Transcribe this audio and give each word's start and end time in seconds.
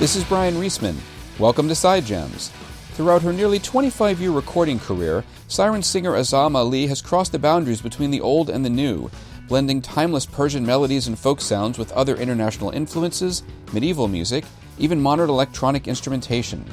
This 0.00 0.16
is 0.16 0.24
Bryan 0.24 0.54
Reesman. 0.54 0.96
Welcome 1.38 1.68
to 1.68 1.74
Side 1.74 2.06
Jams. 2.06 2.48
Throughout 2.92 3.20
her 3.20 3.34
nearly 3.34 3.58
25 3.58 4.18
year 4.18 4.30
recording 4.30 4.78
career, 4.78 5.22
siren 5.46 5.82
singer 5.82 6.12
Azam 6.12 6.56
Ali 6.56 6.86
has 6.86 7.02
crossed 7.02 7.32
the 7.32 7.38
boundaries 7.38 7.82
between 7.82 8.10
the 8.10 8.22
old 8.22 8.48
and 8.48 8.64
the 8.64 8.70
new, 8.70 9.10
blending 9.46 9.82
timeless 9.82 10.24
Persian 10.24 10.64
melodies 10.64 11.06
and 11.06 11.18
folk 11.18 11.42
sounds 11.42 11.76
with 11.76 11.92
other 11.92 12.16
international 12.16 12.70
influences, 12.70 13.42
medieval 13.74 14.08
music, 14.08 14.46
even 14.78 14.98
modern 14.98 15.28
electronic 15.28 15.86
instrumentation. 15.86 16.64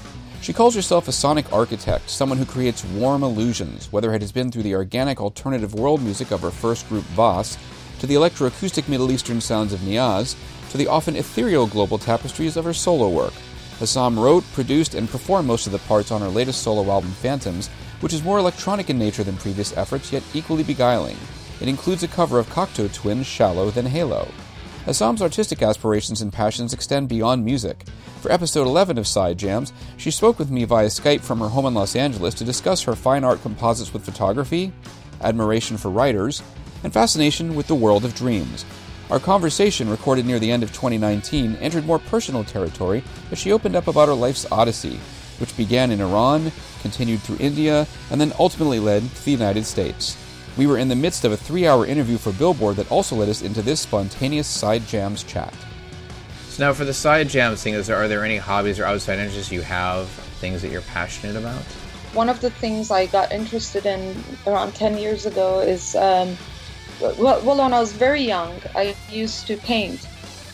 She 0.42 0.53
calls 0.53 0.73
herself 0.73 1.09
a 1.09 1.11
sonic 1.11 1.52
architect, 1.52 2.09
someone 2.09 2.38
who 2.38 2.45
creates 2.45 2.86
warm 2.86 3.23
illusions, 3.23 3.92
whether 3.92 4.14
it 4.14 4.22
has 4.22 4.31
been 4.31 4.52
through 4.53 4.64
the 4.64 4.75
organic 4.75 5.20
alternative 5.20 5.73
world 5.73 6.02
music 6.02 6.31
of 6.31 6.39
her 6.39 6.50
first 6.50 6.88
group 6.88 7.03
Vas, 7.08 7.58
to 8.00 8.08
the 8.08 8.16
electroacoustic 8.16 8.88
Middle 8.88 9.12
Eastern 9.12 9.42
sounds 9.42 9.73
of 9.73 9.80
Niaz, 9.81 10.36
to 10.72 10.78
the 10.78 10.88
often 10.88 11.16
ethereal 11.16 11.67
global 11.67 11.98
tapestries 11.98 12.58
of 12.58 12.66
her 12.66 12.73
solo 12.73 13.09
work. 13.09 13.34
Azam 13.80 14.17
wrote, 14.17 14.44
produced, 14.54 14.95
and 14.95 15.09
performed 15.09 15.48
most 15.48 15.67
of 15.67 15.72
the 15.72 15.80
parts 15.80 16.12
on 16.12 16.22
her 16.22 16.28
latest 16.28 16.62
solo 16.62 16.89
album, 16.92 17.12
Phantoms, 17.12 17.70
which 18.00 18.14
is 18.14 18.23
more 18.23 18.39
electronic 18.39 18.89
in 18.89 18.98
nature 18.98 19.23
than 19.23 19.38
previous 19.38 19.76
efforts, 19.78 20.12
yet 20.12 20.23
equally 20.34 20.64
beguiling. 20.64 21.17
It 21.62 21.67
includes 21.67 22.04
a 22.04 22.08
cover 22.08 22.39
of 22.39 22.48
Cocteau 22.50 22.92
Twins' 22.94 23.26
Shallow 23.26 23.72
Then 23.72 23.86
Halo. 23.86 24.28
Azam's 24.86 25.22
artistic 25.22 25.61
aspirations 25.61 26.22
and 26.22 26.32
passions 26.32 26.73
extend 26.73 27.09
beyond 27.09 27.44
music. 27.44 27.84
For 28.22 28.32
episode 28.32 28.67
11 28.67 28.98
of 28.98 29.06
Side 29.06 29.38
Jams, 29.38 29.73
she 29.98 30.11
spoke 30.11 30.39
with 30.39 30.50
me 30.50 30.64
via 30.64 30.88
Skype 30.88 31.22
from 31.22 31.39
her 31.39 31.50
home 31.50 31.66
in 31.66 31.73
Los 31.73 31.95
Angeles 31.95 32.34
to 32.36 32.45
discuss 32.45 32.84
her 32.84 32.95
fine 32.95 33.23
art 33.23 33.42
composites 33.42 33.94
with 33.94 34.06
photography, 34.06 34.72
admiration 35.22 35.78
for 35.78 35.89
writers, 35.89 36.42
and 36.88 36.93
fascination 36.93 37.53
with 37.53 37.67
the 37.67 37.75
world 37.75 38.05
of 38.05 38.16
dreams. 38.16 38.63
Our 39.09 39.19
conversation, 39.19 39.89
recorded 39.89 40.25
near 40.25 40.39
the 40.39 40.49
end 40.49 40.63
of 40.63 40.71
2019, 40.71 41.57
entered 41.57 41.85
more 41.85 41.99
personal 41.99 42.45
territory 42.45 43.03
as 43.30 43.38
she 43.38 43.52
opened 43.52 43.75
up 43.75 43.89
about 43.89 44.07
her 44.07 44.13
life's 44.13 44.49
odyssey, 44.53 44.97
which 45.39 45.58
began 45.58 45.92
in 45.92 45.99
Iran, 45.99 46.49
continued 46.81 47.20
through 47.20 47.39
India, 47.42 47.86
and 48.09 48.21
then 48.21 48.31
ultimately 48.39 48.80
led 48.80 49.02
to 49.03 49.26
the 49.26 49.31
United 49.31 49.65
States. 49.65 50.15
We 50.55 50.65
were 50.65 50.77
in 50.77 50.87
the 50.87 50.95
midst 50.95 51.26
of 51.26 51.33
a 51.33 51.37
three 51.37 51.67
hour 51.67 51.86
interview 51.86 52.17
for 52.17 52.31
Billboard 52.31 52.77
that 52.77 52.89
also 52.89 53.17
led 53.17 53.27
us 53.27 53.42
into 53.42 53.61
this 53.61 53.81
spontaneous 53.81 54.47
Side 54.47 54.87
Jams 54.87 55.23
chat. 55.23 55.53
So, 56.47 56.65
now 56.67 56.71
for 56.71 56.86
the 56.86 56.93
Side 56.93 57.27
Jams 57.27 57.61
thing, 57.61 57.73
is 57.73 57.87
there, 57.87 57.97
are 57.97 58.08
there 58.08 58.23
any 58.23 58.37
hobbies 58.37 58.80
or 58.80 58.86
outside 58.86 59.20
interests 59.20 59.52
you 59.52 59.61
have, 59.61 60.08
things 60.39 60.61
that 60.61 60.71
you're 60.71 60.81
passionate 60.83 61.36
about? 61.36 61.61
One 62.14 62.30
of 62.30 62.39
the 62.39 62.49
things 62.49 62.92
I 62.92 63.08
got 63.08 63.33
interested 63.33 63.86
in 63.86 64.23
around 64.45 64.73
10 64.73 64.97
years 64.97 65.26
ago 65.26 65.59
is 65.59 65.93
um, 65.97 66.37
well, 66.99 67.43
well, 67.45 67.58
when 67.63 67.73
I 67.73 67.80
was 67.80 67.93
very 67.93 68.23
young, 68.23 68.61
I 68.75 68.97
used 69.08 69.47
to 69.47 69.58
paint, 69.58 70.05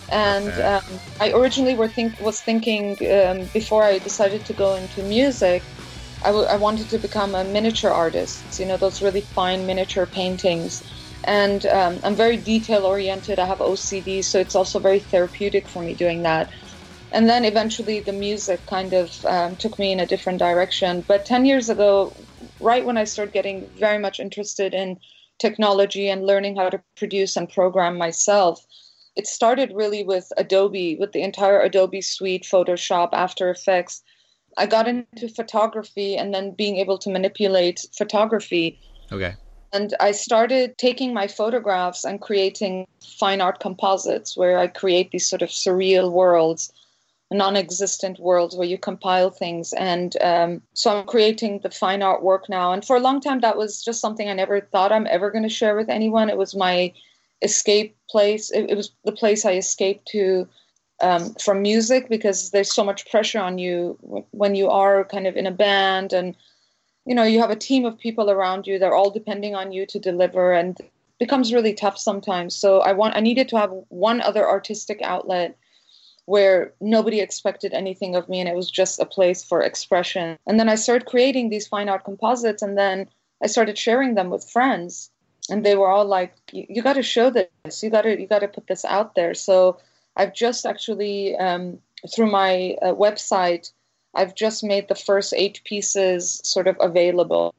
and 0.09 0.57
okay. 0.57 0.61
um, 0.61 1.01
I 1.19 1.31
originally 1.31 1.75
were 1.75 1.89
think 1.89 2.19
was 2.19 2.41
thinking 2.41 2.97
um, 3.11 3.47
before 3.53 3.83
I 3.83 3.99
decided 3.99 4.45
to 4.45 4.53
go 4.53 4.75
into 4.75 5.03
music, 5.03 5.65
I, 6.23 6.29
w- 6.29 6.47
I 6.47 6.57
wanted 6.57 6.89
to 6.91 6.99
become 6.99 7.35
a 7.35 7.45
miniature 7.45 7.91
artist. 7.91 8.59
You 8.59 8.67
know, 8.67 8.77
those 8.77 9.01
really 9.01 9.21
fine 9.35 9.65
miniature 9.65 10.07
paintings, 10.07 10.83
and 11.23 11.65
um, 11.65 12.01
I'm 12.03 12.17
very 12.17 12.37
detail 12.37 12.85
oriented. 12.85 13.39
I 13.39 13.47
have 13.47 13.59
OCD, 13.61 14.23
so 14.23 14.39
it's 14.39 14.55
also 14.55 14.79
very 14.79 14.99
therapeutic 15.01 15.69
for 15.69 15.83
me 15.83 15.95
doing 15.95 16.23
that. 16.23 16.49
And 17.11 17.29
then 17.29 17.45
eventually, 17.45 18.01
the 18.01 18.13
music 18.13 18.65
kind 18.67 18.93
of 18.93 19.11
um, 19.25 19.57
took 19.57 19.79
me 19.79 19.93
in 19.93 19.99
a 20.01 20.07
different 20.07 20.39
direction. 20.39 21.05
But 21.07 21.25
ten 21.25 21.45
years 21.45 21.69
ago, 21.69 22.27
right 22.59 22.85
when 22.85 22.97
I 22.97 23.05
started 23.05 23.33
getting 23.33 23.71
very 23.79 23.99
much 23.99 24.19
interested 24.19 24.73
in 24.73 24.99
technology 25.43 26.07
and 26.09 26.25
learning 26.31 26.55
how 26.55 26.69
to 26.69 26.81
produce 26.95 27.35
and 27.35 27.49
program 27.59 27.97
myself. 27.97 28.65
It 29.15 29.27
started 29.27 29.69
really 29.81 30.03
with 30.03 30.27
Adobe, 30.37 30.95
with 31.01 31.11
the 31.11 31.21
entire 31.21 31.59
Adobe 31.61 32.01
suite, 32.01 32.45
Photoshop, 32.53 33.09
After 33.11 33.49
Effects. 33.49 34.01
I 34.57 34.65
got 34.75 34.87
into 34.87 35.27
photography 35.27 36.15
and 36.15 36.33
then 36.33 36.51
being 36.51 36.77
able 36.77 36.97
to 36.99 37.09
manipulate 37.09 37.85
photography. 37.97 38.79
Okay. 39.11 39.33
And 39.73 39.93
I 39.99 40.11
started 40.11 40.77
taking 40.77 41.13
my 41.13 41.27
photographs 41.27 42.05
and 42.05 42.21
creating 42.21 42.87
fine 43.19 43.41
art 43.41 43.59
composites 43.59 44.37
where 44.37 44.57
I 44.59 44.67
create 44.67 45.11
these 45.11 45.27
sort 45.27 45.41
of 45.41 45.49
surreal 45.49 46.11
worlds 46.11 46.71
non-existent 47.33 48.19
worlds 48.19 48.55
where 48.55 48.67
you 48.67 48.77
compile 48.77 49.29
things. 49.29 49.73
And 49.73 50.15
um, 50.21 50.61
so 50.73 50.97
i'm 50.97 51.05
creating 51.05 51.59
the 51.63 51.71
fine 51.71 52.01
art 52.01 52.23
work 52.23 52.49
now. 52.49 52.73
And 52.73 52.85
for 52.85 52.95
a 52.95 53.01
long 53.01 53.21
time 53.21 53.39
that 53.41 53.57
was 53.57 53.83
just 53.83 54.01
something 54.01 54.29
i 54.29 54.33
never 54.33 54.61
thought 54.61 54.91
i'm 54.91 55.07
ever 55.07 55.31
going 55.31 55.43
to 55.43 55.49
share 55.49 55.75
with 55.75 55.89
anyone. 55.89 56.29
It 56.29 56.37
was 56.37 56.55
my 56.55 56.93
escape 57.41 57.95
place. 58.09 58.51
It, 58.51 58.69
it 58.69 58.77
was 58.77 58.91
the 59.03 59.11
place 59.11 59.45
i 59.45 59.53
escaped 59.53 60.07
to 60.09 60.47
um, 61.01 61.33
from 61.35 61.61
music 61.61 62.07
because 62.07 62.51
there's 62.51 62.73
so 62.73 62.83
much 62.83 63.09
pressure 63.09 63.39
on 63.39 63.57
you 63.57 63.97
when 64.31 64.55
you 64.55 64.69
are 64.69 65.03
kind 65.03 65.27
of 65.27 65.35
in 65.35 65.47
a 65.47 65.51
band 65.51 66.13
and 66.13 66.35
you 67.05 67.13
know 67.13 67.23
you 67.23 67.41
have 67.41 67.49
a 67.49 67.55
team 67.55 67.85
of 67.85 67.99
people 67.99 68.29
around 68.29 68.67
you. 68.67 68.79
They're 68.79 68.95
all 68.95 69.09
depending 69.09 69.55
on 69.55 69.71
you 69.71 69.85
to 69.87 69.99
deliver 69.99 70.53
and 70.53 70.77
becomes 71.19 71.53
really 71.53 71.73
tough 71.73 71.97
sometimes. 71.97 72.55
So 72.55 72.79
i 72.81 72.93
want 72.93 73.15
i 73.15 73.19
needed 73.19 73.49
to 73.49 73.57
have 73.57 73.71
one 73.89 74.21
other 74.21 74.47
artistic 74.47 75.01
outlet 75.01 75.57
where 76.25 76.73
nobody 76.79 77.19
expected 77.19 77.73
anything 77.73 78.15
of 78.15 78.29
me 78.29 78.39
and 78.39 78.47
it 78.47 78.55
was 78.55 78.71
just 78.71 78.99
a 78.99 79.05
place 79.05 79.43
for 79.43 79.61
expression. 79.61 80.37
And 80.47 80.59
then 80.59 80.69
I 80.69 80.75
started 80.75 81.07
creating 81.07 81.49
these 81.49 81.67
fine 81.67 81.89
art 81.89 82.05
composites 82.05 82.61
and 82.61 82.77
then 82.77 83.09
I 83.41 83.47
started 83.47 83.77
sharing 83.77 84.15
them 84.15 84.29
with 84.29 84.49
friends. 84.49 85.09
And 85.49 85.65
they 85.65 85.75
were 85.75 85.89
all 85.89 86.05
like 86.05 86.33
you, 86.53 86.81
got 86.81 86.93
to 86.93 87.03
show 87.03 87.29
this. 87.29 87.83
You 87.83 87.89
got 87.89 88.03
to 88.03 88.19
you 88.19 88.27
got 88.27 88.39
to 88.39 88.47
put 88.47 88.67
this 88.67 88.85
out 88.85 89.15
there. 89.15 89.33
So 89.33 89.77
i've 90.15 90.33
just 90.33 90.65
actually 90.65 91.35
um, 91.37 91.79
through 92.13 92.29
my 92.31 92.77
uh, 92.83 92.93
website 92.93 93.71
i've 94.13 94.35
just 94.35 94.63
made 94.63 94.87
the 94.87 94.95
first 94.95 95.33
eight 95.35 95.59
pieces 95.65 96.39
sort 96.45 96.67
of 96.67 96.77
available. 96.79 97.53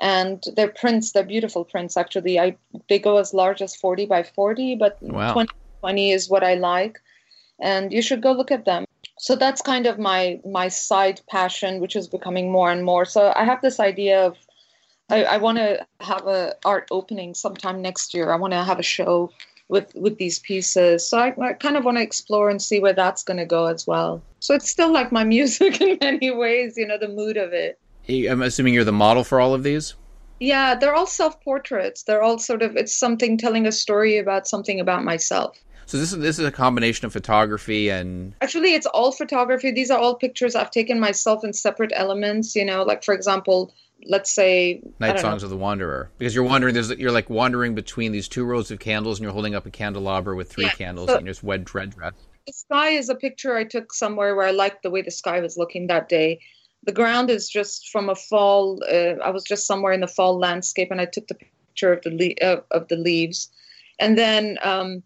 And 0.00 0.42
they're 0.56 0.68
prints 0.68 1.12
they're 1.12 1.22
beautiful 1.22 1.66
prints 1.66 1.98
actually. 1.98 2.40
I 2.40 2.56
they 2.88 2.98
go 2.98 3.18
as 3.18 3.34
large 3.34 3.60
as 3.60 3.76
40 3.76 4.06
by 4.06 4.22
40 4.22 4.76
but 4.76 4.96
wow. 5.02 5.34
20 5.34 5.50
20 5.80 6.12
is 6.12 6.30
what 6.30 6.42
i 6.42 6.54
like 6.54 6.98
and 7.60 7.92
you 7.92 8.02
should 8.02 8.22
go 8.22 8.32
look 8.32 8.50
at 8.50 8.64
them. 8.64 8.84
So 9.18 9.36
that's 9.36 9.62
kind 9.62 9.86
of 9.86 9.98
my 9.98 10.40
my 10.44 10.68
side 10.68 11.20
passion 11.30 11.80
which 11.80 11.96
is 11.96 12.08
becoming 12.08 12.50
more 12.50 12.70
and 12.70 12.84
more. 12.84 13.04
So 13.04 13.32
i 13.36 13.44
have 13.44 13.62
this 13.62 13.80
idea 13.80 14.26
of 14.26 14.36
i, 15.10 15.24
I 15.24 15.36
want 15.38 15.58
to 15.58 15.86
have 16.00 16.26
a 16.26 16.54
art 16.64 16.88
opening 16.90 17.34
sometime 17.34 17.80
next 17.80 18.14
year. 18.14 18.32
I 18.32 18.36
want 18.36 18.52
to 18.52 18.64
have 18.64 18.78
a 18.78 18.82
show 18.82 19.30
with 19.68 19.94
with 19.94 20.18
these 20.18 20.40
pieces. 20.40 21.06
So 21.06 21.18
i, 21.18 21.34
I 21.40 21.52
kind 21.54 21.76
of 21.76 21.84
want 21.84 21.98
to 21.98 22.02
explore 22.02 22.50
and 22.50 22.60
see 22.60 22.80
where 22.80 22.92
that's 22.92 23.22
going 23.22 23.38
to 23.38 23.46
go 23.46 23.66
as 23.66 23.86
well. 23.86 24.22
So 24.40 24.54
it's 24.54 24.70
still 24.70 24.92
like 24.92 25.12
my 25.12 25.24
music 25.36 25.80
in 25.80 25.98
many 26.00 26.30
ways 26.30 26.76
you 26.76 26.86
know 26.86 26.98
the 26.98 27.08
mood 27.08 27.36
of 27.36 27.52
it. 27.52 27.78
I'm 28.08 28.42
assuming 28.42 28.74
you're 28.74 28.84
the 28.84 28.92
model 28.92 29.24
for 29.24 29.40
all 29.40 29.54
of 29.54 29.62
these? 29.62 29.94
Yeah 30.40 30.74
they're 30.74 30.94
all 30.94 31.06
self 31.06 31.40
portraits 31.42 32.02
they're 32.02 32.22
all 32.22 32.38
sort 32.38 32.62
of 32.62 32.76
it's 32.76 32.94
something 32.94 33.38
telling 33.38 33.66
a 33.66 33.72
story 33.72 34.18
about 34.18 34.48
something 34.48 34.80
about 34.80 35.04
myself 35.04 35.56
so 35.86 35.98
this 35.98 36.12
is 36.12 36.18
this 36.18 36.38
is 36.38 36.44
a 36.44 36.52
combination 36.52 37.06
of 37.06 37.12
photography 37.12 37.90
and 37.90 38.34
actually 38.40 38.74
it's 38.74 38.86
all 38.86 39.12
photography. 39.12 39.70
These 39.70 39.90
are 39.90 39.98
all 39.98 40.14
pictures 40.14 40.54
I've 40.54 40.70
taken 40.70 41.00
myself 41.00 41.44
in 41.44 41.52
separate 41.52 41.92
elements. 41.94 42.56
You 42.56 42.64
know, 42.64 42.82
like 42.82 43.04
for 43.04 43.14
example, 43.14 43.72
let's 44.06 44.34
say 44.34 44.82
night 45.00 45.20
songs 45.20 45.42
know. 45.42 45.46
of 45.46 45.50
the 45.50 45.56
wanderer 45.56 46.10
because 46.18 46.34
you're 46.34 46.44
wandering 46.44 46.74
there's 46.74 46.90
you're 46.90 47.12
like 47.12 47.30
wandering 47.30 47.74
between 47.74 48.12
these 48.12 48.28
two 48.28 48.44
rows 48.44 48.70
of 48.70 48.78
candles 48.78 49.18
and 49.18 49.24
you're 49.24 49.32
holding 49.32 49.54
up 49.54 49.66
a 49.66 49.70
candelabra 49.70 50.34
with 50.36 50.50
three 50.50 50.64
yeah, 50.64 50.70
candles 50.72 51.08
so 51.08 51.16
and 51.16 51.26
you're 51.26 51.32
just 51.32 51.42
wed 51.42 51.72
red 51.74 51.90
dress 51.90 52.12
the 52.46 52.52
sky 52.52 52.90
is 52.90 53.08
a 53.08 53.14
picture 53.14 53.56
i 53.56 53.64
took 53.64 53.92
somewhere 53.92 54.34
where 54.34 54.46
i 54.46 54.50
liked 54.50 54.82
the 54.82 54.90
way 54.90 55.00
the 55.00 55.10
sky 55.10 55.40
was 55.40 55.56
looking 55.56 55.86
that 55.86 56.08
day 56.08 56.38
the 56.84 56.92
ground 56.92 57.30
is 57.30 57.48
just 57.48 57.88
from 57.88 58.08
a 58.08 58.14
fall 58.14 58.82
uh, 58.90 59.14
i 59.24 59.30
was 59.30 59.44
just 59.44 59.66
somewhere 59.66 59.92
in 59.92 60.00
the 60.00 60.08
fall 60.08 60.38
landscape 60.38 60.88
and 60.90 61.00
i 61.00 61.06
took 61.06 61.26
the 61.28 61.34
picture 61.34 61.92
of 61.92 62.02
the 62.02 62.10
le- 62.10 62.46
uh, 62.46 62.60
of 62.70 62.86
the 62.88 62.96
leaves 62.96 63.50
and 63.98 64.18
then 64.18 64.58
um, 64.62 65.02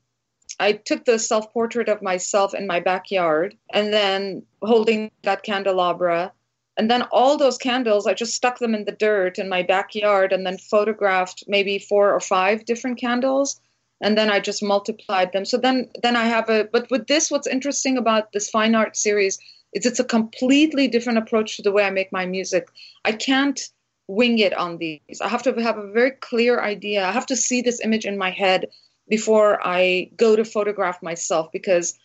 I 0.60 0.72
took 0.72 1.05
the 1.05 1.19
self 1.19 1.52
portrait 1.52 1.88
of 1.88 2.02
myself 2.02 2.55
in 2.55 2.66
my 2.66 2.81
backyard 2.81 3.56
and 3.72 3.93
then 3.93 4.43
holding 4.62 5.10
that 5.22 5.43
candelabra. 5.43 6.32
And 6.76 6.90
then 6.90 7.02
all 7.10 7.37
those 7.37 7.58
candles, 7.58 8.06
I 8.06 8.14
just 8.14 8.34
stuck 8.34 8.58
them 8.58 8.75
in 8.75 8.84
the 8.84 8.93
dirt 8.93 9.38
in 9.38 9.49
my 9.49 9.62
backyard 9.62 10.32
and 10.32 10.46
then 10.46 10.58
photographed 10.58 11.44
maybe 11.49 11.78
four 11.78 12.12
or 12.12 12.20
five 12.20 12.64
different 12.64 12.99
candles. 12.99 13.60
And 14.00 14.16
then 14.16 14.31
I 14.31 14.38
just 14.38 14.62
multiplied 14.62 15.32
them. 15.32 15.44
So 15.44 15.56
then, 15.56 15.90
then 16.02 16.14
I 16.14 16.26
have 16.26 16.49
a. 16.49 16.69
But 16.72 16.88
with 16.90 17.08
this, 17.08 17.31
what's 17.31 17.49
interesting 17.49 17.99
about 17.99 18.32
this 18.32 18.49
fine 18.49 18.76
art 18.76 18.96
series 18.96 19.38
is 19.72 19.87
it's 19.87 19.99
a 19.99 20.04
completely 20.04 20.87
different 20.87 21.19
approach 21.19 21.56
to 21.56 21.62
the 21.62 21.72
way 21.72 21.84
I 21.84 21.90
make 21.90 22.12
my 22.12 22.25
music. 22.25 22.69
I 23.04 23.12
can't 23.12 23.61
wing 24.06 24.38
it 24.38 24.54
on 24.54 24.78
these. 24.78 25.20
I 25.20 25.28
have 25.28 25.43
to 25.43 25.52
have 25.62 25.78
a 25.78 25.90
very 25.90 26.12
clear 26.12 26.61
idea. 26.61 27.04
I 27.04 27.12
have 27.12 27.26
to 27.26 27.37
see 27.37 27.61
this 27.61 27.81
image 27.81 28.06
in 28.06 28.16
my 28.16 28.31
head 28.31 28.66
before 29.08 29.58
I 29.66 30.10
go 30.16 30.37
to 30.37 30.44
photograph 30.44 31.02
myself 31.02 31.50
because 31.52 31.99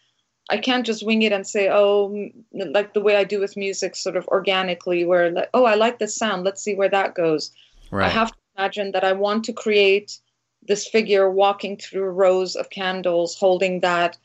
I 0.50 0.58
can't 0.58 0.86
just 0.86 1.06
wing 1.06 1.22
it 1.22 1.32
and 1.32 1.48
say, 1.48 1.70
oh, 1.72 2.30
like 2.52 2.94
the 2.94 3.02
way 3.02 3.16
I 3.16 3.24
do 3.24 3.40
with 3.40 3.56
music, 3.56 3.96
sort 3.96 4.18
of 4.18 4.28
organically, 4.28 5.06
where, 5.06 5.32
like, 5.32 5.50
oh, 5.54 5.66
I 5.66 5.76
like 5.76 6.00
this 6.00 6.16
sound. 6.16 6.44
Let's 6.44 6.62
see 6.62 6.76
where 6.76 6.90
that 6.90 7.16
goes. 7.16 7.52
Right. 7.92 8.06
I 8.06 8.10
have 8.10 8.32
to 8.32 8.38
imagine 8.58 8.92
that 8.92 9.06
I 9.06 9.14
want 9.14 9.46
to 9.46 9.54
create 9.54 10.20
this 10.62 10.88
figure 10.88 11.30
walking 11.30 11.78
through 11.78 12.10
rows 12.10 12.56
of 12.56 12.70
candles, 12.70 13.38
holding 13.38 13.80
that, 13.82 14.18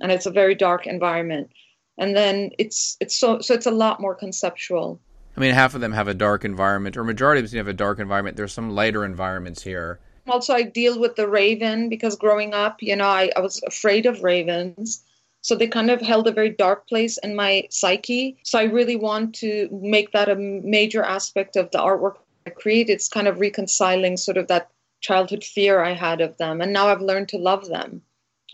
and 0.00 0.10
it's 0.10 0.26
a 0.26 0.30
very 0.30 0.54
dark 0.54 0.86
environment. 0.86 1.50
And 1.98 2.16
then 2.16 2.50
it's 2.58 2.96
it's 3.00 3.18
so 3.18 3.40
so 3.40 3.54
it's 3.54 3.66
a 3.66 3.70
lot 3.70 4.00
more 4.00 4.14
conceptual. 4.14 5.00
I 5.36 5.40
mean, 5.40 5.52
half 5.52 5.74
of 5.74 5.82
them 5.82 5.92
have 5.92 6.08
a 6.08 6.14
dark 6.14 6.44
environment, 6.44 6.96
or 6.96 7.04
majority 7.04 7.42
of 7.42 7.50
them 7.50 7.58
have 7.58 7.68
a 7.68 7.74
dark 7.74 7.98
environment. 7.98 8.36
There's 8.36 8.52
some 8.52 8.70
lighter 8.70 9.04
environments 9.04 9.62
here 9.62 10.00
also 10.28 10.54
I 10.54 10.62
deal 10.62 10.98
with 10.98 11.16
the 11.16 11.28
raven 11.28 11.88
because 11.88 12.16
growing 12.16 12.54
up, 12.54 12.82
you 12.82 12.96
know, 12.96 13.08
I, 13.08 13.30
I 13.36 13.40
was 13.40 13.62
afraid 13.66 14.06
of 14.06 14.22
ravens. 14.22 15.02
So 15.42 15.54
they 15.54 15.68
kind 15.68 15.90
of 15.90 16.00
held 16.00 16.26
a 16.26 16.32
very 16.32 16.50
dark 16.50 16.88
place 16.88 17.18
in 17.18 17.36
my 17.36 17.68
psyche. 17.70 18.36
So 18.42 18.58
I 18.58 18.64
really 18.64 18.96
want 18.96 19.34
to 19.36 19.68
make 19.70 20.12
that 20.12 20.28
a 20.28 20.34
major 20.34 21.04
aspect 21.04 21.54
of 21.56 21.70
the 21.70 21.78
artwork 21.78 22.16
I 22.46 22.50
create. 22.50 22.90
It's 22.90 23.08
kind 23.08 23.28
of 23.28 23.38
reconciling 23.38 24.16
sort 24.16 24.38
of 24.38 24.48
that 24.48 24.70
childhood 25.00 25.44
fear 25.44 25.84
I 25.84 25.92
had 25.92 26.20
of 26.20 26.36
them. 26.38 26.60
And 26.60 26.72
now 26.72 26.88
I've 26.88 27.00
learned 27.00 27.28
to 27.28 27.38
love 27.38 27.68
them. 27.68 28.02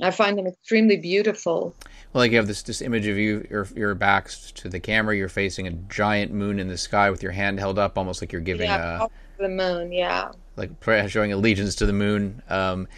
I 0.03 0.11
find 0.11 0.39
them 0.39 0.47
extremely 0.47 0.97
beautiful. 0.97 1.75
Well, 2.13 2.23
like 2.23 2.31
you 2.31 2.39
have 2.39 2.47
this 2.47 2.63
this 2.63 2.81
image 2.81 3.07
of 3.07 3.19
you, 3.19 3.47
your 3.51 3.69
your 3.77 3.95
backs 3.95 4.51
to 4.53 4.69
the 4.69 4.81
camera, 4.81 5.17
you're 5.17 5.29
facing 5.29 5.67
a 5.67 5.71
giant 5.71 6.33
moon 6.33 6.59
in 6.59 6.69
the 6.69 6.79
sky 6.79 7.11
with 7.11 7.23
your 7.23 7.33
hand 7.33 7.59
held 7.59 7.79
up, 7.79 7.99
almost 7.99 8.23
like 8.23 8.33
you're 8.33 8.41
giving 8.41 8.69
yeah, 8.69 9.05
a 9.05 9.43
the 9.43 9.49
moon. 9.49 9.93
Yeah, 9.93 10.33
like 10.57 10.71
showing 11.09 11.33
allegiance 11.33 11.75
to 11.77 11.87
the 11.87 11.93
moon. 11.93 12.43
Um, 12.49 12.89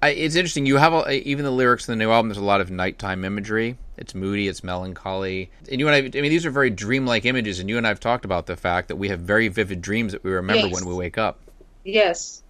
I, 0.00 0.10
it's 0.10 0.36
interesting. 0.36 0.64
You 0.64 0.76
have 0.76 0.92
a, 0.92 1.28
even 1.28 1.44
the 1.44 1.50
lyrics 1.50 1.88
in 1.88 1.92
the 1.92 2.04
new 2.04 2.10
album. 2.10 2.28
There's 2.28 2.38
a 2.38 2.44
lot 2.44 2.60
of 2.60 2.70
nighttime 2.70 3.24
imagery. 3.24 3.76
It's 3.96 4.14
moody. 4.14 4.46
It's 4.46 4.62
melancholy. 4.62 5.50
And 5.70 5.80
you 5.80 5.88
and 5.88 5.94
I. 5.94 5.98
I 5.98 6.22
mean, 6.22 6.30
these 6.30 6.46
are 6.46 6.50
very 6.50 6.70
dreamlike 6.70 7.24
images. 7.24 7.58
And 7.58 7.68
you 7.68 7.78
and 7.78 7.86
I 7.86 7.88
have 7.88 8.00
talked 8.00 8.24
about 8.24 8.46
the 8.46 8.56
fact 8.56 8.88
that 8.88 8.96
we 8.96 9.08
have 9.08 9.20
very 9.20 9.48
vivid 9.48 9.80
dreams 9.80 10.12
that 10.12 10.22
we 10.22 10.30
remember 10.30 10.68
yes. 10.68 10.74
when 10.74 10.86
we 10.86 10.94
wake 10.94 11.18
up. 11.18 11.40
Yes, 11.84 12.42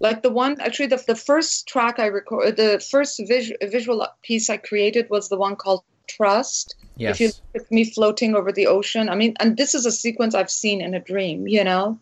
like 0.00 0.22
the 0.22 0.30
one 0.30 0.60
actually 0.60 0.86
the, 0.86 1.02
the 1.06 1.16
first 1.16 1.66
track 1.66 1.98
I 1.98 2.06
record, 2.06 2.56
the 2.56 2.84
first 2.90 3.20
vis- 3.26 3.52
visual 3.62 4.06
piece 4.22 4.48
I 4.48 4.56
created 4.56 5.08
was 5.10 5.28
the 5.28 5.36
one 5.36 5.56
called 5.56 5.82
Trust. 6.06 6.76
Yes. 6.96 7.16
If 7.16 7.20
you 7.20 7.26
look 7.26 7.64
at 7.64 7.72
me 7.72 7.84
floating 7.84 8.34
over 8.34 8.52
the 8.52 8.68
ocean, 8.68 9.08
I 9.08 9.16
mean, 9.16 9.34
and 9.40 9.56
this 9.56 9.74
is 9.74 9.84
a 9.84 9.92
sequence 9.92 10.34
I've 10.34 10.50
seen 10.50 10.80
in 10.80 10.94
a 10.94 11.00
dream. 11.00 11.46
You 11.46 11.64
know 11.64 11.98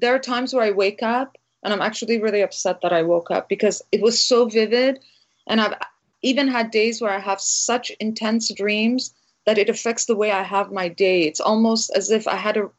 there 0.00 0.14
are 0.14 0.18
times 0.18 0.54
where 0.54 0.64
I 0.64 0.70
wake 0.70 1.02
up 1.02 1.36
and 1.62 1.72
I'm 1.72 1.82
actually 1.82 2.20
really 2.20 2.42
upset 2.42 2.80
that 2.82 2.92
I 2.92 3.02
woke 3.02 3.30
up 3.30 3.48
because 3.48 3.82
it 3.92 4.00
was 4.00 4.24
so 4.24 4.46
vivid. 4.46 5.00
And 5.46 5.60
I've 5.60 5.74
even 6.22 6.48
had 6.48 6.70
days 6.70 7.00
where 7.00 7.12
I 7.12 7.18
have 7.18 7.40
such 7.40 7.90
intense 8.00 8.52
dreams 8.52 9.14
that 9.46 9.58
it 9.58 9.68
affects 9.68 10.04
the 10.04 10.16
way 10.16 10.30
I 10.30 10.42
have 10.42 10.70
my 10.70 10.88
day. 10.88 11.22
It's 11.22 11.40
almost 11.40 11.90
as 11.94 12.10
if 12.10 12.28
I 12.28 12.36
had 12.36 12.56
a, 12.56 12.70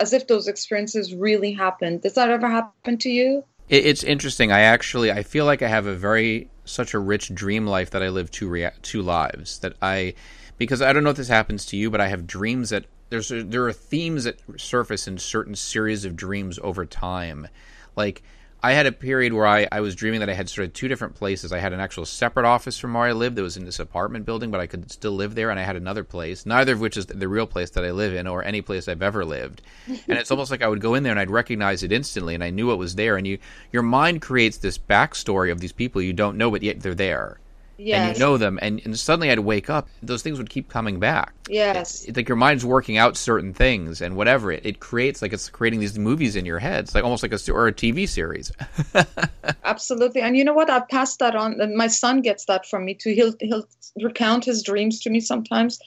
as 0.00 0.12
if 0.12 0.26
those 0.26 0.48
experiences 0.48 1.14
really 1.14 1.52
happened. 1.52 2.02
Does 2.02 2.14
that 2.14 2.30
ever 2.30 2.48
happen 2.48 2.98
to 2.98 3.10
you? 3.10 3.44
It's 3.68 4.02
interesting. 4.02 4.50
I 4.50 4.60
actually 4.60 5.12
I 5.12 5.22
feel 5.22 5.44
like 5.44 5.62
I 5.62 5.68
have 5.68 5.86
a 5.86 5.94
very 5.94 6.50
such 6.64 6.92
a 6.92 6.98
rich 6.98 7.32
dream 7.32 7.66
life 7.66 7.90
that 7.90 8.02
I 8.02 8.08
live 8.08 8.30
two 8.30 8.48
rea- 8.48 8.72
two 8.82 9.00
lives. 9.00 9.60
That 9.60 9.74
I 9.80 10.14
because 10.58 10.82
I 10.82 10.92
don't 10.92 11.04
know 11.04 11.10
if 11.10 11.16
this 11.16 11.28
happens 11.28 11.64
to 11.66 11.76
you, 11.76 11.88
but 11.88 12.00
I 12.00 12.08
have 12.08 12.26
dreams 12.26 12.70
that 12.70 12.86
there's 13.10 13.28
there 13.28 13.66
are 13.66 13.72
themes 13.72 14.24
that 14.24 14.40
surface 14.56 15.06
in 15.06 15.18
certain 15.18 15.54
series 15.54 16.04
of 16.04 16.16
dreams 16.16 16.58
over 16.62 16.86
time. 16.86 17.48
Like 17.96 18.22
I 18.62 18.72
had 18.72 18.86
a 18.86 18.92
period 18.92 19.32
where 19.32 19.46
I, 19.46 19.66
I 19.72 19.80
was 19.80 19.94
dreaming 19.94 20.20
that 20.20 20.28
I 20.28 20.34
had 20.34 20.48
sort 20.48 20.66
of 20.66 20.74
two 20.74 20.86
different 20.86 21.14
places. 21.14 21.50
I 21.50 21.58
had 21.58 21.72
an 21.72 21.80
actual 21.80 22.04
separate 22.04 22.44
office 22.46 22.78
from 22.78 22.94
where 22.94 23.04
I 23.04 23.12
lived 23.12 23.36
that 23.36 23.42
was 23.42 23.56
in 23.56 23.64
this 23.64 23.80
apartment 23.80 24.26
building, 24.26 24.50
but 24.50 24.60
I 24.60 24.66
could 24.66 24.90
still 24.92 25.12
live 25.12 25.34
there, 25.34 25.50
and 25.50 25.58
I 25.58 25.62
had 25.62 25.76
another 25.76 26.04
place, 26.04 26.44
neither 26.44 26.74
of 26.74 26.80
which 26.80 26.98
is 26.98 27.06
the 27.06 27.28
real 27.28 27.46
place 27.46 27.70
that 27.70 27.84
I 27.84 27.90
live 27.90 28.14
in 28.14 28.26
or 28.26 28.44
any 28.44 28.60
place 28.60 28.86
I've 28.86 29.02
ever 29.02 29.24
lived. 29.24 29.62
and 29.86 30.18
it's 30.18 30.30
almost 30.30 30.50
like 30.50 30.62
I 30.62 30.68
would 30.68 30.80
go 30.80 30.94
in 30.94 31.02
there 31.02 31.12
and 31.12 31.20
I'd 31.20 31.30
recognize 31.30 31.82
it 31.82 31.92
instantly, 31.92 32.34
and 32.34 32.44
I 32.44 32.50
knew 32.50 32.70
it 32.70 32.76
was 32.76 32.94
there. 32.96 33.16
And 33.16 33.26
you, 33.26 33.38
your 33.72 33.82
mind 33.82 34.20
creates 34.20 34.58
this 34.58 34.78
backstory 34.78 35.50
of 35.50 35.60
these 35.60 35.72
people 35.72 36.02
you 36.02 36.12
don't 36.12 36.36
know, 36.36 36.50
but 36.50 36.62
yet 36.62 36.80
they're 36.80 36.94
there 36.94 37.40
yes. 37.80 38.08
and 38.08 38.16
you 38.16 38.24
know 38.24 38.36
them, 38.36 38.58
and, 38.62 38.80
and 38.84 38.98
suddenly 38.98 39.30
I'd 39.30 39.40
wake 39.40 39.70
up, 39.70 39.88
those 40.02 40.22
things 40.22 40.38
would 40.38 40.50
keep 40.50 40.68
coming 40.68 40.98
back. 40.98 41.32
Yes, 41.48 42.04
it's, 42.04 42.16
like 42.16 42.28
your 42.28 42.36
mind's 42.36 42.64
working 42.64 42.96
out 42.96 43.16
certain 43.16 43.52
things, 43.54 44.00
and 44.00 44.16
whatever 44.16 44.52
it, 44.52 44.64
it 44.64 44.80
creates, 44.80 45.22
like 45.22 45.32
it's 45.32 45.48
creating 45.48 45.80
these 45.80 45.98
movies 45.98 46.36
in 46.36 46.44
your 46.44 46.58
head. 46.58 46.84
It's 46.84 46.94
like 46.94 47.04
almost 47.04 47.22
like 47.22 47.32
a 47.32 47.52
or 47.52 47.66
a 47.66 47.72
TV 47.72 48.08
series. 48.08 48.52
Absolutely, 49.64 50.20
and 50.20 50.36
you 50.36 50.44
know 50.44 50.54
what? 50.54 50.70
I've 50.70 50.88
passed 50.88 51.18
that 51.18 51.34
on. 51.34 51.76
My 51.76 51.88
son 51.88 52.20
gets 52.20 52.44
that 52.46 52.66
from 52.66 52.84
me 52.84 52.94
too. 52.94 53.12
He'll 53.12 53.34
he'll 53.40 53.66
recount 54.02 54.44
his 54.44 54.62
dreams 54.62 55.00
to 55.00 55.10
me 55.10 55.20
sometimes, 55.20 55.80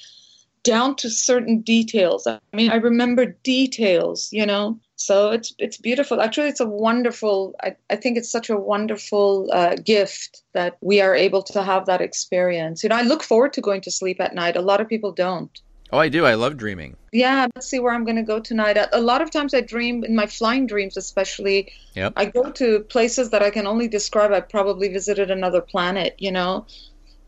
down 0.64 0.96
to 0.96 1.10
certain 1.10 1.62
details. 1.62 2.26
I 2.26 2.40
mean, 2.54 2.72
I 2.72 2.76
remember 2.76 3.26
details. 3.44 4.30
You 4.32 4.46
know, 4.46 4.80
so 5.04 5.32
it's 5.32 5.54
it's 5.60 5.78
beautiful. 5.78 6.22
Actually 6.22 6.48
it's 6.48 6.62
a 6.62 6.66
wonderful 6.66 7.56
i, 7.62 7.76
I 7.90 7.96
think 7.96 8.18
it's 8.18 8.32
such 8.32 8.50
a 8.50 8.58
wonderful 8.58 9.50
uh, 9.52 9.76
gift 9.76 10.44
that 10.54 10.78
we 10.82 11.02
are 11.02 11.16
able 11.16 11.44
to 11.44 11.62
have 11.62 11.86
that 11.88 12.02
experience. 12.02 12.84
You 12.84 12.90
know 12.90 12.96
i 12.96 13.02
look 13.02 13.24
forward 13.24 13.54
to 13.54 13.62
going 13.62 13.82
to 13.82 13.92
sleep 13.92 14.22
at 14.22 14.34
night. 14.34 14.56
A 14.56 14.62
lot 14.62 14.82
of 14.82 14.88
people 14.88 15.12
don't. 15.12 15.52
Oh 15.92 16.00
i 16.00 16.10
do. 16.10 16.26
I 16.26 16.36
love 16.36 16.58
dreaming. 16.58 16.96
Yeah 17.12 17.48
let's 17.56 17.68
see 17.68 17.80
where 17.80 17.94
i'm 17.94 18.06
going 18.06 18.16
to 18.24 18.24
go 18.24 18.40
tonight. 18.40 18.78
A 18.94 19.02
lot 19.02 19.22
of 19.22 19.30
times 19.30 19.54
i 19.54 19.62
dream 19.62 20.04
in 20.04 20.16
my 20.16 20.26
flying 20.26 20.68
dreams 20.68 20.96
especially 20.96 21.74
yep. 21.96 22.14
i 22.16 22.26
go 22.26 22.52
to 22.52 22.80
places 22.96 23.32
that 23.32 23.44
i 23.44 23.50
can 23.50 23.68
only 23.68 23.88
describe. 23.88 24.32
I 24.32 24.40
probably 24.40 24.88
visited 24.88 25.30
another 25.32 25.62
planet 25.62 26.16
you 26.18 26.32
know 26.32 26.66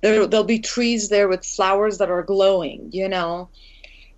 there, 0.05 0.27
there'll 0.27 0.45
be 0.45 0.59
trees 0.59 1.09
there 1.09 1.27
with 1.27 1.45
flowers 1.45 1.97
that 1.97 2.12
are 2.12 2.24
glowing 2.24 2.89
you 2.91 3.07
know 3.07 3.50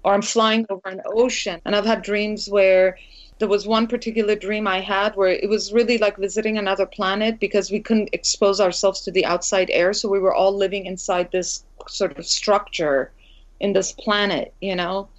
or 0.03 0.13
i'm 0.13 0.21
flying 0.21 0.65
over 0.69 0.89
an 0.89 1.01
ocean 1.05 1.61
and 1.65 1.75
i've 1.75 1.85
had 1.85 2.01
dreams 2.01 2.47
where 2.49 2.97
there 3.39 3.47
was 3.47 3.67
one 3.67 3.87
particular 3.87 4.35
dream 4.35 4.67
I 4.67 4.79
had 4.79 5.15
where 5.15 5.29
it 5.29 5.47
was 5.47 5.71
really 5.71 5.97
like 5.97 6.17
visiting 6.17 6.57
another 6.57 6.85
planet 6.85 7.39
because 7.39 7.71
we 7.71 7.79
couldn't 7.79 8.09
expose 8.13 8.59
ourselves 8.59 9.01
to 9.01 9.11
the 9.11 9.25
outside 9.25 9.69
air. 9.71 9.93
So 9.93 10.09
we 10.09 10.19
were 10.19 10.33
all 10.33 10.55
living 10.55 10.85
inside 10.85 11.31
this 11.31 11.63
sort 11.87 12.17
of 12.17 12.25
structure 12.25 13.11
in 13.59 13.73
this 13.73 13.91
planet, 13.91 14.53
you 14.59 14.75
know? 14.75 15.09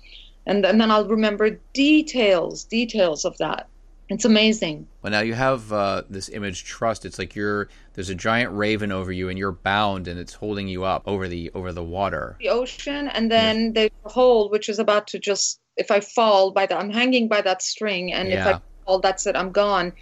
And, 0.46 0.64
and 0.64 0.80
then 0.80 0.90
I'll 0.90 1.06
remember 1.06 1.60
details, 1.74 2.64
details 2.64 3.24
of 3.24 3.38
that. 3.38 3.68
It's 4.08 4.24
amazing. 4.24 4.86
Well, 5.02 5.10
now 5.10 5.20
you 5.20 5.34
have 5.34 5.70
uh, 5.72 6.02
this 6.08 6.28
image 6.30 6.64
trust. 6.64 7.04
It's 7.04 7.18
like 7.18 7.34
you're 7.34 7.68
there's 7.92 8.08
a 8.08 8.14
giant 8.14 8.52
raven 8.52 8.90
over 8.90 9.12
you, 9.12 9.28
and 9.28 9.38
you're 9.38 9.52
bound, 9.52 10.08
and 10.08 10.18
it's 10.18 10.32
holding 10.34 10.66
you 10.66 10.84
up 10.84 11.02
over 11.06 11.28
the 11.28 11.50
over 11.54 11.72
the 11.72 11.84
water, 11.84 12.36
the 12.40 12.48
ocean, 12.48 13.08
and 13.08 13.30
then 13.30 13.66
yeah. 13.66 13.70
there's 13.74 13.90
a 14.06 14.08
hole 14.08 14.48
which 14.48 14.68
is 14.68 14.78
about 14.78 15.08
to 15.08 15.18
just 15.18 15.60
if 15.76 15.90
I 15.90 16.00
fall 16.00 16.50
by 16.50 16.66
that, 16.66 16.78
I'm 16.78 16.90
hanging 16.90 17.28
by 17.28 17.40
that 17.42 17.62
string, 17.62 18.12
and 18.12 18.28
yeah. 18.28 18.40
if 18.40 18.56
I 18.56 18.60
fall, 18.84 18.98
that's 19.00 19.26
it, 19.26 19.36
I'm 19.36 19.52
gone. 19.52 19.92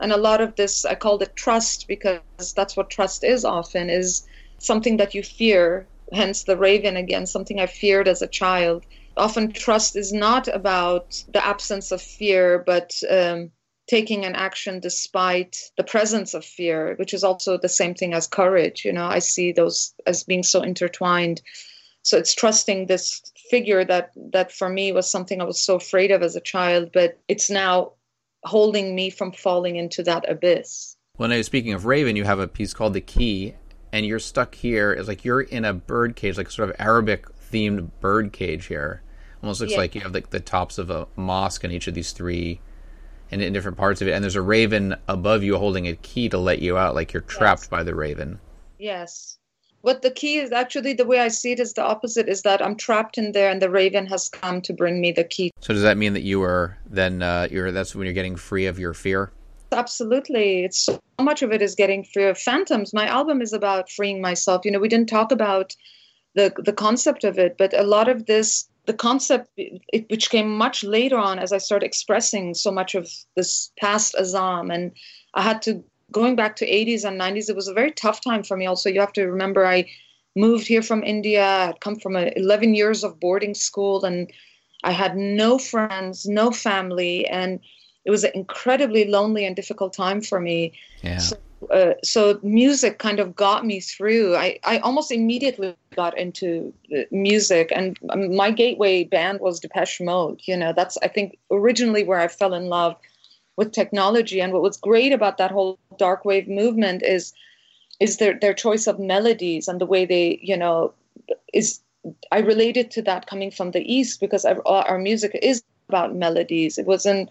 And 0.00 0.12
a 0.12 0.16
lot 0.16 0.40
of 0.40 0.56
this, 0.56 0.84
I 0.84 0.94
called 0.94 1.22
it 1.22 1.36
trust 1.36 1.86
because 1.86 2.20
that's 2.54 2.76
what 2.76 2.90
trust 2.90 3.22
is 3.22 3.44
often 3.44 3.88
is 3.88 4.26
something 4.58 4.96
that 4.96 5.14
you 5.14 5.22
fear. 5.22 5.86
Hence 6.12 6.42
the 6.42 6.58
raven 6.58 6.96
again, 6.96 7.24
something 7.24 7.58
I 7.58 7.66
feared 7.66 8.06
as 8.06 8.20
a 8.20 8.26
child. 8.26 8.84
Often 9.16 9.52
trust 9.52 9.96
is 9.96 10.12
not 10.12 10.48
about 10.48 11.22
the 11.32 11.44
absence 11.44 11.92
of 11.92 12.00
fear, 12.00 12.62
but 12.66 12.92
um, 13.10 13.50
taking 13.88 14.24
an 14.24 14.34
action 14.34 14.80
despite 14.80 15.56
the 15.76 15.84
presence 15.84 16.34
of 16.34 16.44
fear, 16.44 16.94
which 16.96 17.12
is 17.12 17.24
also 17.24 17.58
the 17.58 17.68
same 17.68 17.94
thing 17.94 18.14
as 18.14 18.26
courage. 18.26 18.84
You 18.84 18.92
know, 18.92 19.06
I 19.06 19.18
see 19.18 19.52
those 19.52 19.94
as 20.06 20.24
being 20.24 20.42
so 20.42 20.62
intertwined 20.62 21.42
So 22.02 22.18
it's 22.18 22.34
trusting 22.34 22.86
this 22.86 23.22
figure 23.50 23.84
that 23.84 24.10
that 24.32 24.52
for 24.52 24.68
me 24.68 24.92
was 24.92 25.10
something 25.10 25.40
I 25.40 25.44
was 25.44 25.60
so 25.60 25.76
afraid 25.76 26.10
of 26.10 26.22
as 26.22 26.36
a 26.36 26.40
child, 26.40 26.90
but 26.92 27.18
it's 27.28 27.48
now 27.48 27.92
holding 28.44 28.94
me 28.94 29.10
from 29.10 29.32
falling 29.32 29.76
into 29.76 30.02
that 30.02 30.28
abyss. 30.28 30.96
Well, 31.16 31.28
now 31.28 31.40
speaking 31.42 31.72
of 31.72 31.86
Raven, 31.86 32.16
you 32.16 32.24
have 32.24 32.40
a 32.40 32.48
piece 32.48 32.74
called 32.74 32.94
The 32.94 33.00
Key, 33.00 33.54
and 33.92 34.04
you're 34.04 34.18
stuck 34.18 34.54
here. 34.56 34.92
It's 34.92 35.06
like 35.06 35.24
you're 35.24 35.42
in 35.42 35.64
a 35.64 35.72
bird 35.72 36.16
cage, 36.16 36.36
like 36.38 36.50
sort 36.50 36.70
of 36.70 36.76
Arabic 36.80 37.26
themed 37.52 37.90
bird 38.00 38.32
cage 38.32 38.66
here. 38.66 39.02
Almost 39.42 39.60
looks 39.60 39.72
yeah. 39.72 39.78
like 39.78 39.94
you 39.94 40.00
have 40.02 40.14
like 40.14 40.30
the 40.30 40.40
tops 40.40 40.78
of 40.78 40.90
a 40.90 41.08
mosque 41.16 41.64
in 41.64 41.72
each 41.72 41.88
of 41.88 41.94
these 41.94 42.12
three 42.12 42.60
and 43.30 43.42
in 43.42 43.52
different 43.52 43.76
parts 43.76 44.00
of 44.00 44.08
it. 44.08 44.12
And 44.12 44.22
there's 44.22 44.36
a 44.36 44.42
raven 44.42 44.94
above 45.08 45.42
you 45.42 45.56
holding 45.58 45.88
a 45.88 45.96
key 45.96 46.28
to 46.28 46.38
let 46.38 46.60
you 46.60 46.78
out, 46.78 46.94
like 46.94 47.12
you're 47.12 47.22
trapped 47.22 47.62
yes. 47.62 47.68
by 47.68 47.82
the 47.82 47.94
raven. 47.94 48.38
Yes. 48.78 49.38
What 49.80 50.02
the 50.02 50.12
key 50.12 50.38
is 50.38 50.52
actually 50.52 50.92
the 50.92 51.04
way 51.04 51.18
I 51.18 51.26
see 51.26 51.50
it 51.50 51.58
is 51.58 51.72
the 51.72 51.82
opposite 51.82 52.28
is 52.28 52.42
that 52.42 52.62
I'm 52.62 52.76
trapped 52.76 53.18
in 53.18 53.32
there 53.32 53.50
and 53.50 53.60
the 53.60 53.68
raven 53.68 54.06
has 54.06 54.28
come 54.28 54.60
to 54.62 54.72
bring 54.72 55.00
me 55.00 55.10
the 55.10 55.24
key. 55.24 55.50
So 55.60 55.72
does 55.72 55.82
that 55.82 55.96
mean 55.96 56.12
that 56.12 56.22
you 56.22 56.40
are 56.42 56.78
then 56.88 57.20
uh, 57.20 57.48
you're 57.50 57.72
that's 57.72 57.96
when 57.96 58.06
you're 58.06 58.14
getting 58.14 58.36
free 58.36 58.66
of 58.66 58.78
your 58.78 58.94
fear? 58.94 59.32
Absolutely. 59.72 60.64
It's 60.64 60.78
so 60.78 61.00
much 61.20 61.42
of 61.42 61.52
it 61.52 61.62
is 61.62 61.74
getting 61.74 62.04
free 62.04 62.26
of 62.26 62.38
phantoms. 62.38 62.92
My 62.92 63.06
album 63.06 63.42
is 63.42 63.52
about 63.52 63.90
freeing 63.90 64.20
myself. 64.20 64.64
You 64.64 64.70
know, 64.70 64.78
we 64.78 64.88
didn't 64.88 65.08
talk 65.08 65.32
about 65.32 65.74
the 66.34 66.52
the 66.64 66.72
concept 66.72 67.24
of 67.24 67.38
it, 67.38 67.56
but 67.58 67.78
a 67.78 67.82
lot 67.82 68.08
of 68.08 68.26
this 68.26 68.68
the 68.86 68.94
concept 68.94 69.50
it, 69.56 70.10
which 70.10 70.30
came 70.30 70.56
much 70.56 70.82
later 70.82 71.16
on 71.16 71.38
as 71.38 71.52
I 71.52 71.58
started 71.58 71.86
expressing 71.86 72.54
so 72.54 72.70
much 72.70 72.94
of 72.94 73.08
this 73.36 73.70
past 73.78 74.14
Azam 74.18 74.74
and 74.74 74.92
I 75.34 75.42
had 75.42 75.62
to 75.62 75.84
going 76.10 76.36
back 76.36 76.56
to 76.56 76.68
80s 76.68 77.04
and 77.04 77.20
90s 77.20 77.48
it 77.48 77.56
was 77.56 77.68
a 77.68 77.74
very 77.74 77.90
tough 77.90 78.20
time 78.20 78.42
for 78.42 78.56
me 78.56 78.66
also 78.66 78.90
you 78.90 79.00
have 79.00 79.12
to 79.14 79.26
remember 79.26 79.66
I 79.66 79.88
moved 80.34 80.66
here 80.66 80.82
from 80.82 81.04
India 81.04 81.44
I 81.44 81.66
had 81.66 81.80
come 81.80 81.96
from 81.96 82.16
a, 82.16 82.32
11 82.36 82.74
years 82.74 83.04
of 83.04 83.20
boarding 83.20 83.54
school 83.54 84.04
and 84.04 84.30
I 84.84 84.90
had 84.90 85.16
no 85.16 85.58
friends 85.58 86.26
no 86.26 86.50
family 86.50 87.26
and 87.26 87.60
it 88.04 88.10
was 88.10 88.24
an 88.24 88.32
incredibly 88.34 89.04
lonely 89.04 89.44
and 89.46 89.54
difficult 89.54 89.92
time 89.92 90.20
for 90.20 90.40
me 90.40 90.72
yeah. 91.02 91.18
so 91.18 91.36
uh, 91.70 91.94
so 92.02 92.38
music 92.42 92.98
kind 92.98 93.20
of 93.20 93.34
got 93.34 93.64
me 93.64 93.80
through. 93.80 94.36
I, 94.36 94.58
I 94.64 94.78
almost 94.78 95.12
immediately 95.12 95.76
got 95.94 96.16
into 96.18 96.72
uh, 96.96 97.02
music, 97.10 97.72
and 97.74 97.98
um, 98.10 98.34
my 98.34 98.50
gateway 98.50 99.04
band 99.04 99.40
was 99.40 99.60
Depeche 99.60 100.00
Mode. 100.00 100.40
You 100.44 100.56
know, 100.56 100.72
that's 100.72 100.98
I 101.02 101.08
think 101.08 101.38
originally 101.50 102.04
where 102.04 102.18
I 102.18 102.28
fell 102.28 102.54
in 102.54 102.66
love 102.66 102.96
with 103.56 103.72
technology. 103.72 104.40
And 104.40 104.52
what 104.52 104.62
was 104.62 104.76
great 104.76 105.12
about 105.12 105.38
that 105.38 105.50
whole 105.50 105.78
dark 105.98 106.24
wave 106.24 106.48
movement 106.48 107.02
is 107.02 107.32
is 108.00 108.16
their 108.16 108.38
their 108.38 108.54
choice 108.54 108.86
of 108.86 108.98
melodies 108.98 109.68
and 109.68 109.80
the 109.80 109.86
way 109.86 110.04
they 110.04 110.38
you 110.42 110.56
know 110.56 110.92
is. 111.52 111.80
I 112.32 112.40
related 112.40 112.90
to 112.92 113.02
that 113.02 113.28
coming 113.28 113.52
from 113.52 113.70
the 113.70 113.80
east 113.80 114.18
because 114.18 114.44
our, 114.44 114.60
our 114.66 114.98
music 114.98 115.38
is 115.40 115.62
about 115.88 116.16
melodies. 116.16 116.76
It 116.76 116.84
wasn't, 116.84 117.30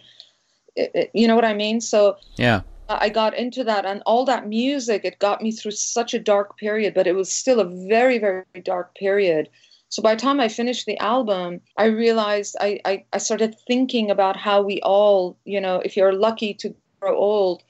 uh, 0.80 0.84
uh, 0.96 1.04
you 1.14 1.28
know 1.28 1.36
what 1.36 1.44
I 1.44 1.54
mean. 1.54 1.82
So 1.82 2.16
yeah 2.38 2.62
I 3.00 3.10
got 3.10 3.38
into 3.38 3.64
that 3.64 3.86
and 3.86 4.02
all 4.06 4.26
that 4.26 4.48
music, 4.48 5.06
it 5.06 5.20
got 5.20 5.42
me 5.42 5.52
through 5.52 5.72
such 5.72 6.14
a 6.14 6.20
dark 6.20 6.58
period, 6.58 6.94
but 6.94 7.08
it 7.08 7.14
was 7.14 7.32
still 7.32 7.60
a 7.60 7.88
very, 7.88 8.18
very 8.18 8.46
dark 8.64 8.96
period. 8.96 9.50
So 9.90 10.02
by 10.02 10.16
the 10.16 10.22
time 10.22 10.40
I 10.40 10.48
finished 10.48 10.86
the 10.86 10.98
album, 11.00 11.62
I 11.78 11.86
realized 11.86 12.56
I, 12.60 12.80
I, 12.86 13.06
I 13.12 13.18
started 13.18 13.56
thinking 13.68 14.10
about 14.10 14.38
how 14.38 14.62
we 14.62 14.82
all, 14.82 15.38
you 15.44 15.60
know, 15.60 15.82
if 15.84 15.98
you're 15.98 16.14
lucky 16.14 16.54
to 16.56 16.74
grow 17.00 17.18
old, 17.18 17.62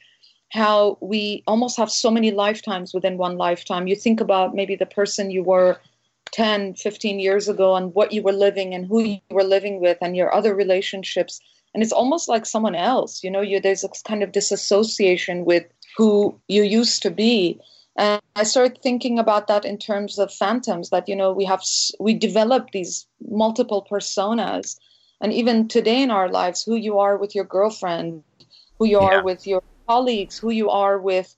how 0.50 0.98
we 1.02 1.44
almost 1.48 1.78
have 1.78 1.90
so 1.90 2.12
many 2.12 2.32
lifetimes 2.32 2.94
within 2.94 3.18
one 3.18 3.38
lifetime. 3.38 3.88
You 3.88 3.96
think 3.96 4.22
about 4.22 4.54
maybe 4.54 4.76
the 4.76 4.86
person 4.86 5.32
you 5.32 5.44
were 5.44 5.80
10, 6.32 6.76
15 6.76 7.20
years 7.20 7.50
ago 7.50 7.76
and 7.76 7.94
what 7.94 8.12
you 8.12 8.22
were 8.22 8.34
living 8.34 8.74
and 8.74 8.86
who 8.86 9.02
you 9.02 9.20
were 9.30 9.44
living 9.44 9.82
with 9.82 9.98
and 10.02 10.16
your 10.16 10.34
other 10.34 10.54
relationships 10.54 11.42
and 11.74 11.82
it's 11.84 11.94
almost 11.94 12.28
like 12.28 12.46
someone 12.46 12.76
else 12.76 13.24
you 13.24 13.32
know 13.32 13.42
you 13.42 13.60
there's 13.60 13.84
a 13.84 13.90
kind 14.06 14.24
of 14.24 14.32
disassociation 14.32 15.46
with 15.46 15.66
who 15.98 16.40
you 16.48 16.64
used 16.64 17.02
to 17.04 17.12
be. 17.12 17.60
And 17.98 18.22
i 18.36 18.44
started 18.44 18.82
thinking 18.82 19.20
about 19.20 19.48
that 19.48 19.66
in 19.66 19.78
terms 19.78 20.18
of 20.18 20.34
phantoms 20.34 20.90
that 20.90 21.10
you 21.10 21.16
know 21.16 21.32
we 21.34 21.46
have 21.46 21.62
we 22.00 22.14
develop 22.14 22.72
these 22.72 23.06
multiple 23.30 23.86
personas. 23.92 24.78
And 25.24 25.34
even 25.34 25.68
today 25.68 26.02
in 26.02 26.10
our 26.10 26.30
lives 26.30 26.64
who 26.64 26.76
you 26.76 26.98
are 26.98 27.18
with 27.18 27.36
your 27.36 27.44
girlfriend 27.44 28.24
who 28.80 28.88
you 28.88 29.00
are 29.00 29.24
with 29.24 29.46
your 29.46 29.62
colleagues 29.88 30.40
who 30.40 30.52
you 30.52 30.70
are 30.70 30.98
with 30.98 31.36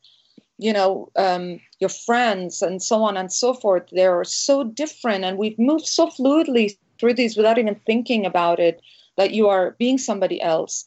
you 0.58 0.72
know 0.72 1.10
um, 1.16 1.60
your 1.80 1.90
friends 1.90 2.62
and 2.62 2.82
so 2.82 3.04
on 3.04 3.18
and 3.18 3.34
so 3.34 3.54
forth. 3.54 3.84
They're 3.92 4.24
so 4.24 4.64
different 4.64 5.26
and 5.26 5.38
we've 5.38 5.60
moved 5.60 5.88
so 5.88 6.08
fluidly 6.08 6.78
through 7.00 7.16
these 7.16 7.36
without 7.36 7.58
even 7.58 7.76
thinking 7.86 8.26
about 8.26 8.60
it 8.60 8.80
that 9.18 9.34
you 9.34 9.48
are 9.50 9.72
being 9.78 9.98
somebody 9.98 10.42
else. 10.42 10.86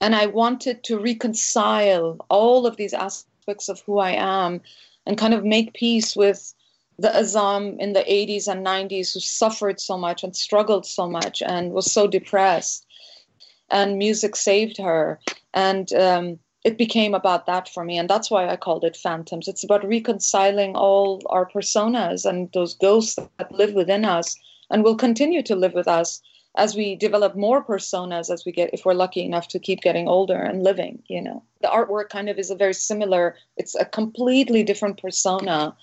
And 0.00 0.14
I 0.14 0.26
wanted 0.26 0.84
to 0.84 0.98
reconcile 0.98 2.18
all 2.28 2.66
of 2.66 2.76
these 2.76 2.94
aspects 2.94 3.68
of 3.68 3.80
who 3.80 3.98
I 3.98 4.12
am 4.12 4.60
and 5.06 5.18
kind 5.18 5.34
of 5.34 5.44
make 5.44 5.74
peace 5.74 6.14
with 6.14 6.54
the 6.98 7.08
Azam 7.08 7.78
in 7.78 7.92
the 7.92 8.00
80s 8.00 8.48
and 8.48 8.66
90s 8.66 9.14
who 9.14 9.20
suffered 9.20 9.80
so 9.80 9.96
much 9.96 10.22
and 10.22 10.34
struggled 10.34 10.84
so 10.86 11.08
much 11.08 11.42
and 11.42 11.72
was 11.72 11.90
so 11.90 12.06
depressed. 12.06 12.86
And 13.70 13.98
music 13.98 14.36
saved 14.36 14.78
her. 14.78 15.18
And 15.54 15.92
um, 15.92 16.38
it 16.64 16.76
became 16.76 17.14
about 17.14 17.46
that 17.46 17.68
for 17.68 17.84
me. 17.84 17.98
And 17.98 18.10
that's 18.10 18.30
why 18.30 18.48
I 18.48 18.56
called 18.56 18.84
it 18.84 18.96
Phantoms. 18.96 19.48
It's 19.48 19.64
about 19.64 19.86
reconciling 19.86 20.76
all 20.76 21.22
our 21.30 21.48
personas 21.48 22.28
and 22.28 22.50
those 22.52 22.74
ghosts 22.74 23.18
that 23.38 23.52
live 23.52 23.74
within 23.74 24.04
us 24.04 24.36
and 24.70 24.82
will 24.82 24.96
continue 24.96 25.42
to 25.42 25.56
live 25.56 25.74
with 25.74 25.88
us 25.88 26.20
as 26.58 26.74
we 26.74 26.96
develop 26.96 27.36
more 27.36 27.64
personas 27.64 28.30
as 28.30 28.44
we 28.44 28.52
get 28.52 28.70
if 28.72 28.84
we're 28.84 28.92
lucky 28.92 29.24
enough 29.24 29.48
to 29.48 29.58
keep 29.60 29.80
getting 29.80 30.08
older 30.08 30.36
and 30.36 30.62
living 30.62 31.02
you 31.06 31.22
know. 31.22 31.42
The 31.62 31.68
artwork 31.68 32.10
kind 32.10 32.28
of 32.28 32.38
is 32.38 32.50
a 32.50 32.56
very 32.56 32.74
similar 32.74 33.36
it's 33.56 33.74
a 33.74 33.84
completely 33.84 34.64
different 34.64 35.00
persona 35.00 35.76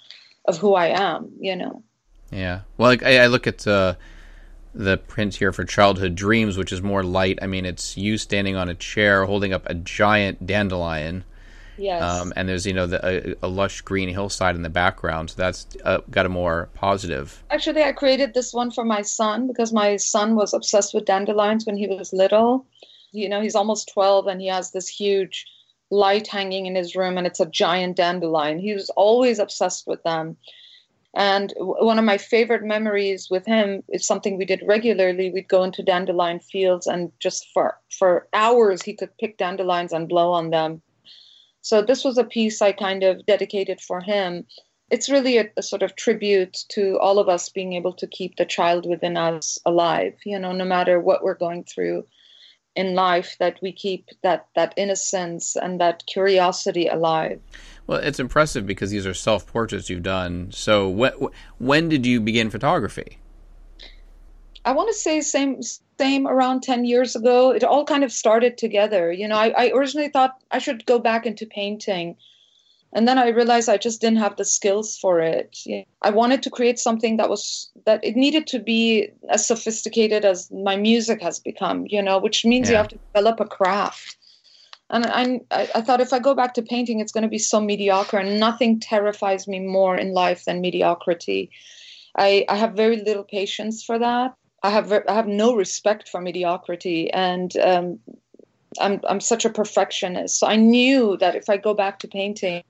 of 0.44 0.58
who 0.58 0.76
i 0.76 0.88
am 0.88 1.32
you 1.40 1.56
know. 1.56 1.82
Yeah. 2.32 2.62
Well 2.78 2.90
like, 2.90 3.04
I, 3.04 3.24
I, 3.24 3.28
look 3.28 3.48
at 3.48 3.66
uh, 3.66 3.96
the 4.74 4.98
print 4.98 5.36
here 5.36 5.54
for 5.54 5.64
childhood 5.64 6.16
dreams 6.16 6.58
which 6.58 6.74
is 6.74 6.82
more 6.82 7.04
light. 7.04 7.40
I 7.42 7.48
mean 7.48 7.66
it's 7.66 7.96
you 7.98 8.18
standing 8.18 8.56
on 8.56 8.68
a 8.68 8.76
chair 8.76 9.26
holding 9.26 9.54
up 9.54 9.64
a 9.68 9.74
giant 9.74 10.46
dandelion 10.46 11.24
Yes. 11.78 12.02
Um, 12.02 12.34
and 12.36 12.48
there's 12.48 12.66
you 12.66 12.74
know 12.74 12.88
the, 12.88 13.06
a, 13.06 13.46
a, 13.46 13.50
lush 13.50 13.82
green 13.82 14.10
hillside 14.10 14.56
in 14.56 14.62
the 14.62 14.70
background, 14.70 15.32
so 15.32 15.36
that's 15.38 15.68
uh, 15.84 16.00
got 16.10 16.26
a 16.26 16.30
more 16.30 16.70
positive. 16.74 17.44
Actually, 17.50 17.84
I 17.84 17.92
created 17.92 18.34
this 18.34 18.54
one 18.54 18.72
for 18.72 18.86
my 18.86 19.02
son 19.02 19.48
because 19.48 19.74
my 19.74 19.98
son 19.98 20.36
was 20.36 20.54
obsessed 20.54 20.94
with 20.94 21.06
dandelions 21.06 21.66
when 21.66 21.78
he 21.78 21.88
was 21.88 22.14
little. 22.14 22.66
You 23.12 23.30
know, 23.30 23.42
he's 23.42 23.56
almost 23.56 23.92
12 23.94 24.28
and 24.28 24.42
he 24.42 24.48
has 24.48 24.72
this 24.72 24.88
huge 24.88 25.46
light 25.90 26.28
hanging 26.28 26.66
in 26.66 26.76
his 26.76 26.96
room, 26.96 27.18
and 27.18 27.28
it's 27.28 27.40
a 27.40 27.46
giant 27.46 27.98
dandelion. 27.98 28.60
He 28.60 28.74
was 28.74 28.90
always 28.92 29.40
obsessed 29.40 29.86
with 29.88 30.02
them. 30.04 30.38
And 31.14 31.54
one 31.58 31.98
of 31.98 32.04
my 32.04 32.18
favorite 32.18 32.64
memories 32.64 33.30
with 33.30 33.46
him 33.46 33.84
is 33.88 34.06
something 34.06 34.38
we 34.38 34.44
did 34.44 34.62
regularly. 34.66 35.32
We'd 35.32 35.48
go 35.48 35.64
into 35.64 35.82
dandelion 35.82 36.42
fields 36.42 36.88
and 36.88 37.12
just 37.20 37.48
for 37.54 37.78
for 37.90 38.28
hours 38.34 38.82
he 38.82 38.94
could 38.94 39.18
pick 39.18 39.38
dandelions 39.38 39.94
and 39.94 40.10
blow 40.10 40.34
on 40.34 40.50
them 40.50 40.82
so 41.66 41.82
this 41.82 42.04
was 42.04 42.20
a 42.20 42.24
piece 42.24 42.62
I 42.62 42.74
kind 42.74 43.02
of 43.02 43.26
dedicated 43.26 43.82
for 43.82 44.00
him. 44.00 44.46
It's 44.92 45.10
really 45.10 45.40
a, 45.40 45.50
a, 45.58 45.64
sort 45.64 45.82
of 45.82 45.96
tribute 45.96 46.64
to 46.70 47.00
all 47.00 47.18
of 47.18 47.28
us 47.28 47.50
being 47.50 47.74
able 47.74 47.94
to 47.94 48.06
keep 48.06 48.36
the 48.36 48.46
child 48.46 48.88
within 48.88 49.18
us 49.18 49.58
alive, 49.66 50.14
you 50.24 50.38
know, 50.38 50.52
no 50.52 50.64
matter 50.64 51.00
what 51.00 51.24
we're 51.24 51.34
going 51.34 51.64
through 51.64 52.06
in 52.76 52.94
life, 52.94 53.36
that 53.40 53.58
we 53.64 53.72
keep 53.72 54.10
that, 54.22 54.46
that 54.54 54.76
innocence 54.78 55.56
and 55.56 55.82
that 55.82 56.06
curiosity 56.06 56.88
alive. 56.88 57.42
Well, 57.88 57.98
it's 57.98 58.20
impressive 58.20 58.68
because 58.68 58.92
these 58.92 59.08
are 59.08 59.16
self 59.16 59.48
portraits 59.48 59.90
you've 59.90 60.04
done. 60.04 60.52
So, 60.52 60.88
when, 60.88 61.14
when 61.58 61.90
did 61.90 62.06
you 62.06 62.22
begin 62.22 62.52
photography? 62.52 63.18
I 64.66 64.72
want 64.72 64.90
to 64.90 64.94
say 64.94 65.22
same 65.22 65.62
same 65.98 66.28
around 66.28 66.64
10 66.64 66.86
years 66.86 67.16
ago. 67.16 67.52
It 67.52 67.64
all 67.64 67.86
kind 67.86 68.04
of 68.04 68.12
started 68.12 68.58
together. 68.58 69.12
You 69.12 69.28
know, 69.28 69.38
I, 69.38 69.54
I 69.56 69.72
originally 69.72 70.10
thought 70.10 70.42
I 70.52 70.58
should 70.58 70.86
go 70.86 71.00
back 71.00 71.26
into 71.26 71.46
painting. 71.46 72.18
And 72.92 73.08
then 73.08 73.20
I 73.20 73.28
realized 73.28 73.70
I 73.70 73.78
just 73.78 74.02
didn't 74.02 74.20
have 74.20 74.38
the 74.38 74.46
skills 74.46 74.98
for 74.98 75.20
it. 75.20 75.58
I 76.02 76.10
wanted 76.10 76.42
to 76.44 76.50
create 76.50 76.80
something 76.80 77.18
that 77.18 77.30
was 77.30 77.70
that 77.86 78.04
it 78.04 78.16
needed 78.16 78.48
to 78.48 78.60
be 78.60 79.10
as 79.30 79.46
sophisticated 79.46 80.26
as 80.26 80.50
my 80.50 80.78
music 80.78 81.22
has 81.22 81.40
become, 81.40 81.86
you 81.88 82.02
know, 82.02 82.18
which 82.18 82.46
means 82.46 82.68
yeah. 82.68 82.72
you 82.72 82.78
have 82.78 82.88
to 82.88 83.00
develop 83.14 83.40
a 83.40 83.46
craft. 83.46 84.18
And 84.90 85.06
I, 85.06 85.42
I 85.52 85.82
thought 85.82 86.00
if 86.00 86.14
I 86.14 86.20
go 86.20 86.36
back 86.36 86.54
to 86.54 86.62
painting, 86.62 87.00
it's 87.00 87.12
going 87.12 87.24
to 87.24 87.28
be 87.28 87.40
so 87.40 87.60
mediocre, 87.60 88.18
and 88.18 88.40
nothing 88.40 88.80
terrifies 88.80 89.48
me 89.48 89.60
more 89.60 89.98
in 89.98 90.14
life 90.14 90.46
than 90.46 90.62
mediocrity. 90.62 91.50
I, 92.16 92.46
I 92.48 92.56
have 92.56 92.74
very 92.74 92.98
little 92.98 93.24
patience 93.24 93.84
for 93.84 94.00
that. 94.00 94.36
I 94.66 94.70
have 94.72 94.92
I 94.92 95.14
have 95.14 95.28
no 95.28 95.56
respect 95.56 96.10
for 96.10 96.20
mediocrity, 96.20 97.12
and 97.12 97.56
um, 97.58 98.00
I'm 98.80 99.00
I'm 99.08 99.20
such 99.20 99.46
a 99.46 99.50
perfectionist. 99.52 100.40
So 100.40 100.48
I 100.48 100.56
knew 100.56 101.18
that 101.18 101.36
if 101.36 101.50
I 101.50 101.58
go 101.58 101.76
back 101.76 102.00
to 102.00 102.08
painting, 102.08 102.64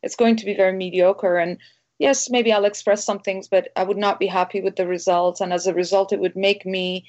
it's 0.00 0.14
going 0.14 0.36
to 0.36 0.44
be 0.44 0.54
very 0.54 0.72
mediocre. 0.72 1.38
And 1.38 1.58
yes, 1.98 2.30
maybe 2.30 2.52
I'll 2.52 2.64
express 2.64 3.04
some 3.04 3.18
things, 3.18 3.48
but 3.48 3.68
I 3.74 3.82
would 3.82 3.96
not 3.96 4.20
be 4.20 4.28
happy 4.28 4.60
with 4.60 4.76
the 4.76 4.86
results. 4.86 5.40
And 5.40 5.52
as 5.52 5.66
a 5.66 5.74
result, 5.74 6.12
it 6.12 6.20
would 6.20 6.36
make 6.36 6.64
me 6.64 7.04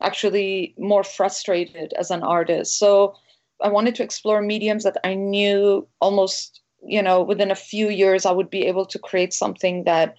actually 0.00 0.74
more 0.76 1.04
frustrated 1.04 1.92
as 1.92 2.10
an 2.10 2.24
artist. 2.24 2.80
So 2.80 3.14
I 3.60 3.68
wanted 3.68 3.94
to 3.96 4.02
explore 4.02 4.42
mediums 4.42 4.82
that 4.82 4.98
I 5.04 5.14
knew 5.14 5.86
almost, 6.00 6.60
you 6.84 7.02
know, 7.02 7.22
within 7.22 7.52
a 7.52 7.62
few 7.70 7.90
years 7.90 8.26
I 8.26 8.32
would 8.32 8.50
be 8.50 8.66
able 8.66 8.86
to 8.86 8.98
create 8.98 9.32
something 9.32 9.84
that 9.84 10.16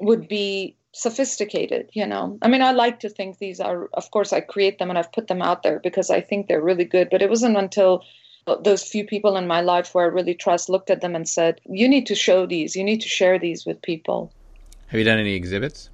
would 0.00 0.26
be 0.26 0.76
sophisticated, 0.96 1.90
you 1.92 2.06
know. 2.06 2.38
I 2.40 2.48
mean, 2.48 2.62
I 2.62 2.72
like 2.72 3.00
to 3.00 3.10
think 3.10 3.38
these 3.38 3.60
are, 3.60 3.88
of 3.92 4.10
course, 4.10 4.32
I 4.32 4.40
create 4.40 4.78
them 4.78 4.88
and 4.88 4.98
I've 4.98 5.12
put 5.12 5.28
them 5.28 5.42
out 5.42 5.62
there 5.62 5.78
because 5.78 6.08
I 6.08 6.22
think 6.22 6.48
they're 6.48 6.62
really 6.62 6.86
good, 6.86 7.08
but 7.10 7.20
it 7.20 7.28
wasn't 7.28 7.58
until 7.58 8.02
those 8.62 8.82
few 8.82 9.04
people 9.04 9.36
in 9.36 9.46
my 9.46 9.60
life 9.60 9.94
where 9.94 10.04
I 10.04 10.08
really 10.08 10.34
trust 10.34 10.70
looked 10.70 10.88
at 10.88 11.02
them 11.02 11.14
and 11.14 11.28
said, 11.28 11.60
You 11.66 11.86
need 11.86 12.06
to 12.06 12.14
show 12.14 12.46
these, 12.46 12.74
you 12.74 12.82
need 12.82 13.02
to 13.02 13.08
share 13.08 13.38
these 13.38 13.66
with 13.66 13.82
people. 13.82 14.32
Have 14.86 14.98
you 14.98 15.04
done 15.04 15.18
any 15.18 15.34
exhibits? 15.34 15.90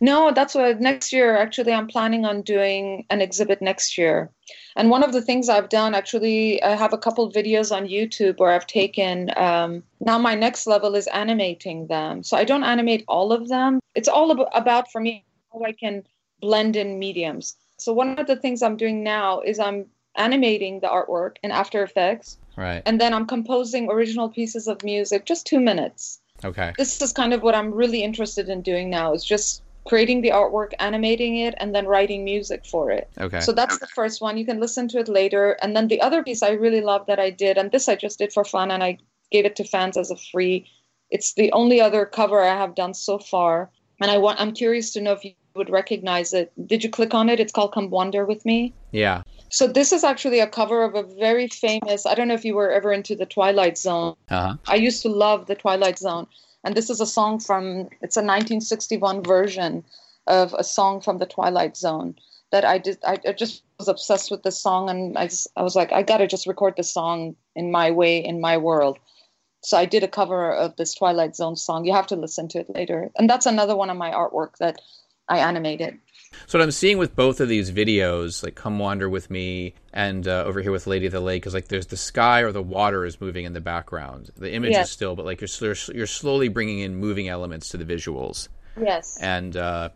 No, 0.00 0.32
that's 0.32 0.54
what 0.54 0.80
next 0.80 1.12
year. 1.12 1.36
Actually, 1.36 1.72
I'm 1.72 1.86
planning 1.86 2.24
on 2.24 2.42
doing 2.42 3.06
an 3.10 3.20
exhibit 3.20 3.62
next 3.62 3.96
year. 3.98 4.30
And 4.76 4.90
one 4.90 5.02
of 5.02 5.12
the 5.12 5.22
things 5.22 5.48
I've 5.48 5.68
done, 5.68 5.94
actually, 5.94 6.62
I 6.62 6.74
have 6.74 6.92
a 6.92 6.98
couple 6.98 7.30
videos 7.30 7.74
on 7.74 7.86
YouTube 7.86 8.38
where 8.38 8.52
I've 8.52 8.66
taken. 8.66 9.30
Um, 9.36 9.82
now, 10.00 10.18
my 10.18 10.34
next 10.34 10.66
level 10.66 10.94
is 10.94 11.06
animating 11.08 11.86
them. 11.86 12.22
So 12.22 12.36
I 12.36 12.44
don't 12.44 12.64
animate 12.64 13.04
all 13.06 13.32
of 13.32 13.48
them. 13.48 13.80
It's 13.94 14.08
all 14.08 14.30
about, 14.30 14.90
for 14.90 15.00
me, 15.00 15.24
how 15.52 15.62
I 15.62 15.72
can 15.72 16.04
blend 16.40 16.76
in 16.76 16.98
mediums. 16.98 17.56
So 17.78 17.92
one 17.92 18.18
of 18.18 18.26
the 18.26 18.36
things 18.36 18.62
I'm 18.62 18.76
doing 18.76 19.02
now 19.02 19.40
is 19.40 19.58
I'm 19.58 19.86
animating 20.16 20.80
the 20.80 20.88
artwork 20.88 21.36
in 21.42 21.50
After 21.50 21.82
Effects. 21.82 22.38
Right. 22.56 22.82
And 22.86 23.00
then 23.00 23.14
I'm 23.14 23.26
composing 23.26 23.90
original 23.90 24.28
pieces 24.28 24.68
of 24.68 24.84
music, 24.84 25.24
just 25.24 25.46
two 25.46 25.60
minutes. 25.60 26.20
Okay. 26.44 26.72
This 26.76 27.00
is 27.00 27.12
kind 27.12 27.32
of 27.32 27.42
what 27.42 27.54
I'm 27.54 27.72
really 27.72 28.02
interested 28.02 28.48
in 28.48 28.62
doing 28.62 28.90
now 28.90 29.14
is 29.14 29.24
just 29.24 29.62
creating 29.86 30.22
the 30.22 30.30
artwork, 30.30 30.72
animating 30.78 31.36
it, 31.36 31.54
and 31.58 31.74
then 31.74 31.86
writing 31.86 32.24
music 32.24 32.64
for 32.64 32.90
it. 32.90 33.08
Okay. 33.20 33.40
So 33.40 33.52
that's 33.52 33.78
the 33.78 33.86
first 33.88 34.20
one. 34.20 34.36
You 34.36 34.46
can 34.46 34.60
listen 34.60 34.88
to 34.88 34.98
it 34.98 35.08
later. 35.08 35.58
And 35.62 35.76
then 35.76 35.88
the 35.88 36.00
other 36.00 36.22
piece 36.22 36.42
I 36.42 36.50
really 36.50 36.80
love 36.80 37.06
that 37.06 37.18
I 37.18 37.30
did, 37.30 37.58
and 37.58 37.70
this 37.70 37.88
I 37.88 37.96
just 37.96 38.18
did 38.18 38.32
for 38.32 38.44
fun 38.44 38.70
and 38.70 38.82
I 38.82 38.98
gave 39.30 39.44
it 39.44 39.56
to 39.56 39.64
fans 39.64 39.96
as 39.96 40.10
a 40.10 40.16
free. 40.16 40.66
It's 41.10 41.34
the 41.34 41.52
only 41.52 41.80
other 41.80 42.06
cover 42.06 42.42
I 42.42 42.54
have 42.54 42.74
done 42.74 42.94
so 42.94 43.18
far. 43.18 43.70
And 44.00 44.10
I 44.10 44.18
want 44.18 44.40
I'm 44.40 44.52
curious 44.52 44.92
to 44.94 45.00
know 45.00 45.12
if 45.12 45.24
you 45.24 45.32
would 45.54 45.70
recognize 45.70 46.32
it. 46.32 46.52
Did 46.66 46.82
you 46.82 46.90
click 46.90 47.14
on 47.14 47.28
it? 47.28 47.40
It's 47.40 47.52
called 47.52 47.72
Come 47.72 47.90
Wander 47.90 48.24
with 48.24 48.44
Me. 48.44 48.74
Yeah. 48.90 49.22
So 49.50 49.66
this 49.66 49.92
is 49.92 50.02
actually 50.02 50.40
a 50.40 50.48
cover 50.48 50.82
of 50.82 50.94
a 50.94 51.02
very 51.02 51.48
famous. 51.48 52.06
I 52.06 52.14
don't 52.14 52.28
know 52.28 52.34
if 52.34 52.44
you 52.44 52.54
were 52.54 52.70
ever 52.70 52.92
into 52.92 53.14
the 53.14 53.26
Twilight 53.26 53.78
Zone. 53.78 54.16
Uh-huh. 54.28 54.56
I 54.66 54.74
used 54.74 55.02
to 55.02 55.08
love 55.08 55.46
the 55.46 55.54
Twilight 55.54 55.98
Zone, 55.98 56.26
and 56.64 56.74
this 56.74 56.90
is 56.90 57.00
a 57.00 57.06
song 57.06 57.38
from. 57.38 57.88
It's 58.02 58.16
a 58.16 58.20
1961 58.20 59.22
version 59.22 59.84
of 60.26 60.54
a 60.54 60.64
song 60.64 61.00
from 61.00 61.18
the 61.18 61.26
Twilight 61.26 61.76
Zone 61.76 62.16
that 62.50 62.64
I 62.64 62.78
did. 62.78 62.98
I, 63.06 63.18
I 63.28 63.32
just 63.32 63.62
was 63.78 63.88
obsessed 63.88 64.30
with 64.30 64.42
this 64.42 64.60
song, 64.60 64.90
and 64.90 65.16
I 65.16 65.28
just 65.28 65.46
I 65.56 65.62
was 65.62 65.76
like, 65.76 65.92
I 65.92 66.02
gotta 66.02 66.26
just 66.26 66.48
record 66.48 66.74
this 66.76 66.90
song 66.90 67.36
in 67.54 67.70
my 67.70 67.92
way, 67.92 68.18
in 68.18 68.40
my 68.40 68.56
world. 68.56 68.98
So 69.62 69.78
I 69.78 69.86
did 69.86 70.02
a 70.02 70.08
cover 70.08 70.52
of 70.52 70.76
this 70.76 70.94
Twilight 70.94 71.36
Zone 71.36 71.56
song. 71.56 71.84
You 71.84 71.94
have 71.94 72.08
to 72.08 72.16
listen 72.16 72.48
to 72.48 72.58
it 72.58 72.74
later, 72.74 73.10
and 73.16 73.30
that's 73.30 73.46
another 73.46 73.76
one 73.76 73.90
of 73.90 73.96
my 73.96 74.10
artwork 74.10 74.56
that 74.58 74.80
I 75.28 75.38
animated. 75.38 75.88
It. 75.88 75.94
So 76.46 76.58
what 76.58 76.64
I'm 76.64 76.70
seeing 76.72 76.98
with 76.98 77.14
both 77.14 77.40
of 77.40 77.48
these 77.48 77.70
videos, 77.70 78.42
like 78.42 78.54
"Come 78.56 78.78
Wander 78.78 79.08
with 79.08 79.30
Me" 79.30 79.74
and 79.92 80.26
uh, 80.26 80.44
over 80.44 80.60
here 80.60 80.72
with 80.72 80.86
"Lady 80.86 81.06
of 81.06 81.12
the 81.12 81.20
Lake," 81.20 81.46
is 81.46 81.54
like 81.54 81.68
there's 81.68 81.86
the 81.86 81.96
sky 81.96 82.40
or 82.40 82.52
the 82.52 82.62
water 82.62 83.04
is 83.04 83.20
moving 83.20 83.44
in 83.44 83.52
the 83.52 83.60
background. 83.60 84.30
The 84.36 84.52
image 84.52 84.72
Yes. 84.72 84.88
is 84.88 84.92
still, 84.92 85.14
but 85.16 85.24
like 85.24 85.40
you're 85.40 85.76
you're 85.94 86.06
slowly 86.06 86.48
bringing 86.48 86.80
in 86.80 86.96
moving 86.96 87.28
elements 87.28 87.68
to 87.70 87.76
the 87.76 87.84
visuals. 87.84 88.48
Yes. 88.80 89.16
And 89.20 89.56
uh, 89.56 89.90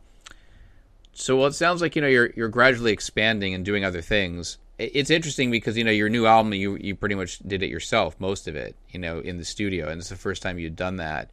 so, 1.13 1.37
well, 1.37 1.47
it 1.49 1.55
sounds 1.55 1.83
like 1.83 1.97
you 1.97 2.03
know 2.03 2.09
you're 2.09 2.31
you're 2.37 2.49
gradually 2.49 2.93
expanding 2.93 3.53
and 3.55 3.65
doing 3.65 3.85
other 3.85 4.01
things. 4.01 4.59
It's 4.79 5.11
interesting 5.11 5.51
because 5.51 5.77
you 5.77 5.83
know 5.83 5.91
your 5.91 6.09
new 6.09 6.25
album, 6.27 6.55
you 6.55 6.77
you 6.77 6.95
pretty 6.95 7.17
much 7.17 7.41
did 7.41 7.65
it 7.65 7.69
yourself, 7.69 8.15
most 8.21 8.47
of 8.47 8.55
it, 8.55 8.77
you 8.91 9.01
know, 9.01 9.19
in 9.19 9.37
the 9.37 9.45
studio, 9.45 9.89
and 9.89 9.99
it's 10.01 10.09
the 10.09 10.17
first 10.17 10.41
time 10.41 10.59
you'd 10.61 10.77
done 10.77 10.97
that. 10.97 11.31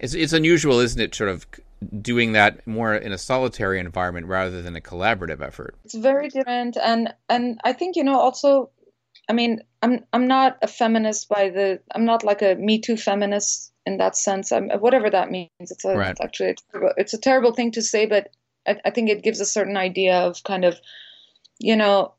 It's 0.00 0.14
it's 0.14 0.32
unusual, 0.32 0.80
isn't 0.80 1.00
it? 1.00 1.14
Sort 1.14 1.30
of 1.30 1.46
doing 2.00 2.32
that 2.32 2.66
more 2.66 2.94
in 2.94 3.12
a 3.12 3.18
solitary 3.18 3.78
environment 3.78 4.26
rather 4.26 4.62
than 4.62 4.76
a 4.76 4.80
collaborative 4.80 5.40
effort. 5.42 5.74
it's 5.84 5.94
very 5.94 6.28
different 6.28 6.76
and 6.76 7.12
and 7.28 7.60
i 7.64 7.72
think 7.72 7.96
you 7.96 8.04
know 8.04 8.18
also 8.18 8.70
i 9.28 9.32
mean 9.32 9.60
i'm 9.82 10.04
i'm 10.12 10.26
not 10.26 10.58
a 10.62 10.66
feminist 10.66 11.28
by 11.28 11.50
the 11.50 11.80
i'm 11.94 12.04
not 12.04 12.24
like 12.24 12.42
a 12.42 12.54
me 12.54 12.80
too 12.80 12.96
feminist 12.96 13.72
in 13.84 13.98
that 13.98 14.16
sense 14.16 14.52
I'm, 14.52 14.70
whatever 14.80 15.10
that 15.10 15.30
means 15.30 15.50
it's, 15.60 15.84
a, 15.84 15.96
Right. 15.96 16.10
it's 16.10 16.20
actually 16.20 16.50
a 16.50 16.54
terrible, 16.72 16.94
it's 16.96 17.14
a 17.14 17.18
terrible 17.18 17.52
thing 17.52 17.72
to 17.72 17.82
say 17.82 18.06
but 18.06 18.30
I, 18.66 18.76
I 18.84 18.90
think 18.90 19.10
it 19.10 19.22
gives 19.22 19.40
a 19.40 19.46
certain 19.46 19.76
idea 19.76 20.20
of 20.20 20.42
kind 20.42 20.64
of 20.64 20.78
you 21.58 21.76
know 21.76 22.14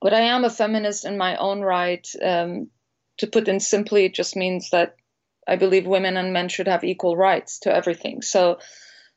but 0.00 0.14
i 0.14 0.20
am 0.20 0.44
a 0.44 0.50
feminist 0.50 1.04
in 1.04 1.18
my 1.18 1.36
own 1.36 1.60
right 1.60 2.06
um, 2.22 2.70
to 3.18 3.26
put 3.26 3.48
in 3.48 3.58
simply 3.60 4.04
it 4.06 4.14
just 4.14 4.36
means 4.36 4.70
that 4.70 4.94
i 5.50 5.56
believe 5.56 5.86
women 5.86 6.16
and 6.16 6.32
men 6.32 6.48
should 6.48 6.68
have 6.68 6.84
equal 6.84 7.16
rights 7.16 7.60
to 7.60 7.74
everything 7.74 8.22
so 8.22 8.58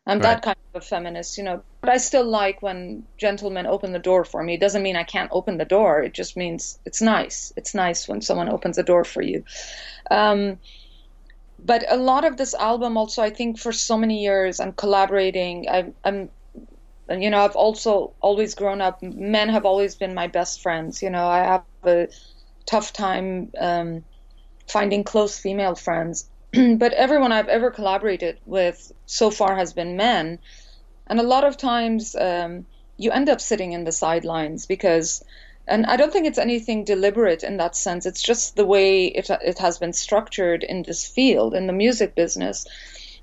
I'm 0.06 0.20
Right. 0.20 0.30
that 0.30 0.42
kind 0.42 0.58
of 0.74 0.82
a 0.84 0.86
feminist, 0.86 1.38
you 1.38 1.44
know. 1.44 1.64
But 1.82 1.92
I 1.92 1.98
still 1.98 2.26
like 2.26 2.62
when 2.62 3.08
gentlemen 3.20 3.68
open 3.68 3.94
the 3.94 4.00
door 4.00 4.26
for 4.26 4.44
me. 4.44 4.56
It 4.56 4.62
doesn't 4.62 4.84
mean 4.84 4.96
I 4.98 5.04
can't 5.04 5.30
open 5.34 5.58
the 5.58 5.66
door. 5.66 6.02
It 6.04 6.14
just 6.14 6.36
means 6.38 6.78
it's 6.86 7.02
nice. 7.02 7.52
It's 7.58 7.76
nice 7.76 8.08
when 8.08 8.22
someone 8.22 8.50
opens 8.50 8.78
the 8.78 8.84
door 8.84 9.06
for 9.06 9.22
you. 9.22 9.44
Um, 10.12 10.60
but 11.60 11.86
a 11.92 11.98
lot 11.98 12.26
of 12.26 12.38
this 12.38 12.54
album, 12.54 12.98
also, 12.98 13.22
I 13.22 13.30
think 13.30 13.60
for 13.60 13.72
so 13.72 13.98
many 13.98 14.24
years, 14.24 14.60
I'm 14.60 14.74
collaborating. 14.74 15.68
I, 15.70 15.94
I'm, 16.04 16.32
you 17.10 17.30
know, 17.30 17.46
I've 17.46 17.56
also 17.56 18.16
always 18.22 18.56
grown 18.56 18.82
up. 18.82 19.00
Men 19.02 19.50
have 19.50 19.66
always 19.66 19.96
been 19.96 20.14
my 20.14 20.28
best 20.28 20.62
friends. 20.62 21.02
You 21.02 21.10
know, 21.12 21.28
I 21.28 21.40
have 21.40 21.66
a 21.86 22.08
tough 22.68 22.94
time 22.94 23.52
um, 23.60 24.06
finding 24.68 25.04
close 25.04 25.38
female 25.38 25.76
friends. 25.76 26.30
but 26.54 26.94
everyone 26.94 27.32
I've 27.32 27.48
ever 27.48 27.72
collaborated 27.72 28.38
with 28.46 28.92
so 29.06 29.32
far 29.32 29.56
has 29.56 29.74
been 29.74 29.98
men. 29.98 30.40
And 31.08 31.20
a 31.20 31.24
lot 31.24 31.44
of 31.44 31.58
times 31.58 32.16
um, 32.16 32.66
you 32.98 33.12
end 33.12 33.30
up 33.30 33.42
sitting 33.42 33.74
in 33.74 33.86
the 33.86 33.92
sidelines 33.92 34.68
because, 34.68 35.24
and 35.68 35.86
I 35.88 35.98
don't 35.98 36.14
think 36.14 36.28
it's 36.28 36.38
anything 36.38 36.84
deliberate 36.84 37.44
in 37.44 37.58
that 37.58 37.76
sense. 37.76 38.06
It's 38.06 38.22
just 38.22 38.56
the 38.56 38.66
way 38.66 39.06
it, 39.06 39.30
it 39.30 39.58
has 39.60 39.80
been 39.80 39.94
structured 39.94 40.64
in 40.64 40.84
this 40.84 41.08
field, 41.08 41.56
in 41.56 41.66
the 41.66 41.74
music 41.74 42.14
business. 42.14 42.68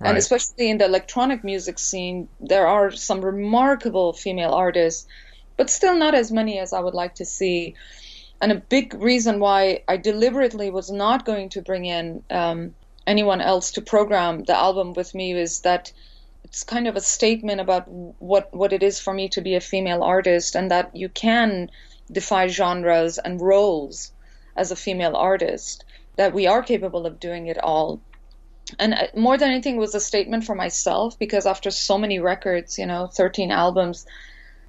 Right. 0.01 0.09
And 0.09 0.19
especially 0.19 0.71
in 0.71 0.79
the 0.79 0.87
electronic 0.87 1.45
music 1.45 1.79
scene, 1.79 2.29
there 2.41 2.67
are 2.67 2.91
some 2.91 3.25
remarkable 3.25 4.13
female 4.13 4.53
artists, 4.53 5.07
but 5.57 5.71
still 5.71 5.95
not 5.95 6.15
as 6.15 6.33
many 6.33 6.59
as 6.59 6.73
I 6.73 6.81
would 6.81 6.95
like 6.95 7.17
to 7.17 7.25
see. 7.25 7.75
And 8.41 8.53
a 8.53 8.57
big 8.57 8.95
reason 8.95 9.39
why 9.39 9.83
I 9.87 9.97
deliberately 9.97 10.71
was 10.71 10.91
not 10.91 11.27
going 11.27 11.51
to 11.51 11.63
bring 11.63 11.85
in 11.85 12.23
um, 12.31 12.75
anyone 13.07 13.41
else 13.41 13.73
to 13.73 13.83
program 13.83 14.45
the 14.45 14.57
album 14.57 14.95
with 14.95 15.15
me 15.15 15.33
is 15.33 15.61
that 15.61 15.93
it's 16.45 16.65
kind 16.65 16.89
of 16.89 16.97
a 16.97 17.01
statement 17.01 17.61
about 17.61 17.85
what 17.89 18.53
what 18.55 18.73
it 18.73 18.83
is 18.83 18.99
for 18.99 19.13
me 19.13 19.29
to 19.29 19.41
be 19.41 19.55
a 19.55 19.61
female 19.61 20.03
artist 20.03 20.57
and 20.57 20.71
that 20.71 20.97
you 20.97 21.09
can 21.09 21.71
defy 22.11 22.49
genres 22.49 23.19
and 23.19 23.41
roles 23.41 24.13
as 24.57 24.71
a 24.71 24.77
female 24.77 25.17
artist 25.17 25.85
that 26.17 26.35
we 26.35 26.47
are 26.47 26.63
capable 26.63 27.07
of 27.07 27.21
doing 27.21 27.47
it 27.47 27.59
all. 27.59 28.01
And 28.79 28.95
uh, 28.95 29.07
more 29.15 29.39
than 29.39 29.51
anything 29.51 29.77
was 29.77 29.95
a 29.95 30.01
statement 30.01 30.45
for 30.45 30.55
myself 30.55 31.19
because 31.19 31.47
after 31.47 31.71
so 31.71 31.99
many 31.99 32.19
records 32.19 32.79
you 32.79 32.87
know 32.87 33.07
13 33.07 33.51
albums 33.51 34.07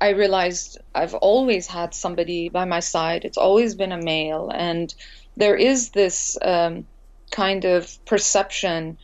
i 0.01 0.09
realized 0.09 0.77
i've 0.93 1.13
always 1.15 1.67
had 1.67 1.93
somebody 1.93 2.49
by 2.49 2.65
my 2.65 2.79
side 2.79 3.23
it's 3.23 3.37
always 3.37 3.75
been 3.75 3.91
a 3.91 4.01
male 4.01 4.51
and 4.53 4.93
there 5.37 5.55
is 5.55 5.91
this 5.91 6.37
um, 6.41 6.85
kind 7.31 7.63
of 7.63 8.03
perception 8.05 8.97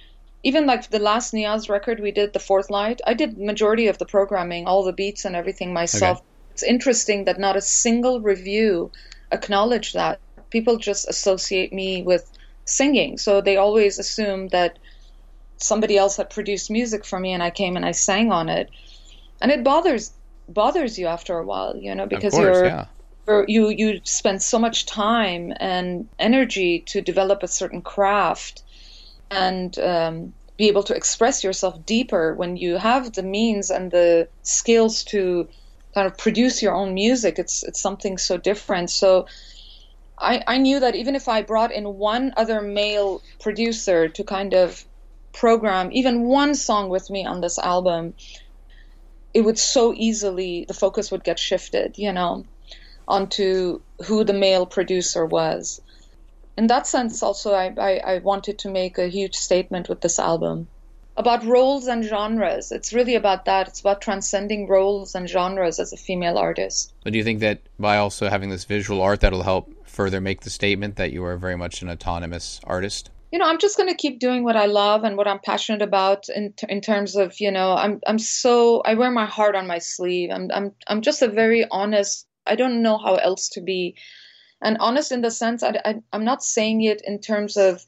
even 0.43 0.65
like 0.65 0.89
the 0.89 0.99
last 0.99 1.33
Niaz 1.33 1.69
record 1.69 1.99
we 1.99 2.12
did, 2.12 2.31
the 2.31 2.39
fourth 2.39 2.69
light, 2.69 3.01
I 3.05 3.13
did 3.15 3.38
majority 3.38 3.88
of 3.88 3.97
the 3.97 4.05
programming, 4.05 4.65
all 4.65 4.83
the 4.83 4.93
beats 4.93 5.25
and 5.25 5.36
everything 5.36 5.73
myself. 5.73 6.19
Okay. 6.19 6.27
It's 6.51 6.63
interesting 6.63 7.25
that 7.25 7.38
not 7.39 7.57
a 7.57 7.62
single 7.62 8.21
review 8.21 8.91
acknowledged 9.31 9.95
that. 9.95 10.19
People 10.49 10.77
just 10.77 11.10
associate 11.10 11.73
me 11.73 12.01
with 12.01 12.31
singing, 12.63 13.17
so 13.17 13.41
they 13.41 13.57
always 13.57 13.99
assume 13.99 14.47
that 14.49 14.79
somebody 15.57 15.97
else 15.97 16.15
had 16.15 16.29
produced 16.29 16.71
music 16.71 17.03
for 17.03 17.19
me 17.19 17.33
and 17.33 17.43
I 17.43 17.49
came 17.49 17.75
and 17.75 17.86
I 17.86 17.91
sang 17.91 18.31
on 18.31 18.47
it. 18.47 18.69
And 19.41 19.51
it 19.51 19.63
bothers 19.63 20.13
bothers 20.47 20.97
you 20.97 21.07
after 21.07 21.38
a 21.38 21.45
while, 21.45 21.75
you 21.77 21.93
know, 21.95 22.05
because 22.05 22.33
course, 22.33 22.57
you're 22.57 22.65
yeah. 22.65 22.86
or 23.27 23.45
you 23.47 23.69
you 23.69 24.01
spend 24.03 24.41
so 24.41 24.60
much 24.60 24.86
time 24.86 25.53
and 25.60 26.07
energy 26.19 26.79
to 26.88 27.01
develop 27.01 27.43
a 27.43 27.47
certain 27.47 27.81
craft 27.81 28.63
and 29.29 29.77
um, 29.79 30.33
be 30.57 30.67
able 30.67 30.83
to 30.83 30.95
express 30.95 31.43
yourself 31.43 31.86
deeper 31.86 32.33
when 32.33 32.57
you 32.57 32.77
have 32.77 33.13
the 33.13 33.23
means 33.23 33.69
and 33.69 33.91
the 33.91 34.27
skills 34.43 35.03
to 35.03 35.47
kind 35.93 36.07
of 36.07 36.17
produce 36.17 36.62
your 36.62 36.73
own 36.73 36.93
music 36.93 37.39
it's 37.39 37.63
it's 37.63 37.81
something 37.81 38.17
so 38.17 38.38
different 38.38 38.89
so 38.89 39.25
I, 40.17 40.43
I 40.47 40.57
knew 40.57 40.79
that 40.79 40.95
even 40.95 41.15
if 41.15 41.27
I 41.27 41.43
brought 41.43 41.71
in 41.71 41.97
one 41.97 42.33
other 42.38 42.62
male 42.62 43.21
producer 43.39 44.07
to 44.10 44.23
kind 44.23 44.53
of 44.53 44.83
program 45.33 45.89
even 45.91 46.23
one 46.23 46.55
song 46.55 46.89
with 46.89 47.10
me 47.10 47.25
on 47.25 47.41
this 47.41 47.60
album, 47.60 48.15
it 49.38 49.45
would 49.45 49.60
so 49.60 49.93
easily 49.95 50.65
the 50.67 50.73
focus 50.73 51.12
would 51.12 51.23
get 51.23 51.38
shifted, 51.38 51.95
you 51.95 52.12
know, 52.12 52.43
onto 53.08 53.80
who 54.08 54.23
the 54.23 54.34
male 54.34 54.65
producer 54.65 55.28
was. 55.28 55.80
In 56.58 56.65
that 56.67 56.88
sense, 56.88 57.21
also, 57.21 57.54
I, 57.54 57.71
I, 57.78 57.97
I 58.13 58.17
wanted 58.17 58.58
to 58.58 58.69
make 58.71 58.97
a 58.97 59.08
huge 59.08 59.36
statement 59.36 59.89
with 59.89 60.02
this 60.02 60.17
album 60.17 60.67
about 61.15 61.45
roles 61.45 61.86
and 61.86 62.04
genres. 62.04 62.71
It's 62.71 62.93
really 62.93 63.13
about 63.13 63.45
that. 63.45 63.67
It's 63.67 63.80
about 63.80 64.02
transcending 64.02 64.67
roles 64.67 65.13
and 65.13 65.30
genres 65.30 65.80
as 65.80 65.93
a 65.93 65.97
female 65.97 66.39
artist. 66.39 66.91
But 67.04 67.13
do 67.13 67.19
you 67.19 67.23
think 67.23 67.39
that 67.41 67.62
by 67.78 67.97
also 67.97 68.30
having 68.30 68.50
this 68.50 68.65
visual 68.65 69.02
art, 69.02 69.19
that'll 69.19 69.43
help 69.43 69.71
further 69.86 70.19
make 70.19 70.41
the 70.41 70.50
statement 70.50 70.95
that 70.95 71.12
you 71.12 71.23
are 71.23 71.38
very 71.38 71.56
much 71.56 71.84
an 71.84 71.89
autonomous 71.91 72.60
artist? 72.63 73.12
You 73.32 73.40
know, 73.40 73.46
I'm 73.46 73.60
just 73.60 73.76
going 73.76 73.90
to 73.90 73.96
keep 73.96 74.20
doing 74.20 74.44
what 74.44 74.56
I 74.56 74.68
love 74.68 75.04
and 75.04 75.18
what 75.18 75.28
I'm 75.28 75.40
passionate 75.40 75.82
about 75.82 76.30
in 76.30 76.54
in 76.70 76.80
terms 76.80 77.16
of, 77.16 77.40
you 77.40 77.52
know, 77.52 77.74
I'm 77.74 78.00
I'm 78.08 78.20
so 78.20 78.82
I 78.86 78.94
wear 78.94 79.12
my 79.12 79.26
heart 79.26 79.56
on 79.56 79.68
my 79.68 79.80
sleeve. 79.80 80.30
I'm 80.32 80.50
I'm 80.54 80.72
I'm 80.88 81.02
just 81.02 81.22
a 81.22 81.28
very 81.28 81.66
honest. 81.70 82.26
I 82.46 82.56
don't 82.56 82.82
know 82.82 82.98
how 82.98 83.16
else 83.16 83.50
to 83.50 83.62
be. 83.62 83.96
And 84.62 84.78
honest 84.80 85.12
in 85.12 85.22
the 85.22 85.32
sense 85.32 85.62
I, 85.62 85.80
I 85.84 85.96
I'm 86.13 86.24
not 86.24 86.42
saying 86.42 86.82
it 86.84 87.02
in 87.06 87.20
terms 87.20 87.58
of 87.58 87.86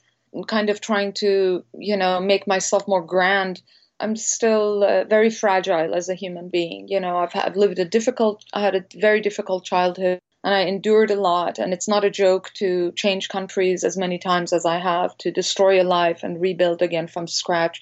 kind 0.47 0.69
of 0.69 0.81
trying 0.81 1.13
to, 1.13 1.63
you 1.73 1.97
know, 1.97 2.19
make 2.19 2.45
myself 2.45 2.87
more 2.87 3.03
grand. 3.03 3.61
I'm 3.99 4.15
still 4.15 4.83
uh, 4.83 5.03
very 5.05 5.29
fragile 5.29 5.93
as 5.93 6.09
a 6.09 6.15
human 6.15 6.49
being. 6.49 6.87
You 6.87 6.99
know, 6.99 7.17
I've, 7.17 7.35
I've 7.35 7.57
lived 7.57 7.79
a 7.79 7.85
difficult, 7.85 8.45
I 8.53 8.61
had 8.61 8.75
a 8.75 8.85
very 8.95 9.19
difficult 9.19 9.65
childhood 9.65 10.21
and 10.43 10.53
I 10.53 10.61
endured 10.61 11.11
a 11.11 11.19
lot. 11.19 11.59
And 11.59 11.73
it's 11.73 11.87
not 11.87 12.03
a 12.03 12.09
joke 12.09 12.51
to 12.55 12.91
change 12.93 13.29
countries 13.29 13.83
as 13.83 13.97
many 13.97 14.17
times 14.17 14.53
as 14.53 14.65
I 14.65 14.77
have, 14.79 15.17
to 15.19 15.31
destroy 15.31 15.81
a 15.81 15.83
life 15.83 16.23
and 16.23 16.39
rebuild 16.39 16.81
again 16.81 17.07
from 17.07 17.27
scratch. 17.27 17.81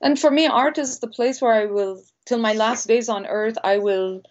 And 0.00 0.18
for 0.18 0.30
me, 0.30 0.46
art 0.46 0.78
is 0.78 0.98
the 0.98 1.08
place 1.08 1.40
where 1.40 1.52
I 1.52 1.66
will, 1.66 2.02
till 2.26 2.38
my 2.38 2.52
last 2.52 2.86
days 2.86 3.08
on 3.08 3.26
earth, 3.26 3.56
I 3.62 3.78
will, 3.78 4.22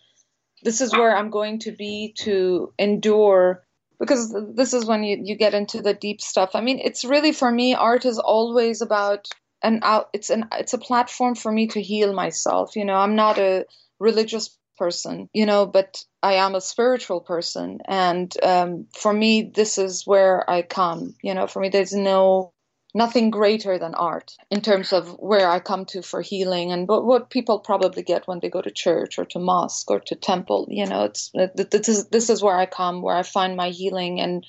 this 0.64 0.82
is 0.82 0.94
where 0.94 1.16
I'm 1.16 1.30
going 1.30 1.60
to 1.60 1.72
be 1.72 2.14
to 2.20 2.74
endure 2.78 3.66
because 4.00 4.36
this 4.56 4.74
is 4.74 4.86
when 4.86 5.04
you, 5.04 5.22
you 5.24 5.36
get 5.36 5.54
into 5.54 5.82
the 5.82 5.94
deep 5.94 6.22
stuff. 6.22 6.52
I 6.54 6.62
mean, 6.62 6.80
it's 6.84 7.06
really 7.06 7.32
for 7.32 7.50
me, 7.50 7.74
art 7.74 8.06
is 8.06 8.20
always 8.20 8.82
about 8.82 9.28
an 9.64 9.80
out. 9.84 10.10
It's 10.14 10.30
an 10.30 10.48
it's 10.54 10.74
a 10.74 10.78
platform 10.78 11.36
for 11.36 11.52
me 11.52 11.68
to 11.68 11.82
heal 11.82 12.14
myself. 12.14 12.76
You 12.76 12.86
know, 12.86 12.96
I'm 12.96 13.16
not 13.16 13.38
a 13.38 13.66
religious 14.00 14.56
person, 14.78 15.30
you 15.34 15.46
know, 15.46 15.66
but 15.66 16.04
I 16.22 16.34
am 16.34 16.56
a 16.56 16.62
spiritual 16.62 17.22
person, 17.22 17.80
and 17.86 18.34
um, 18.44 18.88
for 18.94 19.14
me, 19.14 19.52
this 19.54 19.78
is 19.78 20.06
where 20.06 20.50
I 20.50 20.62
come. 20.62 21.16
You 21.22 21.34
know, 21.34 21.48
for 21.48 21.60
me, 21.60 21.70
there's 21.70 21.94
no 21.94 22.54
nothing 22.96 23.30
greater 23.30 23.78
than 23.78 23.94
art 23.94 24.32
in 24.50 24.62
terms 24.62 24.94
of 24.94 25.10
where 25.20 25.50
I 25.50 25.60
come 25.60 25.84
to 25.88 26.02
for 26.02 26.22
healing 26.22 26.72
and 26.72 26.88
what, 26.88 27.04
what 27.04 27.30
people 27.30 27.60
probably 27.60 28.04
get 28.04 28.26
when 28.26 28.40
they 28.40 28.50
go 28.50 28.62
to 28.62 28.72
church 28.72 29.20
or 29.20 29.26
to 29.26 29.40
mosque 29.40 29.92
or 29.92 30.00
to 30.00 30.16
temple. 30.16 30.68
You 30.70 30.86
know, 30.86 31.04
it's 31.04 31.30
this 31.56 31.90
is 31.90 32.08
this 32.08 32.30
is 32.30 32.42
where 32.42 32.58
I 32.58 32.66
come, 32.66 33.02
where 33.02 33.18
I 33.18 33.24
find 33.24 33.58
my 33.58 33.70
healing 33.70 34.22
and 34.22 34.46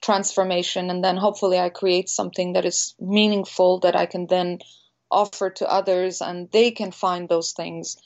transformation, 0.00 0.88
and 0.88 1.04
then 1.04 1.18
hopefully 1.18 1.58
I 1.58 1.68
create 1.68 2.08
something 2.08 2.54
that 2.54 2.64
is 2.64 2.94
meaningful 2.98 3.80
that 3.80 3.94
I 3.94 4.06
can 4.06 4.26
then 4.26 4.60
offer 5.10 5.50
to 5.50 5.70
others, 5.70 6.22
and 6.22 6.50
they 6.52 6.70
can 6.70 6.92
find 6.92 7.28
those 7.28 7.52
things 7.52 7.96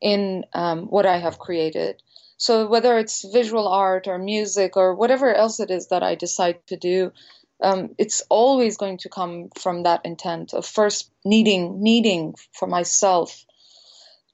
in 0.00 0.44
um, 0.52 0.86
what 0.86 1.06
I 1.06 1.18
have 1.18 1.38
created. 1.38 2.02
So 2.36 2.68
whether 2.68 2.96
it's 2.98 3.24
visual 3.24 3.66
art 3.66 4.06
or 4.06 4.18
music 4.18 4.76
or 4.76 4.94
whatever 4.94 5.34
else 5.34 5.58
it 5.60 5.70
is 5.70 5.88
that 5.88 6.02
I 6.02 6.14
decide 6.14 6.64
to 6.68 6.76
do, 6.76 7.12
um, 7.62 7.94
it's 7.98 8.22
always 8.28 8.76
going 8.76 8.98
to 8.98 9.08
come 9.08 9.48
from 9.58 9.82
that 9.82 10.02
intent 10.04 10.54
of 10.54 10.64
first 10.64 11.10
needing 11.24 11.82
needing 11.82 12.34
for 12.52 12.68
myself 12.68 13.44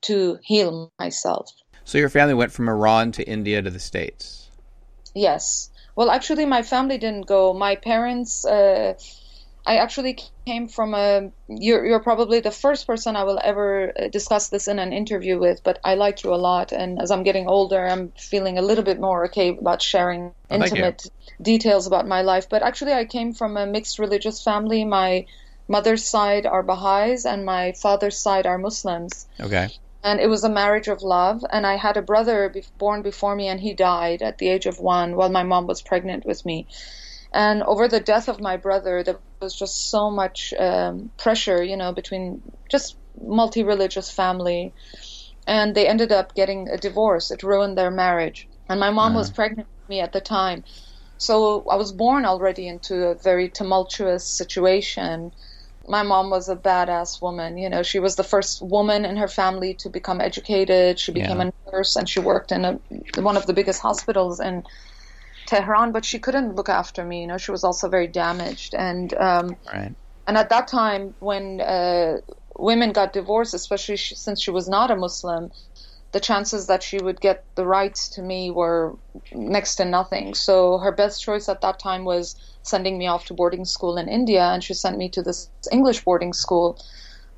to 0.03 0.39
heal 0.43 0.93
myself. 0.99 1.51
So 1.85 1.97
your 1.97 2.11
family 2.11 2.35
went 2.35 2.53
from 2.53 2.69
Iran 2.69 3.13
to 3.13 3.27
India 3.27 3.63
to 3.63 3.71
the 3.71 3.81
States. 3.81 4.51
Yes. 5.15 5.71
Well, 5.97 6.11
actually, 6.11 6.45
my 6.45 6.63
family 6.63 6.99
didn't 6.99 7.27
go. 7.27 7.55
My 7.55 7.77
parents. 7.77 8.45
Uh, 8.45 8.95
I 9.67 9.77
actually 9.77 10.19
came 10.45 10.69
from 10.69 10.95
a. 10.95 11.31
You're, 11.49 11.87
you're 11.87 12.01
probably 12.01 12.41
the 12.41 12.51
first 12.51 12.87
person 12.87 13.17
I 13.17 13.25
will 13.25 13.41
ever 13.43 13.93
uh, 13.99 14.09
discuss 14.09 14.49
this 14.49 14.69
in 14.69 14.79
an 14.79 14.93
interview 14.93 15.39
with, 15.39 15.63
but 15.63 15.79
I 15.83 15.95
like 15.95 16.23
you 16.23 16.35
a 16.35 16.37
lot. 16.37 16.73
And 16.73 17.01
as 17.01 17.11
I'm 17.11 17.23
getting 17.23 17.49
older, 17.49 17.87
I'm 17.87 18.13
feeling 18.19 18.59
a 18.59 18.63
little 18.63 18.85
bit 18.85 19.01
more 19.01 19.25
okay 19.27 19.57
about 19.57 19.81
sharing 19.81 20.33
oh, 20.51 20.55
intimate 20.55 21.11
details 21.41 21.87
about 21.87 22.07
my 22.07 22.21
life. 22.21 22.49
But 22.51 22.63
actually, 22.63 22.93
I 22.93 23.07
came 23.07 23.33
from 23.33 23.57
a 23.57 23.67
mixed 23.67 23.99
religious 23.99 24.43
family. 24.43 24.85
My 24.85 25.25
mother's 25.67 26.05
side 26.05 26.45
are 26.45 26.63
Baha'is, 26.63 27.25
and 27.25 27.47
my 27.47 27.73
father's 27.73 28.19
side 28.19 28.47
are 28.47 28.59
Muslims. 28.59 29.27
Okay. 29.41 29.71
And 30.03 30.21
it 30.21 30.29
was 30.29 30.45
a 30.45 30.51
marriage 30.51 30.89
of 30.89 31.01
love. 31.01 31.43
And 31.51 31.67
I 31.67 31.77
had 31.77 31.97
a 31.97 32.03
brother 32.03 32.51
be- 32.51 32.65
born 32.77 33.01
before 33.01 33.35
me, 33.35 33.49
and 33.49 33.59
he 33.59 33.73
died 33.73 34.21
at 34.21 34.37
the 34.37 34.49
age 34.49 34.67
of 34.67 34.79
one 34.79 35.17
while 35.17 35.31
my 35.31 35.43
mom 35.43 35.67
was 35.67 35.81
pregnant 35.81 36.27
with 36.27 36.45
me. 36.45 36.67
And 37.35 37.65
over 37.65 37.89
the 37.89 37.99
death 37.99 38.29
of 38.29 38.41
my 38.41 38.57
brother, 38.57 39.03
there 39.03 39.19
was 39.41 39.57
just 39.57 39.91
so 39.91 40.09
much 40.09 40.55
um, 40.57 41.11
pressure, 41.19 41.61
you 41.65 41.77
know, 41.77 41.93
between 41.93 42.41
just 42.71 42.97
multi-religious 43.21 44.09
family, 44.09 44.73
and 45.45 45.75
they 45.75 45.89
ended 45.89 46.13
up 46.13 46.37
getting 46.37 46.69
a 46.69 46.77
divorce. 46.77 47.33
It 47.33 47.43
ruined 47.43 47.77
their 47.77 47.91
marriage, 47.91 48.47
and 48.69 48.79
my 48.79 48.91
mom 48.91 49.11
uh-huh. 49.11 49.19
was 49.19 49.31
pregnant 49.31 49.67
with 49.81 49.89
me 49.89 49.99
at 50.01 50.13
the 50.13 50.21
time, 50.21 50.63
so 51.19 51.67
I 51.69 51.75
was 51.75 51.91
born 51.91 52.25
already 52.25 52.69
into 52.69 53.09
a 53.09 53.15
very 53.17 53.49
tumultuous 53.49 54.25
situation. 54.25 55.33
My 55.89 56.05
mom 56.05 56.31
was 56.31 56.49
a 56.49 56.57
badass 56.57 57.21
woman. 57.21 57.59
You 57.59 57.69
know, 57.69 57.83
she 57.83 57.99
was 57.99 58.15
the 58.15 58.25
first 58.25 58.63
woman 58.63 59.05
in 59.05 59.17
her 59.17 59.29
family 59.29 59.75
to 59.75 59.91
become 59.91 60.21
educated. 60.21 61.01
She 61.01 61.11
became 61.11 61.41
yeah. 61.41 61.51
a 61.67 61.71
nurse, 61.73 61.97
and 61.97 62.09
she 62.09 62.21
worked 62.21 62.53
in 62.53 62.65
a, 62.65 62.79
one 63.21 63.37
of 63.37 63.47
the 63.47 63.53
biggest 63.53 63.83
hospitals 63.83 64.39
in 64.39 64.63
Tehran, 65.47 65.93
but 65.93 66.05
she 66.05 66.19
couldn't 66.19 66.57
look 66.57 66.69
after 66.69 67.05
me. 67.05 67.23
You 67.23 67.27
know, 67.27 67.39
she 67.39 67.51
was 67.51 67.65
also 67.65 67.89
very 67.89 68.07
damaged, 68.07 68.75
and 68.75 69.13
um, 69.15 69.57
right. 69.73 69.95
and 70.27 70.37
at 70.37 70.49
that 70.51 70.69
time 70.69 71.15
when 71.21 71.61
uh, 71.61 72.19
women 72.57 72.93
got 72.93 73.13
divorced, 73.13 73.55
especially 73.55 73.97
she, 73.97 74.15
since 74.15 74.43
she 74.43 74.51
was 74.51 74.69
not 74.69 74.91
a 74.91 74.97
Muslim, 74.97 75.51
the 76.13 76.21
chances 76.21 76.69
that 76.69 76.83
she 76.83 76.99
would 76.99 77.21
get 77.21 77.45
the 77.57 77.67
rights 77.67 78.09
to 78.11 78.23
me 78.23 78.51
were 78.51 78.97
next 79.33 79.77
to 79.77 79.85
nothing. 79.85 80.35
So 80.35 80.79
her 80.79 80.93
best 80.93 81.23
choice 81.23 81.49
at 81.49 81.61
that 81.63 81.79
time 81.79 82.05
was 82.05 82.37
sending 82.63 82.97
me 82.99 83.09
off 83.09 83.27
to 83.27 83.35
boarding 83.35 83.65
school 83.65 83.97
in 83.97 84.09
India, 84.09 84.43
and 84.43 84.63
she 84.63 84.75
sent 84.75 84.97
me 84.97 85.09
to 85.11 85.23
this 85.23 85.51
English 85.73 86.05
boarding 86.05 86.33
school 86.33 86.79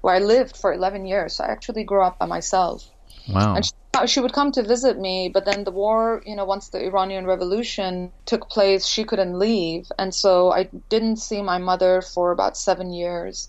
where 0.02 0.14
I 0.14 0.18
lived 0.18 0.56
for 0.56 0.72
11 0.72 1.06
years. 1.06 1.36
So 1.36 1.44
I 1.44 1.48
actually 1.48 1.84
grew 1.84 2.02
up 2.02 2.18
by 2.18 2.26
myself. 2.26 2.88
Wow. 3.28 3.56
And 3.56 3.64
she, 3.64 3.72
she 4.06 4.20
would 4.20 4.32
come 4.32 4.52
to 4.52 4.62
visit 4.62 4.98
me, 4.98 5.28
but 5.28 5.44
then 5.44 5.64
the 5.64 5.70
war, 5.70 6.22
you 6.26 6.36
know, 6.36 6.44
once 6.44 6.68
the 6.68 6.84
Iranian 6.84 7.26
Revolution 7.26 8.12
took 8.24 8.48
place, 8.48 8.86
she 8.86 9.04
couldn't 9.04 9.38
leave. 9.38 9.90
And 9.98 10.14
so 10.14 10.52
I 10.52 10.68
didn't 10.88 11.16
see 11.16 11.42
my 11.42 11.58
mother 11.58 12.02
for 12.02 12.30
about 12.30 12.56
seven 12.56 12.92
years. 12.92 13.48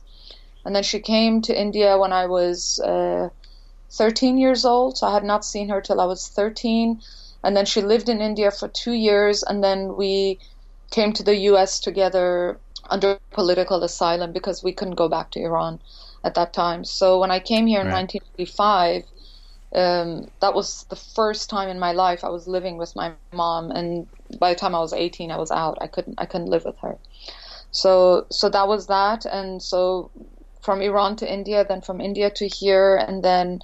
And 0.65 0.75
then 0.75 0.83
she 0.83 0.99
came 0.99 1.41
to 1.43 1.59
India 1.59 1.97
when 1.97 2.11
I 2.11 2.25
was 2.25 2.79
uh, 2.79 3.29
13 3.91 4.37
years 4.37 4.65
old. 4.65 4.97
So 4.97 5.07
I 5.07 5.13
had 5.13 5.23
not 5.23 5.45
seen 5.45 5.69
her 5.69 5.81
till 5.81 6.01
I 6.01 6.05
was 6.05 6.27
13. 6.27 7.01
And 7.43 7.55
then 7.55 7.65
she 7.65 7.81
lived 7.81 8.09
in 8.09 8.19
India 8.19 8.51
for 8.51 8.67
two 8.67 8.93
years. 8.93 9.43
And 9.43 9.63
then 9.63 9.95
we 9.95 10.39
came 10.91 11.13
to 11.13 11.23
the 11.23 11.35
US 11.51 11.79
together 11.79 12.59
under 12.89 13.19
political 13.31 13.83
asylum 13.83 14.31
because 14.31 14.63
we 14.63 14.73
couldn't 14.73 14.95
go 14.95 15.09
back 15.09 15.31
to 15.31 15.41
Iran 15.41 15.79
at 16.23 16.35
that 16.35 16.53
time. 16.53 16.83
So 16.83 17.19
when 17.19 17.31
I 17.31 17.39
came 17.39 17.67
here 17.67 17.81
in 17.81 17.87
right. 17.87 18.07
1985, 18.07 19.03
um, 19.73 20.29
that 20.39 20.53
was 20.53 20.85
the 20.89 20.95
first 20.95 21.49
time 21.49 21.69
in 21.69 21.79
my 21.79 21.91
life 21.91 22.23
I 22.23 22.29
was 22.29 22.47
living 22.47 22.77
with 22.77 22.95
my 22.95 23.13
mom, 23.33 23.71
and 23.71 24.07
by 24.39 24.53
the 24.53 24.59
time 24.59 24.73
I 24.73 24.79
was 24.79 24.93
18, 24.93 25.31
I 25.31 25.37
was 25.37 25.51
out. 25.51 25.77
I 25.81 25.87
couldn't 25.87 26.15
I 26.17 26.25
couldn't 26.25 26.47
live 26.47 26.65
with 26.65 26.77
her. 26.79 26.97
So 27.71 28.25
so 28.29 28.49
that 28.49 28.67
was 28.67 28.87
that, 28.87 29.25
and 29.25 29.61
so 29.61 30.09
from 30.61 30.81
Iran 30.81 31.15
to 31.17 31.31
India, 31.31 31.65
then 31.67 31.81
from 31.81 32.01
India 32.01 32.29
to 32.31 32.47
here, 32.47 32.95
and 32.95 33.23
then 33.23 33.61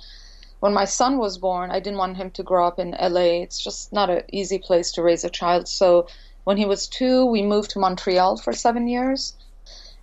when 0.60 0.74
my 0.74 0.86
son 0.86 1.18
was 1.18 1.38
born, 1.38 1.72
I 1.72 1.80
didn't 1.80 2.00
want 2.00 2.18
him 2.18 2.32
to 2.32 2.44
grow 2.44 2.66
up 2.68 2.80
in 2.80 2.92
LA. 2.92 3.44
It's 3.44 3.62
just 3.62 3.92
not 3.92 4.10
an 4.10 4.24
easy 4.32 4.60
place 4.60 4.92
to 4.94 5.04
raise 5.04 5.24
a 5.24 5.30
child. 5.30 5.68
So 5.68 6.08
when 6.44 6.58
he 6.58 6.66
was 6.66 6.88
two, 6.88 7.26
we 7.26 7.42
moved 7.42 7.72
to 7.72 7.80
Montreal 7.80 8.38
for 8.38 8.54
seven 8.54 8.88
years, 8.88 9.34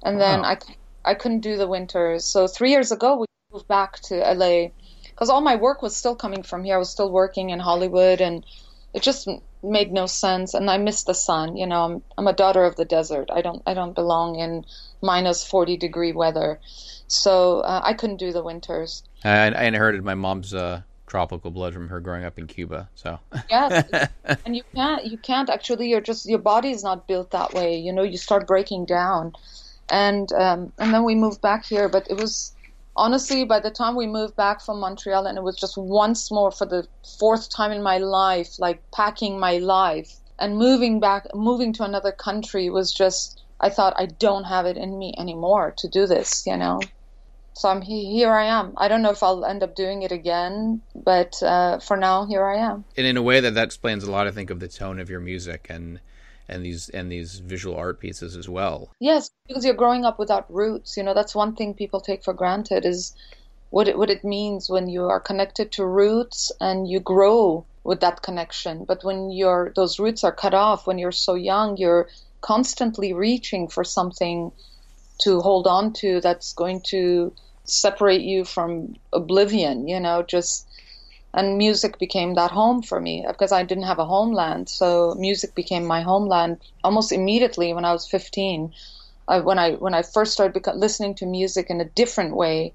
and 0.02 0.16
wow. 0.16 0.20
then 0.20 0.44
I 0.44 0.58
I 1.04 1.14
couldn't 1.14 1.40
do 1.40 1.56
the 1.58 1.68
winters. 1.68 2.24
So 2.24 2.46
three 2.46 2.70
years 2.70 2.90
ago, 2.90 3.16
we 3.16 3.26
moved 3.52 3.68
back 3.68 4.00
to 4.08 4.16
LA 4.16 4.68
because 5.20 5.28
all 5.28 5.42
my 5.42 5.56
work 5.56 5.82
was 5.82 5.94
still 5.94 6.16
coming 6.16 6.42
from 6.42 6.64
here. 6.64 6.76
I 6.76 6.78
was 6.78 6.88
still 6.88 7.12
working 7.12 7.50
in 7.50 7.60
Hollywood, 7.60 8.22
and 8.22 8.42
it 8.94 9.02
just 9.02 9.28
made 9.62 9.92
no 9.92 10.06
sense. 10.06 10.54
And 10.54 10.70
I 10.70 10.78
missed 10.78 11.06
the 11.06 11.14
sun. 11.14 11.58
You 11.58 11.66
know, 11.66 11.84
I'm 11.84 12.02
I'm 12.16 12.26
a 12.26 12.32
daughter 12.32 12.64
of 12.64 12.76
the 12.76 12.86
desert. 12.86 13.28
I 13.30 13.42
don't 13.42 13.62
I 13.66 13.74
don't 13.74 13.94
belong 13.94 14.36
in 14.36 14.64
minus 15.02 15.46
forty 15.46 15.76
degree 15.76 16.12
weather, 16.12 16.58
so 17.06 17.60
uh, 17.60 17.82
I 17.84 17.92
couldn't 17.92 18.16
do 18.16 18.32
the 18.32 18.42
winters. 18.42 19.02
I, 19.22 19.50
I 19.50 19.64
inherited 19.64 20.02
my 20.02 20.14
mom's 20.14 20.54
uh, 20.54 20.80
tropical 21.06 21.50
blood 21.50 21.74
from 21.74 21.88
her 21.90 22.00
growing 22.00 22.24
up 22.24 22.38
in 22.38 22.46
Cuba. 22.46 22.88
So 22.94 23.18
yes, 23.50 24.08
and 24.46 24.56
you 24.56 24.62
can't 24.74 25.04
you 25.04 25.18
can't 25.18 25.50
actually. 25.50 25.90
You're 25.90 26.00
just 26.00 26.26
your 26.26 26.38
body 26.38 26.70
is 26.70 26.82
not 26.82 27.06
built 27.06 27.32
that 27.32 27.52
way. 27.52 27.76
You 27.76 27.92
know, 27.92 28.04
you 28.04 28.16
start 28.16 28.46
breaking 28.46 28.86
down 28.86 29.34
and 29.90 30.32
um, 30.32 30.72
and 30.78 30.94
then 30.94 31.04
we 31.04 31.14
moved 31.14 31.42
back 31.42 31.66
here. 31.66 31.90
But 31.90 32.06
it 32.08 32.16
was 32.16 32.54
honestly 32.96 33.44
by 33.44 33.60
the 33.60 33.70
time 33.70 33.96
we 33.96 34.06
moved 34.06 34.36
back 34.36 34.60
from 34.60 34.80
Montreal, 34.80 35.26
and 35.26 35.38
it 35.38 35.44
was 35.44 35.56
just 35.56 35.76
once 35.76 36.30
more 36.30 36.50
for 36.50 36.66
the 36.66 36.86
fourth 37.18 37.48
time 37.54 37.72
in 37.72 37.82
my 37.82 37.98
life, 37.98 38.58
like 38.58 38.82
packing 38.94 39.38
my 39.38 39.58
life 39.58 40.10
and 40.38 40.56
moving 40.56 41.00
back, 41.00 41.26
moving 41.34 41.72
to 41.74 41.84
another 41.84 42.12
country 42.12 42.70
was 42.70 42.92
just. 42.92 43.36
I 43.62 43.68
thought 43.68 43.92
I 43.98 44.06
don't 44.06 44.44
have 44.44 44.64
it 44.64 44.78
in 44.78 44.98
me 44.98 45.12
anymore 45.18 45.74
to 45.78 45.88
do 45.88 46.06
this, 46.06 46.44
you 46.46 46.56
know. 46.56 46.80
So 47.52 47.68
I'm 47.68 47.82
here. 47.82 48.32
I 48.32 48.46
am. 48.46 48.72
I 48.78 48.88
don't 48.88 49.02
know 49.02 49.10
if 49.10 49.22
I'll 49.22 49.44
end 49.44 49.62
up 49.62 49.74
doing 49.74 50.00
it 50.00 50.12
again, 50.12 50.80
but 50.94 51.42
uh, 51.42 51.78
for 51.78 51.98
now, 51.98 52.24
here 52.24 52.42
I 52.42 52.56
am. 52.56 52.86
And 52.96 53.06
in 53.06 53.18
a 53.18 53.22
way 53.22 53.40
that 53.40 53.52
that 53.52 53.64
explains 53.64 54.04
a 54.04 54.10
lot, 54.10 54.26
I 54.26 54.30
think, 54.30 54.48
of 54.48 54.60
the 54.60 54.68
tone 54.68 54.98
of 54.98 55.10
your 55.10 55.20
music 55.20 55.66
and 55.68 56.00
and 56.50 56.64
these 56.64 56.88
and 56.90 57.10
these 57.10 57.38
visual 57.38 57.76
art 57.76 58.00
pieces 58.00 58.36
as 58.36 58.48
well. 58.48 58.90
Yes, 58.98 59.30
because 59.46 59.64
you're 59.64 59.74
growing 59.74 60.04
up 60.04 60.18
without 60.18 60.52
roots. 60.52 60.96
You 60.96 61.02
know, 61.02 61.14
that's 61.14 61.34
one 61.34 61.54
thing 61.54 61.74
people 61.74 62.00
take 62.00 62.24
for 62.24 62.34
granted 62.34 62.84
is 62.84 63.14
what 63.70 63.88
it, 63.88 63.96
what 63.96 64.10
it 64.10 64.24
means 64.24 64.68
when 64.68 64.88
you 64.88 65.04
are 65.04 65.20
connected 65.20 65.72
to 65.72 65.86
roots 65.86 66.50
and 66.60 66.88
you 66.88 67.00
grow 67.00 67.64
with 67.84 68.00
that 68.00 68.22
connection. 68.22 68.84
But 68.84 69.04
when 69.04 69.30
your 69.30 69.72
those 69.76 69.98
roots 69.98 70.24
are 70.24 70.32
cut 70.32 70.54
off 70.54 70.86
when 70.86 70.98
you're 70.98 71.12
so 71.12 71.34
young, 71.34 71.76
you're 71.76 72.08
constantly 72.40 73.12
reaching 73.12 73.68
for 73.68 73.84
something 73.84 74.52
to 75.20 75.40
hold 75.40 75.66
on 75.66 75.92
to 75.92 76.20
that's 76.20 76.52
going 76.54 76.80
to 76.80 77.32
separate 77.64 78.22
you 78.22 78.44
from 78.44 78.96
oblivion. 79.12 79.86
You 79.86 80.00
know, 80.00 80.22
just 80.22 80.66
and 81.32 81.58
music 81.58 81.98
became 81.98 82.34
that 82.34 82.50
home 82.50 82.82
for 82.82 83.00
me 83.00 83.24
because 83.26 83.52
I 83.52 83.62
didn't 83.62 83.84
have 83.84 83.98
a 83.98 84.04
homeland. 84.04 84.68
So 84.68 85.14
music 85.16 85.54
became 85.54 85.84
my 85.84 86.02
homeland 86.02 86.58
almost 86.82 87.12
immediately 87.12 87.72
when 87.72 87.84
I 87.84 87.92
was 87.92 88.06
15. 88.06 88.72
I, 89.28 89.40
when 89.40 89.58
I 89.58 89.72
when 89.74 89.94
I 89.94 90.02
first 90.02 90.32
started 90.32 90.60
beca- 90.60 90.74
listening 90.74 91.14
to 91.16 91.26
music 91.26 91.70
in 91.70 91.80
a 91.80 91.84
different 91.84 92.34
way, 92.34 92.74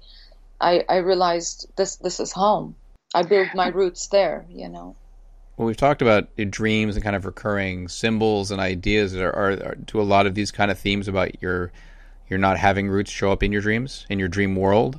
I, 0.60 0.84
I 0.88 0.96
realized 0.96 1.66
this 1.76 1.96
this 1.96 2.18
is 2.18 2.32
home. 2.32 2.76
I 3.14 3.22
build 3.22 3.48
my 3.54 3.68
roots 3.80 4.06
there. 4.06 4.46
You 4.48 4.70
know. 4.70 4.96
Well, 5.56 5.66
we've 5.66 5.76
talked 5.76 6.02
about 6.02 6.28
dreams 6.50 6.96
and 6.96 7.04
kind 7.04 7.16
of 7.16 7.24
recurring 7.24 7.88
symbols 7.88 8.50
and 8.50 8.60
ideas. 8.60 9.14
Are, 9.14 9.32
are, 9.32 9.50
are 9.50 9.74
do 9.74 10.00
a 10.00 10.02
lot 10.02 10.26
of 10.26 10.34
these 10.34 10.50
kind 10.50 10.70
of 10.70 10.78
themes 10.78 11.08
about 11.08 11.42
your 11.42 11.72
your 12.28 12.38
not 12.38 12.56
having 12.56 12.88
roots 12.88 13.10
show 13.10 13.32
up 13.32 13.42
in 13.42 13.52
your 13.52 13.62
dreams 13.62 14.06
in 14.08 14.18
your 14.18 14.28
dream 14.28 14.56
world? 14.56 14.98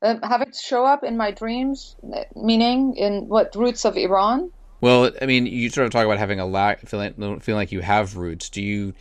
Um, 0.00 0.20
have 0.22 0.42
it 0.42 0.54
show 0.54 0.84
up 0.84 1.02
in 1.02 1.16
my 1.16 1.32
dreams, 1.32 1.96
meaning 2.36 2.94
in 2.96 3.28
what 3.28 3.54
roots 3.56 3.84
of 3.84 3.96
Iran? 3.96 4.50
Well, 4.80 5.10
I 5.20 5.26
mean, 5.26 5.46
you 5.46 5.70
sort 5.70 5.86
of 5.86 5.92
talk 5.92 6.04
about 6.04 6.18
having 6.18 6.38
a 6.38 6.46
lack, 6.46 6.86
feeling, 6.86 7.40
feeling 7.40 7.58
like 7.58 7.72
you 7.72 7.80
have 7.80 8.16
roots. 8.16 8.48
Do 8.48 8.62
you 8.62 8.94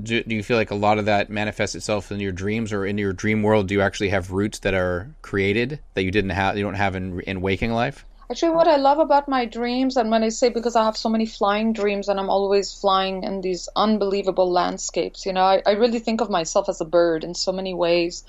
do, 0.00 0.22
do 0.22 0.34
you 0.34 0.42
feel 0.42 0.56
like 0.56 0.70
a 0.70 0.76
lot 0.76 0.98
of 0.98 1.06
that 1.06 1.30
manifests 1.30 1.74
itself 1.74 2.12
in 2.12 2.20
your 2.20 2.30
dreams 2.30 2.72
or 2.72 2.86
in 2.86 2.98
your 2.98 3.12
dream 3.12 3.42
world? 3.42 3.68
Do 3.68 3.74
you 3.74 3.80
actually 3.80 4.10
have 4.10 4.30
roots 4.30 4.60
that 4.60 4.74
are 4.74 5.10
created 5.22 5.80
that 5.94 6.02
you 6.02 6.10
didn't 6.10 6.30
have, 6.30 6.56
you 6.56 6.62
don't 6.62 6.74
have 6.74 6.94
in 6.94 7.20
in 7.20 7.40
waking 7.40 7.72
life? 7.72 8.04
Actually, 8.30 8.52
what 8.52 8.68
I 8.68 8.76
love 8.76 8.98
about 8.98 9.26
my 9.26 9.46
dreams, 9.46 9.96
and 9.96 10.10
when 10.10 10.22
I 10.22 10.28
say 10.28 10.50
because 10.50 10.76
I 10.76 10.84
have 10.84 10.98
so 10.98 11.08
many 11.08 11.24
flying 11.24 11.72
dreams 11.72 12.10
and 12.10 12.20
I'm 12.20 12.28
always 12.28 12.74
flying 12.74 13.24
in 13.24 13.40
these 13.40 13.70
unbelievable 13.74 14.52
landscapes, 14.52 15.24
you 15.24 15.32
know, 15.32 15.40
I, 15.40 15.62
I 15.64 15.70
really 15.72 15.98
think 15.98 16.20
of 16.20 16.28
myself 16.28 16.68
as 16.68 16.82
a 16.82 16.84
bird 16.84 17.24
in 17.24 17.34
so 17.34 17.52
many 17.52 17.72
ways. 17.72 18.24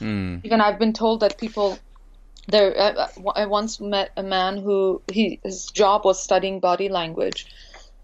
Mm. 0.00 0.40
Even 0.44 0.60
I've 0.60 0.78
been 0.78 0.92
told 0.92 1.20
that 1.20 1.38
people 1.38 1.78
there. 2.46 2.76
Uh, 2.76 3.08
I 3.34 3.46
once 3.46 3.80
met 3.80 4.10
a 4.16 4.22
man 4.22 4.58
who 4.58 5.02
he 5.10 5.40
his 5.42 5.66
job 5.66 6.04
was 6.04 6.22
studying 6.22 6.60
body 6.60 6.88
language. 6.88 7.46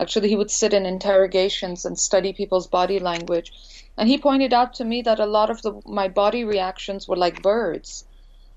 Actually, 0.00 0.28
he 0.28 0.36
would 0.36 0.50
sit 0.50 0.74
in 0.74 0.86
interrogations 0.86 1.84
and 1.84 1.98
study 1.98 2.32
people's 2.32 2.66
body 2.66 2.98
language, 2.98 3.52
and 3.96 4.08
he 4.08 4.18
pointed 4.18 4.52
out 4.52 4.74
to 4.74 4.84
me 4.84 5.02
that 5.02 5.20
a 5.20 5.26
lot 5.26 5.50
of 5.50 5.62
the, 5.62 5.80
my 5.86 6.08
body 6.08 6.44
reactions 6.44 7.06
were 7.06 7.16
like 7.16 7.42
birds. 7.42 8.04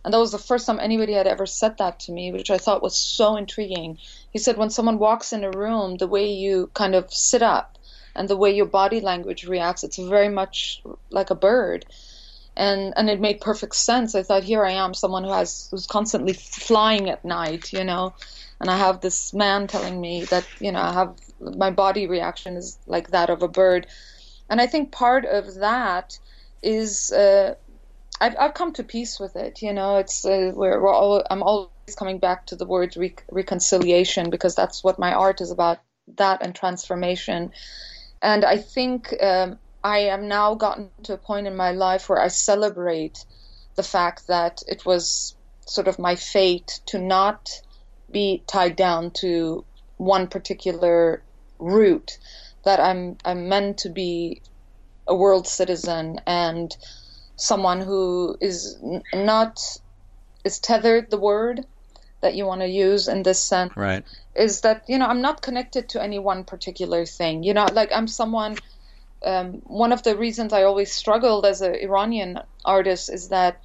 And 0.04 0.14
that 0.14 0.20
was 0.20 0.32
the 0.32 0.38
first 0.38 0.66
time 0.66 0.80
anybody 0.80 1.14
had 1.14 1.28
ever 1.28 1.46
said 1.46 1.80
that 1.80 2.00
to 2.02 2.14
me, 2.14 2.32
which 2.32 2.50
I 2.50 2.58
thought 2.58 2.82
was 2.82 2.96
so 2.96 3.36
intriguing. 3.36 3.98
He 4.32 4.40
said, 4.40 4.56
when 4.56 4.70
someone 4.70 5.00
walks 5.00 5.34
in 5.34 5.44
a 5.44 5.52
room, 5.52 5.98
the 5.98 6.08
way 6.08 6.32
you 6.32 6.72
kind 6.74 6.96
of 6.96 7.14
sit 7.14 7.42
up 7.42 7.78
and 8.16 8.30
the 8.30 8.38
way 8.38 8.56
your 8.56 8.68
body 8.68 9.02
language 9.02 9.46
reacts, 9.46 9.84
it's 9.84 9.98
very 9.98 10.30
much 10.30 10.82
like 11.10 11.30
a 11.30 11.36
bird 11.36 11.86
and 12.58 12.94
and 12.98 13.10
it 13.10 13.22
made 13.22 13.40
perfect 13.40 13.76
sense. 13.76 14.16
I 14.16 14.24
thought, 14.24 14.44
here 14.44 14.66
I 14.66 14.72
am, 14.72 14.94
someone 14.94 15.24
who 15.24 15.32
has 15.32 15.68
who's 15.72 15.88
constantly 15.88 16.34
flying 16.34 17.10
at 17.10 17.24
night, 17.24 17.72
you 17.72 17.84
know, 17.84 18.14
and 18.60 18.70
I 18.70 18.78
have 18.78 19.00
this 19.00 19.34
man 19.34 19.68
telling 19.68 20.02
me 20.02 20.26
that 20.26 20.46
you 20.60 20.72
know 20.72 20.82
I 20.82 20.92
have 20.94 21.16
my 21.40 21.70
body 21.72 22.08
reaction 22.08 22.58
is 22.58 22.78
like 22.88 23.12
that 23.12 23.30
of 23.30 23.44
a 23.44 23.48
bird, 23.48 23.88
and 24.50 24.60
I 24.60 24.68
think 24.68 24.92
part 24.92 25.26
of 25.26 25.56
that 25.56 26.20
is. 26.62 27.12
Uh, 27.12 27.56
I've, 28.20 28.36
I've 28.40 28.56
come 28.56 28.74
to 28.74 28.84
peace 28.84 29.20
with 29.20 29.36
it. 29.36 29.62
You 29.62 29.74
know, 29.74 29.98
it's 29.98 30.26
uh, 30.26 30.52
we're, 30.56 30.82
we're 30.82 30.92
all, 30.92 31.24
I'm 31.30 31.44
always 31.44 31.70
coming 31.96 32.18
back 32.18 32.48
to 32.48 32.56
the 32.56 32.66
word 32.66 32.98
re- 32.98 33.14
reconciliation 33.32 34.32
because 34.32 34.56
that's 34.56 34.84
what 34.84 34.98
my 34.98 35.14
art 35.14 35.40
is 35.40 35.52
about. 35.52 35.78
That 36.16 36.42
and 36.42 36.56
transformation, 36.56 37.52
and 38.22 38.44
I 38.44 38.58
think 38.58 39.14
um, 39.22 39.60
I 39.88 40.00
am 40.00 40.28
now 40.28 40.56
gotten 40.56 40.90
to 41.04 41.14
a 41.14 41.18
point 41.30 41.48
in 41.48 41.56
my 41.56 41.72
life 41.72 42.10
where 42.10 42.22
I 42.22 42.28
celebrate 42.28 43.24
the 43.76 43.84
fact 43.84 44.28
that 44.28 44.62
it 44.68 44.86
was 44.86 45.34
sort 45.66 45.88
of 45.88 45.98
my 45.98 46.18
fate 46.18 46.82
to 46.88 47.00
not 47.00 47.50
be 48.12 48.44
tied 48.48 48.76
down 48.76 49.12
to 49.22 49.64
one 49.96 50.28
particular 50.28 51.24
route 51.58 52.18
that 52.66 52.82
I'm 52.82 53.18
I'm 53.24 53.48
meant 53.48 53.78
to 53.80 53.90
be 53.90 54.42
a 55.08 55.16
world 55.16 55.48
citizen 55.48 56.20
and 56.28 56.76
someone 57.38 57.80
who 57.80 58.36
is 58.42 58.78
not 59.14 59.58
is 60.44 60.60
tethered 60.60 61.10
the 61.10 61.24
word 61.32 61.66
that 62.20 62.36
you 62.36 62.46
want 62.46 62.60
to 62.60 62.68
use 62.68 63.08
in 63.08 63.24
this 63.24 63.42
sense 63.42 63.72
right. 63.78 64.04
is 64.36 64.62
that 64.62 64.84
you 64.90 64.98
know 64.98 65.08
I'm 65.08 65.22
not 65.22 65.42
connected 65.42 65.88
to 65.90 66.04
any 66.04 66.20
one 66.20 66.44
particular 66.44 67.06
thing 67.06 67.44
you 67.44 67.54
know 67.54 67.68
like 67.72 67.92
I'm 67.94 68.10
someone 68.10 68.58
um, 69.26 69.62
one 69.66 69.92
of 69.92 70.04
the 70.04 70.18
reasons 70.18 70.54
I 70.54 70.64
always 70.64 70.92
struggled 70.92 71.46
as 71.46 71.62
an 71.62 71.76
Iranian 71.76 72.40
artist 72.66 73.10
is 73.12 73.30
that 73.30 73.62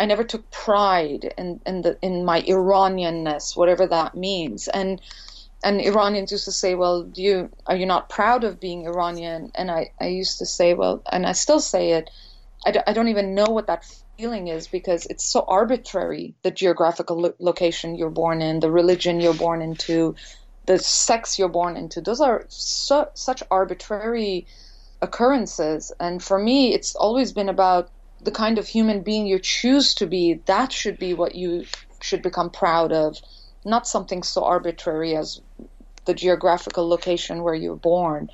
I 0.00 0.06
never 0.06 0.24
took 0.24 0.50
pride 0.50 1.32
in 1.38 1.60
in 1.66 1.82
the 1.82 1.98
in 2.02 2.24
my 2.24 2.42
Iranianness, 2.42 3.56
whatever 3.56 3.86
that 3.86 4.16
means. 4.16 4.68
And 4.68 5.00
and 5.62 5.80
Iranians 5.80 6.32
used 6.32 6.46
to 6.46 6.52
say, 6.52 6.74
"Well, 6.74 7.10
you 7.14 7.50
are 7.66 7.76
you 7.76 7.86
not 7.86 8.08
proud 8.08 8.44
of 8.44 8.60
being 8.60 8.86
Iranian?" 8.86 9.52
And 9.54 9.70
I 9.70 9.92
I 10.00 10.06
used 10.06 10.38
to 10.38 10.46
say, 10.46 10.74
"Well," 10.74 11.02
and 11.12 11.26
I 11.26 11.32
still 11.32 11.60
say 11.60 11.92
it. 11.92 12.10
I 12.66 12.72
d- 12.72 12.80
I 12.86 12.92
don't 12.92 13.08
even 13.08 13.34
know 13.34 13.46
what 13.46 13.66
that 13.68 13.84
feeling 14.18 14.48
is 14.48 14.68
because 14.68 15.06
it's 15.06 15.24
so 15.24 15.44
arbitrary. 15.48 16.34
The 16.42 16.50
geographical 16.50 17.20
lo- 17.20 17.34
location 17.38 17.94
you're 17.96 18.10
born 18.10 18.42
in, 18.42 18.60
the 18.60 18.70
religion 18.70 19.20
you're 19.20 19.34
born 19.34 19.62
into, 19.62 20.14
the 20.66 20.78
sex 20.78 21.38
you're 21.38 21.48
born 21.48 21.76
into. 21.76 22.00
Those 22.00 22.20
are 22.20 22.44
so, 22.48 23.08
such 23.14 23.42
arbitrary 23.50 24.46
occurrences. 25.02 25.92
And 26.00 26.22
for 26.22 26.38
me, 26.38 26.74
it's 26.74 26.94
always 26.94 27.32
been 27.32 27.48
about 27.48 27.90
the 28.22 28.30
kind 28.30 28.58
of 28.58 28.66
human 28.66 29.02
being 29.02 29.26
you 29.26 29.38
choose 29.38 29.94
to 29.94 30.06
be. 30.06 30.40
That 30.46 30.72
should 30.72 30.98
be 30.98 31.14
what 31.14 31.34
you 31.34 31.64
should 32.00 32.22
become 32.22 32.50
proud 32.50 32.92
of, 32.92 33.16
not 33.64 33.86
something 33.86 34.22
so 34.22 34.44
arbitrary 34.44 35.16
as 35.16 35.40
the 36.04 36.14
geographical 36.14 36.88
location 36.88 37.42
where 37.42 37.54
you're 37.54 37.76
born. 37.76 38.30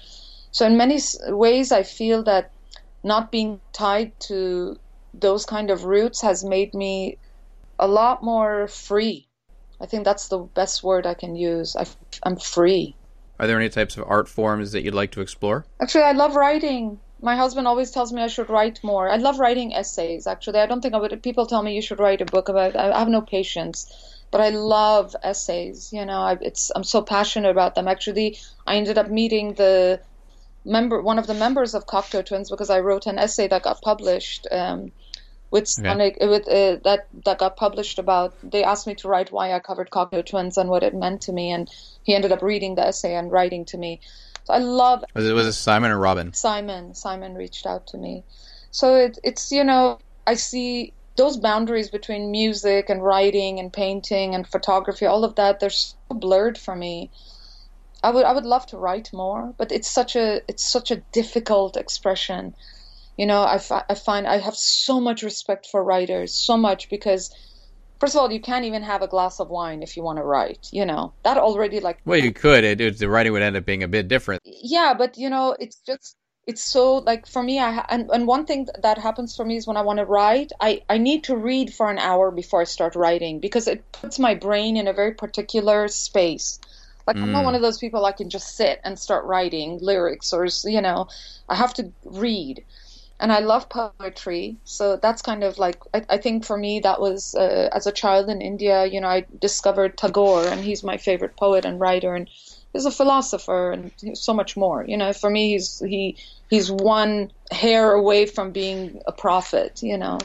So, 0.51 0.67
in 0.67 0.77
many 0.77 1.01
ways, 1.29 1.73
I 1.73 1.83
feel 1.83 2.23
that 2.25 2.51
not 3.03 3.31
being 3.31 3.61
tied 3.73 4.19
to 4.21 4.79
those 5.13 5.47
kind 5.47 5.71
of 5.71 5.85
roots 5.85 6.23
has 6.23 6.45
made 6.45 6.75
me 6.75 7.19
a 7.79 7.87
lot 7.87 8.23
more 8.23 8.69
free. 8.69 9.27
I 9.81 9.87
think 9.87 10.05
that's 10.05 10.29
the 10.29 10.39
best 10.39 10.83
word 10.83 11.07
I 11.07 11.15
can 11.15 11.37
use. 11.37 11.77
I, 11.77 11.87
am 12.25 12.37
free. 12.37 12.97
Are 13.39 13.47
there 13.47 13.59
any 13.59 13.69
types 13.69 13.97
of 13.97 14.05
art 14.07 14.29
forms 14.29 14.73
that 14.73 14.83
you'd 14.83 14.95
like 14.95 15.13
to 15.13 15.21
explore? 15.21 15.67
Actually, 15.81 16.05
I 16.05 16.13
love 16.13 16.37
writing. 16.37 16.99
My 17.21 17.37
husband 17.37 17.67
always 17.67 17.91
tells 17.91 18.13
me 18.13 18.23
I 18.23 18.29
should 18.29 18.51
write 18.51 18.83
more. 18.83 19.09
I 19.09 19.17
love 19.17 19.39
writing 19.39 19.75
essays. 19.75 20.27
Actually, 20.27 20.61
I 20.61 20.67
don't 20.67 20.81
think 20.81 20.95
I 20.95 20.99
would. 20.99 21.23
People 21.23 21.47
tell 21.47 21.63
me 21.63 21.75
you 21.75 21.83
should 21.83 21.99
write 21.99 22.21
a 22.21 22.27
book 22.27 22.49
about. 22.49 22.77
I 22.77 22.99
have 22.99 23.09
no 23.09 23.21
patience, 23.23 23.93
but 24.31 24.41
I 24.41 24.51
love 24.51 25.15
essays. 25.23 25.93
You 25.93 26.05
know, 26.05 26.21
I, 26.21 26.39
it's 26.41 26.71
I'm 26.75 26.85
so 26.85 27.03
passionate 27.03 27.51
about 27.51 27.75
them. 27.75 27.89
Actually, 27.89 28.39
I 28.67 28.77
ended 28.77 28.99
up 28.99 29.11
meeting 29.11 29.55
the 29.55 30.01
member, 30.65 31.01
one 31.01 31.19
of 31.19 31.27
the 31.27 31.35
members 31.35 31.75
of 31.75 31.87
Cocteau 31.87 32.25
Twins, 32.25 32.51
because 32.51 32.71
I 32.71 32.81
wrote 32.81 33.07
an 33.07 33.19
essay 33.19 33.49
that 33.49 33.63
got 33.63 33.81
published. 33.83 34.47
Um, 34.51 34.93
with 35.51 35.69
Sonic 35.69 36.17
okay. 36.17 36.29
with, 36.29 36.49
uh, 36.49 36.81
that 36.85 37.07
that 37.25 37.39
got 37.39 37.57
published 37.57 37.99
about. 37.99 38.35
They 38.43 38.65
asked 38.65 38.87
me 38.87 38.95
to 38.97 39.09
write 39.09 39.33
why 39.33 39.53
I 39.53 39.61
covered 39.61 39.91
Cocteau 39.91 40.25
Twins 40.25 40.57
and 40.57 40.69
what 40.69 40.83
it 40.83 40.95
meant 40.95 41.23
to 41.23 41.33
me, 41.33 41.51
and 41.51 41.71
he 42.03 42.15
ended 42.15 42.33
up 42.33 42.43
reading 42.43 42.75
the 42.75 42.87
essay 42.87 43.15
and 43.15 43.31
writing 43.31 43.65
to 43.67 43.79
me. 43.79 44.01
So 44.45 44.55
I 44.55 44.59
love. 44.59 45.05
Was 45.15 45.27
it 45.27 45.33
was 45.33 45.47
it 45.47 45.53
Simon 45.53 45.91
or 45.91 45.99
Robin? 45.99 46.33
Simon. 46.35 46.95
Simon 46.95 47.35
reached 47.35 47.67
out 47.67 47.87
to 47.89 47.99
me. 47.99 48.25
So 48.71 48.95
it, 48.95 49.19
it's 49.23 49.51
you 49.53 49.65
know 49.65 49.99
I 50.27 50.35
see 50.35 50.93
those 51.17 51.37
boundaries 51.39 51.91
between 51.91 52.31
music 52.31 52.91
and 52.91 53.03
writing 53.03 53.59
and 53.59 53.73
painting 53.73 54.35
and 54.35 54.47
photography, 54.47 55.07
all 55.07 55.25
of 55.25 55.35
that, 55.37 55.61
they're 55.61 55.71
so 55.71 55.97
blurred 56.11 56.59
for 56.59 56.77
me. 56.77 57.11
I 58.03 58.11
would 58.11 58.25
I 58.25 58.33
would 58.33 58.45
love 58.45 58.67
to 58.67 58.79
write 58.79 59.13
more, 59.13 59.55
but 59.57 59.73
it's 59.73 59.91
such 59.91 60.15
a 60.17 60.43
it's 60.49 60.65
such 60.65 60.91
a 60.91 61.03
difficult 61.13 61.77
expression 61.77 62.55
You 63.17 63.27
know, 63.27 63.43
I, 63.43 63.59
fi- 63.59 63.85
I 63.89 63.95
find 63.95 64.27
I 64.27 64.39
have 64.39 64.57
so 64.57 65.01
much 65.01 65.23
respect 65.23 65.67
for 65.71 65.83
writers, 65.83 66.35
so 66.35 66.57
much 66.57 66.91
because 66.91 67.31
first 67.99 68.15
of 68.15 68.21
all, 68.21 68.31
you 68.31 68.41
can't 68.41 68.65
even 68.65 68.83
have 68.83 69.03
a 69.03 69.09
glass 69.09 69.41
of 69.41 69.49
wine 69.49 69.83
if 69.83 69.97
you 69.97 70.03
want 70.03 70.19
to 70.19 70.25
write. 70.25 70.69
You 70.71 70.85
know 70.87 71.13
that 71.23 71.37
already 71.37 71.81
like. 71.81 71.99
Well, 72.05 72.19
you 72.19 72.33
could. 72.33 72.65
It, 72.65 72.81
it, 72.81 72.99
the 72.99 73.09
writing 73.09 73.33
would 73.33 73.43
end 73.43 73.57
up 73.57 73.65
being 73.65 73.83
a 73.83 73.89
bit 73.89 74.09
different. 74.09 74.43
Yeah, 74.45 74.95
but 74.97 75.17
you 75.17 75.31
know, 75.31 75.57
it's 75.59 75.77
just 75.87 76.17
it's 76.47 76.63
so 76.63 76.97
like 76.97 77.27
for 77.27 77.43
me. 77.43 77.59
I 77.59 77.85
and 77.89 78.11
and 78.11 78.27
one 78.27 78.47
thing 78.47 78.69
that 78.83 78.99
happens 78.99 79.35
for 79.35 79.45
me 79.45 79.57
is 79.57 79.67
when 79.67 79.77
I 79.77 79.83
want 79.83 79.99
to 79.99 80.05
write, 80.05 80.53
I 80.61 80.83
I 80.89 80.99
need 80.99 81.25
to 81.25 81.37
read 81.37 81.75
for 81.75 81.91
an 81.91 81.99
hour 81.99 82.31
before 82.31 82.61
I 82.61 82.65
start 82.65 82.95
writing 82.95 83.41
because 83.41 83.67
it 83.67 83.91
puts 83.93 84.19
my 84.19 84.35
brain 84.35 84.77
in 84.77 84.87
a 84.87 84.93
very 84.93 85.15
particular 85.15 85.89
space. 85.89 86.61
Like 87.07 87.17
mm. 87.17 87.23
I'm 87.23 87.33
not 87.33 87.45
one 87.45 87.55
of 87.55 87.63
those 87.63 87.79
people 87.79 88.05
I 88.05 88.13
can 88.13 88.31
just 88.31 88.57
sit 88.57 88.81
and 88.85 88.99
start 88.99 89.25
writing 89.27 89.79
lyrics 89.81 90.33
or 90.33 90.47
you 90.65 90.81
know, 90.81 91.09
I 91.49 91.55
have 91.55 91.75
to 91.75 91.93
read 92.05 92.65
and 93.19 93.33
I 93.33 93.41
love 93.41 93.69
poetry. 93.69 94.57
So 94.65 94.97
that's 94.97 95.23
kind 95.23 95.43
of 95.43 95.59
like 95.59 95.79
I, 95.95 96.05
I 96.11 96.19
think 96.19 96.45
for 96.45 96.57
me 96.57 96.81
that 96.81 97.01
was 97.01 97.35
uh, 97.35 97.69
as 97.73 97.87
a 97.87 97.93
child 97.93 98.29
in 98.29 98.41
India. 98.41 98.87
You 98.87 99.01
know, 99.01 99.09
I 99.09 99.27
discovered 99.41 99.97
Tagore, 99.97 100.47
and 100.47 100.61
he's 100.61 100.85
my 100.85 100.97
favorite 100.97 101.37
poet 101.37 101.65
and 101.65 101.81
writer, 101.81 102.15
and 102.15 102.29
he's 102.73 102.85
a 102.85 102.91
philosopher 102.91 103.73
and 103.73 103.91
so 104.15 104.35
much 104.35 104.57
more. 104.57 104.85
You 104.87 104.97
know, 104.97 105.13
for 105.13 105.31
me, 105.31 105.53
he's 105.53 105.81
he 105.81 106.17
he's 106.51 106.71
one 106.71 107.33
hair 107.51 107.93
away 107.93 108.27
from 108.27 108.53
being 108.53 109.01
a 109.07 109.13
prophet. 109.13 109.83
You 109.83 109.97
know, 109.97 110.19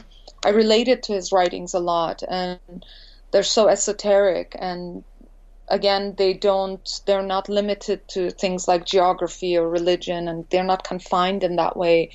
I 0.44 0.50
related 0.50 1.02
to 1.04 1.14
his 1.14 1.32
writings 1.32 1.74
a 1.74 1.80
lot, 1.80 2.22
and 2.28 2.84
they're 3.30 3.42
so 3.42 3.68
esoteric 3.68 4.54
and 4.58 5.02
again 5.68 6.14
they 6.18 6.34
don't 6.34 7.00
they're 7.06 7.22
not 7.22 7.48
limited 7.48 8.06
to 8.06 8.30
things 8.30 8.68
like 8.68 8.84
geography 8.84 9.56
or 9.56 9.68
religion 9.68 10.28
and 10.28 10.44
they're 10.50 10.64
not 10.64 10.84
confined 10.84 11.42
in 11.42 11.56
that 11.56 11.76
way 11.76 12.10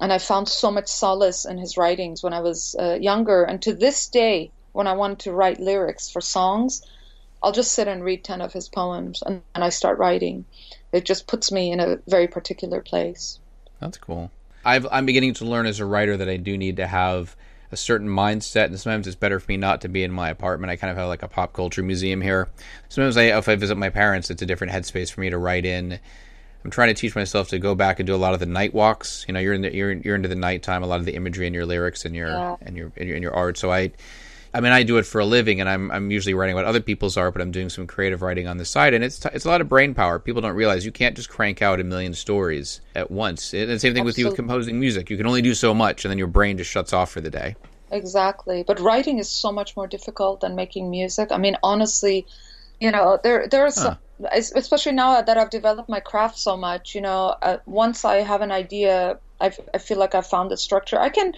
and 0.00 0.12
I 0.12 0.18
found 0.18 0.48
so 0.48 0.70
much 0.70 0.88
solace 0.88 1.44
in 1.44 1.58
his 1.58 1.76
writings 1.76 2.22
when 2.22 2.32
I 2.32 2.40
was 2.40 2.76
uh, 2.78 2.98
younger. 3.00 3.44
And 3.44 3.60
to 3.62 3.74
this 3.74 4.08
day, 4.08 4.50
when 4.72 4.86
I 4.86 4.92
want 4.92 5.20
to 5.20 5.32
write 5.32 5.58
lyrics 5.58 6.10
for 6.10 6.20
songs, 6.20 6.82
I'll 7.42 7.52
just 7.52 7.72
sit 7.72 7.88
and 7.88 8.04
read 8.04 8.24
10 8.24 8.40
of 8.40 8.52
his 8.52 8.68
poems 8.68 9.22
and, 9.24 9.42
and 9.54 9.64
I 9.64 9.70
start 9.70 9.98
writing. 9.98 10.44
It 10.92 11.04
just 11.04 11.26
puts 11.26 11.50
me 11.50 11.72
in 11.72 11.80
a 11.80 11.98
very 12.08 12.28
particular 12.28 12.80
place. 12.80 13.38
That's 13.80 13.98
cool. 13.98 14.30
i 14.64 14.76
am 14.76 15.06
beginning 15.06 15.34
to 15.34 15.44
learn 15.44 15.66
as 15.66 15.80
a 15.80 15.86
writer 15.86 16.16
that 16.16 16.28
I 16.28 16.36
do 16.36 16.56
need 16.58 16.76
to 16.76 16.86
have 16.86 17.36
a 17.72 17.76
certain 17.76 18.08
mindset, 18.08 18.66
and 18.66 18.78
sometimes 18.78 19.06
it's 19.06 19.16
better 19.16 19.40
for 19.40 19.50
me 19.50 19.56
not 19.56 19.80
to 19.80 19.88
be 19.88 20.04
in 20.04 20.12
my 20.12 20.30
apartment. 20.30 20.70
I 20.70 20.76
kind 20.76 20.90
of 20.90 20.96
have 20.96 21.08
like 21.08 21.22
a 21.22 21.28
pop 21.28 21.52
culture 21.52 21.82
museum 21.82 22.20
here. 22.20 22.48
Sometimes 22.88 23.16
I, 23.16 23.24
if 23.24 23.48
I 23.48 23.56
visit 23.56 23.76
my 23.76 23.90
parents, 23.90 24.30
it's 24.30 24.40
a 24.40 24.46
different 24.46 24.72
headspace 24.72 25.10
for 25.10 25.20
me 25.20 25.30
to 25.30 25.38
write 25.38 25.66
in 25.66 25.98
I'm 26.66 26.70
trying 26.70 26.88
to 26.88 26.94
teach 26.94 27.14
myself 27.14 27.50
to 27.50 27.60
go 27.60 27.76
back 27.76 28.00
and 28.00 28.08
do 28.08 28.14
a 28.14 28.16
lot 28.16 28.34
of 28.34 28.40
the 28.40 28.46
night 28.46 28.74
walks. 28.74 29.24
You 29.28 29.34
know, 29.34 29.38
you're 29.38 29.52
in 29.52 29.62
the, 29.62 29.72
you're 29.72 29.92
you're 29.92 30.16
into 30.16 30.26
the 30.26 30.34
nighttime, 30.34 30.82
a 30.82 30.86
lot 30.88 30.98
of 30.98 31.06
the 31.06 31.14
imagery 31.14 31.46
in 31.46 31.54
your 31.54 31.64
lyrics 31.64 32.04
and 32.04 32.12
your 32.12 32.26
yeah. 32.26 32.56
and 32.60 32.76
your 32.76 32.90
and 32.96 33.06
your, 33.06 33.14
and 33.14 33.22
your 33.22 33.32
art. 33.32 33.56
So 33.56 33.70
I, 33.70 33.92
I 34.52 34.60
mean, 34.60 34.72
I 34.72 34.82
do 34.82 34.98
it 34.98 35.06
for 35.06 35.20
a 35.20 35.24
living, 35.24 35.60
and 35.60 35.68
I'm 35.68 35.92
I'm 35.92 36.10
usually 36.10 36.34
writing 36.34 36.56
about 36.58 36.64
other 36.64 36.80
people's 36.80 37.16
art, 37.16 37.34
but 37.34 37.40
I'm 37.40 37.52
doing 37.52 37.68
some 37.68 37.86
creative 37.86 38.20
writing 38.20 38.48
on 38.48 38.56
the 38.56 38.64
side, 38.64 38.94
and 38.94 39.04
it's 39.04 39.20
t- 39.20 39.28
it's 39.32 39.44
a 39.44 39.48
lot 39.48 39.60
of 39.60 39.68
brain 39.68 39.94
power. 39.94 40.18
People 40.18 40.42
don't 40.42 40.56
realize 40.56 40.84
you 40.84 40.90
can't 40.90 41.14
just 41.14 41.28
crank 41.28 41.62
out 41.62 41.78
a 41.78 41.84
million 41.84 42.14
stories 42.14 42.80
at 42.96 43.12
once. 43.12 43.54
And 43.54 43.70
the 43.70 43.78
same 43.78 43.94
thing 43.94 44.00
Absolutely. 44.00 44.04
with 44.04 44.18
you 44.18 44.26
with 44.26 44.34
composing 44.34 44.80
music. 44.80 45.08
You 45.08 45.16
can 45.16 45.28
only 45.28 45.42
do 45.42 45.54
so 45.54 45.72
much, 45.72 46.04
and 46.04 46.10
then 46.10 46.18
your 46.18 46.26
brain 46.26 46.58
just 46.58 46.68
shuts 46.68 46.92
off 46.92 47.12
for 47.12 47.20
the 47.20 47.30
day. 47.30 47.54
Exactly, 47.92 48.64
but 48.64 48.80
writing 48.80 49.20
is 49.20 49.28
so 49.28 49.52
much 49.52 49.76
more 49.76 49.86
difficult 49.86 50.40
than 50.40 50.56
making 50.56 50.90
music. 50.90 51.30
I 51.30 51.36
mean, 51.36 51.56
honestly, 51.62 52.26
you 52.80 52.90
know, 52.90 53.20
there 53.22 53.46
there 53.46 53.62
are 53.62 53.66
huh. 53.66 53.70
some 53.70 53.98
especially 54.32 54.92
now 54.92 55.20
that 55.20 55.36
I've 55.36 55.50
developed 55.50 55.88
my 55.88 56.00
craft 56.00 56.38
so 56.38 56.56
much, 56.56 56.94
you 56.94 57.00
know, 57.00 57.34
uh, 57.42 57.58
once 57.66 58.04
I 58.04 58.16
have 58.16 58.40
an 58.40 58.50
idea, 58.50 59.18
I, 59.40 59.52
I 59.74 59.78
feel 59.78 59.98
like 59.98 60.14
I've 60.14 60.26
found 60.26 60.50
the 60.50 60.56
structure. 60.56 60.98
I 60.98 61.10
can, 61.10 61.34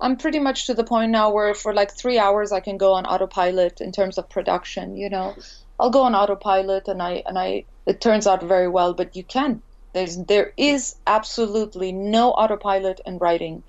I'm 0.00 0.16
pretty 0.16 0.38
much 0.38 0.66
to 0.66 0.74
the 0.74 0.84
point 0.84 1.10
now 1.10 1.32
where 1.32 1.54
for 1.54 1.74
like 1.74 1.92
three 1.92 2.18
hours 2.18 2.52
I 2.52 2.60
can 2.60 2.76
go 2.76 2.92
on 2.94 3.06
autopilot 3.06 3.80
in 3.80 3.92
terms 3.92 4.18
of 4.18 4.30
production. 4.30 4.96
You 4.96 5.10
know, 5.10 5.34
I'll 5.80 5.90
go 5.90 6.02
on 6.02 6.14
autopilot 6.14 6.88
and 6.88 7.02
I 7.02 7.22
and 7.26 7.38
I 7.38 7.64
it 7.86 8.00
turns 8.00 8.26
out 8.26 8.42
very 8.42 8.68
well. 8.68 8.94
But 8.94 9.16
you 9.16 9.24
can. 9.24 9.62
There's 9.92 10.16
there 10.16 10.52
is 10.56 10.94
absolutely 11.06 11.92
no 11.92 12.30
autopilot 12.30 13.00
in 13.04 13.18
writing. 13.18 13.62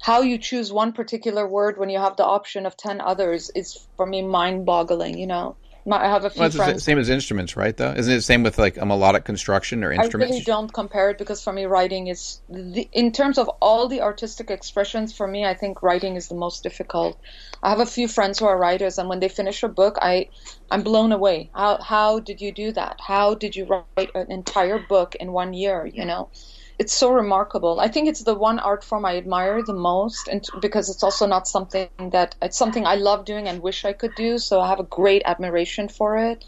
How 0.00 0.22
you 0.22 0.38
choose 0.38 0.72
one 0.72 0.92
particular 0.92 1.46
word 1.46 1.78
when 1.78 1.90
you 1.90 1.98
have 1.98 2.16
the 2.16 2.24
option 2.24 2.66
of 2.66 2.76
ten 2.76 3.00
others 3.00 3.50
is 3.54 3.86
for 3.96 4.06
me 4.06 4.22
mind-boggling. 4.22 5.18
You 5.18 5.26
know. 5.28 5.56
I 5.96 6.08
have 6.08 6.24
a 6.24 6.30
few 6.30 6.40
well, 6.40 6.50
friends. 6.50 6.74
the 6.74 6.80
same 6.80 6.98
as 6.98 7.08
instruments, 7.08 7.56
right? 7.56 7.76
Though, 7.76 7.92
isn't 7.92 8.12
it 8.12 8.16
the 8.16 8.22
same 8.22 8.42
with 8.42 8.58
like 8.58 8.76
a 8.76 8.86
melodic 8.86 9.24
construction 9.24 9.84
or 9.84 9.92
instruments? 9.92 10.32
I 10.32 10.34
really 10.34 10.44
don't 10.44 10.72
compare 10.72 11.10
it 11.10 11.18
because 11.18 11.42
for 11.42 11.52
me, 11.52 11.66
writing 11.66 12.08
is 12.08 12.40
the, 12.48 12.88
in 12.92 13.12
terms 13.12 13.38
of 13.38 13.48
all 13.60 13.88
the 13.88 14.02
artistic 14.02 14.50
expressions. 14.50 15.16
For 15.16 15.26
me, 15.26 15.44
I 15.44 15.54
think 15.54 15.82
writing 15.82 16.16
is 16.16 16.28
the 16.28 16.34
most 16.34 16.62
difficult. 16.62 17.18
I 17.62 17.70
have 17.70 17.80
a 17.80 17.86
few 17.86 18.08
friends 18.08 18.38
who 18.38 18.46
are 18.46 18.58
writers, 18.58 18.98
and 18.98 19.08
when 19.08 19.20
they 19.20 19.28
finish 19.28 19.62
a 19.62 19.68
book, 19.68 19.98
I 20.00 20.28
I'm 20.70 20.82
blown 20.82 21.12
away. 21.12 21.50
How 21.54 21.80
how 21.82 22.20
did 22.20 22.40
you 22.40 22.52
do 22.52 22.72
that? 22.72 23.00
How 23.06 23.34
did 23.34 23.56
you 23.56 23.64
write 23.66 24.10
an 24.14 24.30
entire 24.30 24.78
book 24.78 25.14
in 25.16 25.32
one 25.32 25.52
year? 25.52 25.86
You 25.86 26.04
know 26.04 26.30
it's 26.78 26.92
so 26.94 27.10
remarkable. 27.10 27.80
I 27.80 27.88
think 27.88 28.08
it's 28.08 28.22
the 28.22 28.36
one 28.36 28.60
art 28.60 28.84
form 28.84 29.04
I 29.04 29.16
admire 29.16 29.62
the 29.62 29.74
most, 29.74 30.28
and 30.28 30.46
because 30.60 30.88
it's 30.88 31.02
also 31.02 31.26
not 31.26 31.48
something 31.48 31.88
that 31.98 32.36
it's 32.40 32.56
something 32.56 32.86
I 32.86 32.94
love 32.94 33.24
doing 33.24 33.48
and 33.48 33.60
wish 33.60 33.84
I 33.84 33.92
could 33.92 34.14
do. 34.14 34.38
So 34.38 34.60
I 34.60 34.68
have 34.68 34.78
a 34.78 34.84
great 34.84 35.22
admiration 35.24 35.88
for 35.88 36.16
it. 36.16 36.44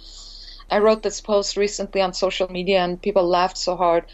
I 0.71 0.79
wrote 0.79 1.03
this 1.03 1.21
post 1.21 1.57
recently 1.57 2.01
on 2.01 2.13
social 2.13 2.49
media, 2.49 2.79
and 2.79 3.03
people 3.03 3.27
laughed 3.27 3.59
so 3.59 3.77
hard. 3.77 4.05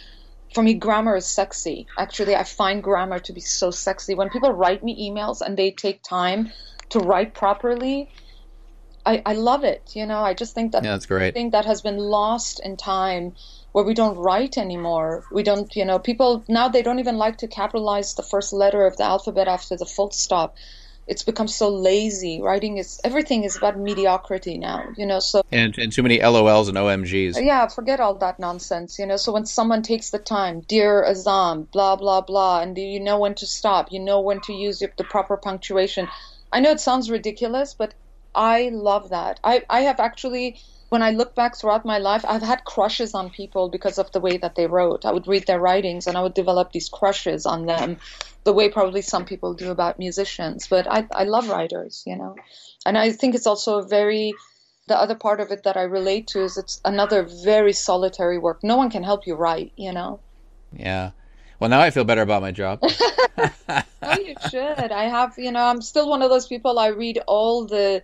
For 0.55 0.63
me, 0.63 0.73
grammar 0.73 1.17
is 1.17 1.27
sexy. 1.27 1.87
Actually, 1.99 2.35
I 2.35 2.45
find 2.45 2.83
grammar 2.83 3.19
to 3.19 3.33
be 3.35 3.43
so 3.43 3.71
sexy. 3.71 4.15
When 4.15 4.31
people 4.31 4.53
write 4.53 4.83
me 4.83 5.11
emails 5.11 5.43
and 5.43 5.55
they 5.55 5.71
take 5.71 6.03
time 6.03 6.51
to 6.91 7.01
write 7.01 7.35
properly, 7.35 8.11
I, 9.07 9.23
I 9.25 9.33
love 9.35 9.63
it. 9.65 9.93
You 9.95 10.05
know, 10.05 10.19
I 10.19 10.35
just 10.35 10.55
think 10.55 10.73
that 10.73 10.83
yeah, 10.85 10.91
that's 10.93 11.07
great. 11.07 11.29
I 11.29 11.31
think 11.31 11.53
that 11.53 11.65
has 11.65 11.81
been 11.81 11.99
lost 11.99 12.61
in 12.63 12.77
time 12.77 13.35
where 13.73 13.85
we 13.85 13.95
don't 13.95 14.17
write 14.17 14.59
anymore. 14.59 15.25
We 15.31 15.45
don't, 15.45 15.75
you 15.77 15.85
know, 15.85 15.99
people 15.99 16.45
now 16.49 16.69
they 16.69 16.83
don't 16.83 16.99
even 16.99 17.17
like 17.17 17.39
to 17.39 17.47
capitalize 17.47 18.15
the 18.15 18.23
first 18.25 18.53
letter 18.53 18.85
of 18.85 18.97
the 18.97 19.05
alphabet 19.05 19.49
after 19.49 19.77
the 19.77 19.87
full 19.87 20.11
stop. 20.11 20.57
It's 21.07 21.23
become 21.23 21.47
so 21.47 21.69
lazy. 21.69 22.41
Writing 22.43 22.79
is 22.79 22.99
everything 23.05 23.45
is 23.45 23.57
about 23.57 23.79
mediocrity 23.79 24.59
now, 24.59 24.89
you 24.97 25.07
know. 25.07 25.21
So 25.21 25.43
and, 25.53 25.79
and 25.79 25.93
too 25.93 26.03
many 26.03 26.19
LOLs 26.19 26.69
and 26.69 26.77
OMGs. 26.77 27.41
Yeah, 27.41 27.69
forget 27.69 28.01
all 28.01 28.15
that 28.19 28.41
nonsense, 28.41 28.99
you 28.99 29.07
know. 29.07 29.17
So 29.17 29.33
when 29.33 29.47
someone 29.47 29.83
takes 29.83 30.11
the 30.11 30.19
time, 30.19 30.63
dear 30.67 31.07
Azam, 31.09 31.71
blah 31.71 31.95
blah 31.95 32.23
blah, 32.23 32.61
and 32.61 32.77
you 32.77 32.99
know 32.99 33.21
when 33.21 33.37
to 33.37 33.47
stop, 33.47 33.93
you 33.93 34.01
know 34.01 34.21
when 34.21 34.41
to 34.43 34.53
use 34.53 34.81
the 34.81 35.05
proper 35.05 35.37
punctuation. 35.37 36.09
I 36.53 36.61
know 36.61 36.71
it 36.71 36.81
sounds 36.81 37.11
ridiculous, 37.11 37.75
but 37.79 37.95
I 38.35 38.71
love 38.73 39.11
that. 39.11 39.41
I 39.43 39.63
I 39.69 39.81
have 39.83 40.01
actually 40.01 40.59
when 40.89 41.03
I 41.03 41.11
look 41.11 41.35
back 41.35 41.57
throughout 41.57 41.85
my 41.85 41.99
life, 41.99 42.25
I've 42.27 42.43
had 42.43 42.65
crushes 42.65 43.15
on 43.15 43.31
people 43.31 43.69
because 43.69 43.99
of 43.99 44.13
the 44.13 44.21
way 44.21 44.37
that 44.37 44.55
they 44.55 44.67
wrote. 44.67 45.05
I 45.05 45.13
would 45.13 45.27
read 45.27 45.47
their 45.47 45.59
writings 45.61 46.07
and 46.07 46.17
I 46.17 46.23
would 46.23 46.35
develop 46.35 46.73
these 46.73 46.89
crushes 46.89 47.45
on 47.45 47.67
them, 47.67 47.99
the 48.45 48.53
way 48.53 48.69
probably 48.69 49.03
some 49.03 49.25
people 49.25 49.55
do 49.55 49.71
about 49.71 49.99
musicians. 49.99 50.69
But 50.69 50.87
I, 50.89 51.07
I 51.11 51.25
love 51.25 51.49
writers, 51.49 52.05
you 52.07 52.17
know. 52.17 52.37
And 52.85 52.97
I 52.97 53.11
think 53.11 53.35
it's 53.35 53.49
also 53.49 53.79
a 53.79 53.87
very, 53.87 54.35
the 54.87 54.97
other 54.97 55.17
part 55.17 55.41
of 55.41 55.51
it 55.51 55.65
that 55.65 55.77
I 55.77 55.83
relate 55.83 56.29
to 56.29 56.45
is 56.45 56.57
it's 56.57 56.81
another 56.85 57.25
very 57.45 57.73
solitary 57.73 58.39
work. 58.39 58.61
No 58.63 58.77
one 58.77 58.91
can 58.91 59.03
help 59.03 59.27
you 59.27 59.35
write, 59.35 59.73
you 59.77 59.93
know. 59.93 60.21
Yeah. 60.73 61.11
Well, 61.59 61.71
now 61.71 61.81
I 61.81 61.91
feel 61.91 62.05
better 62.05 62.23
about 62.23 62.43
my 62.43 62.53
job. 62.53 62.81
oh, 62.83 64.19
you 64.19 64.35
should. 64.51 64.93
I 64.93 65.05
have, 65.05 65.35
you 65.39 65.53
know, 65.53 65.65
I'm 65.65 65.81
still 65.81 66.09
one 66.09 66.23
of 66.23 66.31
those 66.31 66.47
people. 66.47 66.79
I 66.79 66.89
read 66.89 67.21
all 67.27 67.65
the 67.65 68.03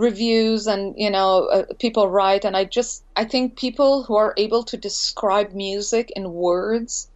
reviews 0.00 0.66
and 0.66 0.94
you 0.96 1.10
know 1.10 1.44
uh, 1.52 1.64
people 1.78 2.08
write 2.08 2.46
and 2.46 2.56
i 2.56 2.64
just 2.64 3.04
i 3.16 3.24
think 3.24 3.58
people 3.58 4.02
who 4.02 4.16
are 4.16 4.32
able 4.38 4.62
to 4.62 4.78
describe 4.78 5.52
music 5.52 6.10
in 6.16 6.32
words 6.32 7.10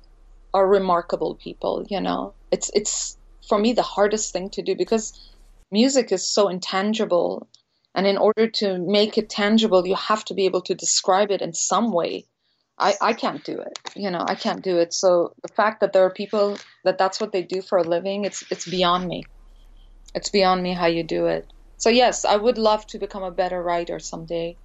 are 0.52 0.68
remarkable 0.68 1.34
people 1.34 1.86
you 1.88 1.98
know 1.98 2.34
it's 2.50 2.70
it's 2.74 3.16
for 3.48 3.58
me 3.58 3.72
the 3.72 3.90
hardest 3.96 4.34
thing 4.34 4.50
to 4.50 4.60
do 4.60 4.76
because 4.76 5.18
music 5.72 6.12
is 6.12 6.28
so 6.28 6.48
intangible 6.48 7.48
and 7.94 8.06
in 8.06 8.18
order 8.18 8.46
to 8.48 8.78
make 8.78 9.16
it 9.16 9.30
tangible 9.30 9.86
you 9.86 9.94
have 9.94 10.22
to 10.22 10.34
be 10.34 10.44
able 10.44 10.60
to 10.60 10.74
describe 10.74 11.30
it 11.30 11.40
in 11.40 11.54
some 11.54 11.90
way 11.90 12.26
I, 12.78 12.94
I 13.00 13.12
can't 13.12 13.44
do 13.44 13.58
it 13.60 13.78
you 13.94 14.10
know 14.10 14.24
i 14.26 14.34
can't 14.34 14.62
do 14.62 14.78
it 14.78 14.92
so 14.92 15.32
the 15.42 15.48
fact 15.48 15.80
that 15.80 15.92
there 15.92 16.04
are 16.04 16.10
people 16.10 16.58
that 16.84 16.98
that's 16.98 17.20
what 17.20 17.32
they 17.32 17.42
do 17.42 17.62
for 17.62 17.78
a 17.78 17.84
living 17.84 18.24
it's 18.24 18.44
it's 18.50 18.68
beyond 18.68 19.06
me 19.06 19.24
it's 20.14 20.28
beyond 20.28 20.62
me 20.62 20.72
how 20.72 20.86
you 20.86 21.02
do 21.02 21.26
it 21.26 21.46
so 21.76 21.90
yes, 21.90 22.24
I 22.24 22.36
would 22.36 22.58
love 22.58 22.86
to 22.88 22.98
become 22.98 23.22
a 23.22 23.30
better 23.30 23.62
writer 23.62 23.98
someday. 23.98 24.56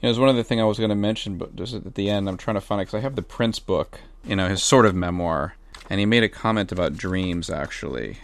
You 0.00 0.02
know, 0.02 0.10
it's 0.10 0.18
one 0.18 0.28
other 0.28 0.42
thing 0.42 0.60
I 0.60 0.64
was 0.64 0.78
going 0.78 0.90
to 0.90 0.96
mention, 0.96 1.38
but 1.38 1.56
just 1.56 1.74
at 1.74 1.94
the 1.94 2.08
end, 2.08 2.28
I'm 2.28 2.36
trying 2.36 2.54
to 2.54 2.60
find 2.60 2.80
it 2.80 2.86
because 2.86 2.98
I 2.98 3.00
have 3.00 3.16
the 3.16 3.22
Prince 3.22 3.58
book, 3.58 4.00
you 4.24 4.36
know, 4.36 4.48
his 4.48 4.62
sort 4.62 4.86
of 4.86 4.94
memoir, 4.94 5.56
and 5.90 6.00
he 6.00 6.06
made 6.06 6.22
a 6.22 6.28
comment 6.30 6.72
about 6.72 6.96
dreams 6.96 7.50
actually, 7.50 8.18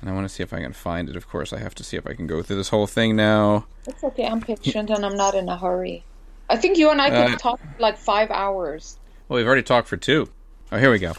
and 0.00 0.10
I 0.10 0.12
want 0.12 0.26
to 0.26 0.34
see 0.34 0.42
if 0.42 0.52
I 0.52 0.60
can 0.60 0.72
find 0.72 1.08
it. 1.08 1.16
Of 1.16 1.28
course, 1.28 1.52
I 1.52 1.58
have 1.58 1.74
to 1.76 1.84
see 1.84 1.96
if 1.96 2.06
I 2.06 2.14
can 2.14 2.26
go 2.26 2.42
through 2.42 2.56
this 2.56 2.68
whole 2.68 2.86
thing 2.86 3.16
now. 3.16 3.66
It's 3.86 4.04
okay. 4.04 4.26
I'm 4.26 4.40
patient 4.40 4.90
and 4.90 5.04
I'm 5.04 5.16
not 5.16 5.34
in 5.34 5.48
a 5.48 5.58
hurry. 5.58 6.04
I 6.48 6.56
think 6.56 6.78
you 6.78 6.90
and 6.90 7.00
I 7.00 7.10
could 7.10 7.34
uh, 7.34 7.36
talk 7.36 7.60
like 7.78 7.96
five 7.96 8.30
hours. 8.30 8.98
Well, 9.28 9.38
we've 9.38 9.46
already 9.46 9.62
talked 9.62 9.88
for 9.88 9.96
two. 9.96 10.28
Oh, 10.70 10.78
here 10.78 10.90
we 10.90 10.98
go. 10.98 11.12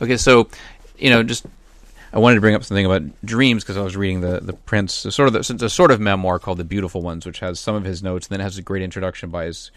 Okay, 0.00 0.16
so 0.16 0.48
you 0.98 1.10
know, 1.10 1.22
just 1.22 1.46
I 2.12 2.18
wanted 2.18 2.36
to 2.36 2.40
bring 2.40 2.54
up 2.54 2.64
something 2.64 2.86
about 2.86 3.02
dreams 3.24 3.64
because 3.64 3.76
I 3.76 3.82
was 3.82 3.96
reading 3.96 4.20
the 4.20 4.40
the 4.40 4.52
Prince, 4.52 4.94
sort 4.94 5.28
of 5.28 5.32
the, 5.32 5.64
a 5.64 5.70
sort 5.70 5.90
of 5.90 6.00
memoir 6.00 6.38
called 6.38 6.58
The 6.58 6.64
Beautiful 6.64 7.02
Ones, 7.02 7.26
which 7.26 7.40
has 7.40 7.60
some 7.60 7.74
of 7.74 7.84
his 7.84 8.02
notes, 8.02 8.26
and 8.26 8.38
then 8.38 8.40
has 8.40 8.58
a 8.58 8.62
great 8.62 8.82
introduction 8.82 9.30
by 9.30 9.46
his 9.46 9.70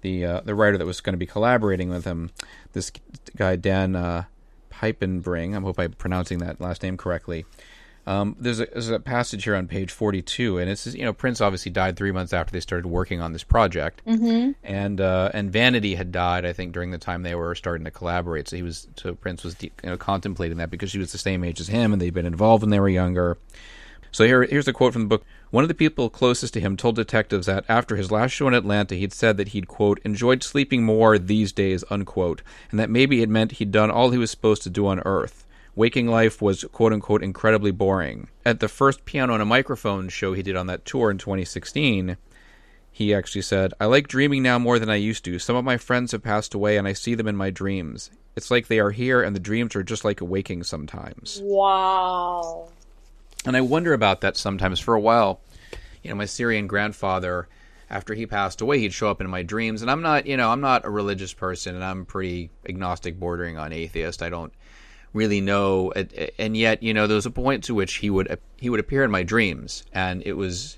the 0.00 0.24
uh, 0.24 0.40
the 0.40 0.54
writer 0.54 0.78
that 0.78 0.86
was 0.86 1.00
going 1.00 1.14
to 1.14 1.18
be 1.18 1.26
collaborating 1.26 1.90
with 1.90 2.04
him, 2.04 2.30
this 2.72 2.92
guy 3.36 3.56
Dan 3.56 3.96
uh, 3.96 4.24
Piepenbring. 4.70 5.56
I 5.56 5.60
hope 5.60 5.78
I'm 5.78 5.92
pronouncing 5.92 6.38
that 6.38 6.60
last 6.60 6.82
name 6.82 6.96
correctly. 6.96 7.44
Um, 8.06 8.36
there's, 8.38 8.60
a, 8.60 8.66
there's, 8.66 8.90
a, 8.90 9.00
passage 9.00 9.44
here 9.44 9.54
on 9.54 9.66
page 9.66 9.90
42, 9.90 10.58
and 10.58 10.68
it's 10.68 10.86
you 10.86 11.04
know 11.04 11.14
Prince 11.14 11.40
obviously 11.40 11.72
died 11.72 11.96
three 11.96 12.12
months 12.12 12.34
after 12.34 12.52
they 12.52 12.60
started 12.60 12.86
working 12.86 13.22
on 13.22 13.32
this 13.32 13.44
project, 13.44 14.02
mm-hmm. 14.06 14.52
and 14.62 15.00
uh, 15.00 15.30
and 15.32 15.50
Vanity 15.50 15.94
had 15.94 16.12
died 16.12 16.44
I 16.44 16.52
think 16.52 16.72
during 16.72 16.90
the 16.90 16.98
time 16.98 17.22
they 17.22 17.34
were 17.34 17.54
starting 17.54 17.84
to 17.86 17.90
collaborate. 17.90 18.48
So 18.48 18.56
he 18.56 18.62
was 18.62 18.88
so 18.96 19.14
Prince 19.14 19.42
was 19.42 19.56
you 19.62 19.70
know, 19.82 19.96
contemplating 19.96 20.58
that 20.58 20.70
because 20.70 20.90
she 20.90 20.98
was 20.98 21.12
the 21.12 21.18
same 21.18 21.44
age 21.44 21.60
as 21.60 21.68
him, 21.68 21.94
and 21.94 22.02
they'd 22.02 22.12
been 22.12 22.26
involved 22.26 22.62
when 22.62 22.70
they 22.70 22.80
were 22.80 22.90
younger. 22.90 23.38
So 24.12 24.24
here 24.24 24.42
here's 24.42 24.68
a 24.68 24.74
quote 24.74 24.92
from 24.92 25.02
the 25.02 25.08
book. 25.08 25.24
One 25.50 25.64
of 25.64 25.68
the 25.68 25.74
people 25.74 26.10
closest 26.10 26.52
to 26.54 26.60
him 26.60 26.76
told 26.76 26.96
detectives 26.96 27.46
that 27.46 27.64
after 27.70 27.96
his 27.96 28.10
last 28.10 28.32
show 28.32 28.48
in 28.48 28.54
Atlanta, 28.54 28.96
he'd 28.96 29.14
said 29.14 29.38
that 29.38 29.48
he'd 29.48 29.66
quote 29.66 29.98
enjoyed 30.04 30.42
sleeping 30.42 30.84
more 30.84 31.18
these 31.18 31.52
days 31.52 31.84
unquote, 31.88 32.42
and 32.70 32.78
that 32.78 32.90
maybe 32.90 33.22
it 33.22 33.30
meant 33.30 33.52
he'd 33.52 33.72
done 33.72 33.90
all 33.90 34.10
he 34.10 34.18
was 34.18 34.30
supposed 34.30 34.62
to 34.64 34.70
do 34.70 34.86
on 34.86 35.00
Earth. 35.06 35.46
Waking 35.76 36.06
Life 36.06 36.40
was 36.40 36.64
quote 36.72 36.92
unquote 36.92 37.22
incredibly 37.22 37.72
boring. 37.72 38.28
At 38.44 38.60
the 38.60 38.68
first 38.68 39.04
piano 39.04 39.32
and 39.32 39.42
a 39.42 39.46
microphone 39.46 40.08
show 40.08 40.32
he 40.32 40.42
did 40.42 40.56
on 40.56 40.68
that 40.68 40.84
tour 40.84 41.10
in 41.10 41.18
2016, 41.18 42.16
he 42.92 43.12
actually 43.12 43.42
said, 43.42 43.74
I 43.80 43.86
like 43.86 44.06
dreaming 44.06 44.44
now 44.44 44.58
more 44.58 44.78
than 44.78 44.88
I 44.88 44.94
used 44.94 45.24
to. 45.24 45.40
Some 45.40 45.56
of 45.56 45.64
my 45.64 45.76
friends 45.76 46.12
have 46.12 46.22
passed 46.22 46.54
away 46.54 46.76
and 46.76 46.86
I 46.86 46.92
see 46.92 47.16
them 47.16 47.26
in 47.26 47.34
my 47.34 47.50
dreams. 47.50 48.10
It's 48.36 48.52
like 48.52 48.68
they 48.68 48.78
are 48.78 48.92
here 48.92 49.20
and 49.20 49.34
the 49.34 49.40
dreams 49.40 49.74
are 49.74 49.82
just 49.82 50.04
like 50.04 50.20
waking 50.20 50.62
sometimes. 50.62 51.40
Wow. 51.42 52.68
And 53.44 53.56
I 53.56 53.60
wonder 53.62 53.92
about 53.92 54.20
that 54.20 54.36
sometimes. 54.36 54.78
For 54.78 54.94
a 54.94 55.00
while, 55.00 55.40
you 56.04 56.10
know, 56.10 56.16
my 56.16 56.24
Syrian 56.24 56.68
grandfather, 56.68 57.48
after 57.90 58.14
he 58.14 58.26
passed 58.26 58.60
away, 58.60 58.78
he'd 58.78 58.94
show 58.94 59.10
up 59.10 59.20
in 59.20 59.28
my 59.28 59.42
dreams. 59.42 59.82
And 59.82 59.90
I'm 59.90 60.02
not, 60.02 60.26
you 60.26 60.36
know, 60.36 60.50
I'm 60.50 60.60
not 60.60 60.84
a 60.84 60.90
religious 60.90 61.32
person 61.32 61.74
and 61.74 61.84
I'm 61.84 62.04
pretty 62.04 62.50
agnostic, 62.68 63.18
bordering 63.18 63.58
on 63.58 63.72
atheist. 63.72 64.22
I 64.22 64.28
don't 64.28 64.52
really 65.14 65.40
know. 65.40 65.92
And 66.38 66.56
yet, 66.56 66.82
you 66.82 66.92
know, 66.92 67.06
there 67.06 67.14
was 67.14 67.24
a 67.24 67.30
point 67.30 67.64
to 67.64 67.74
which 67.74 67.94
he 67.94 68.10
would 68.10 68.38
he 68.58 68.68
would 68.68 68.80
appear 68.80 69.04
in 69.04 69.10
my 69.10 69.22
dreams, 69.22 69.84
and 69.92 70.22
it 70.26 70.34
was 70.34 70.76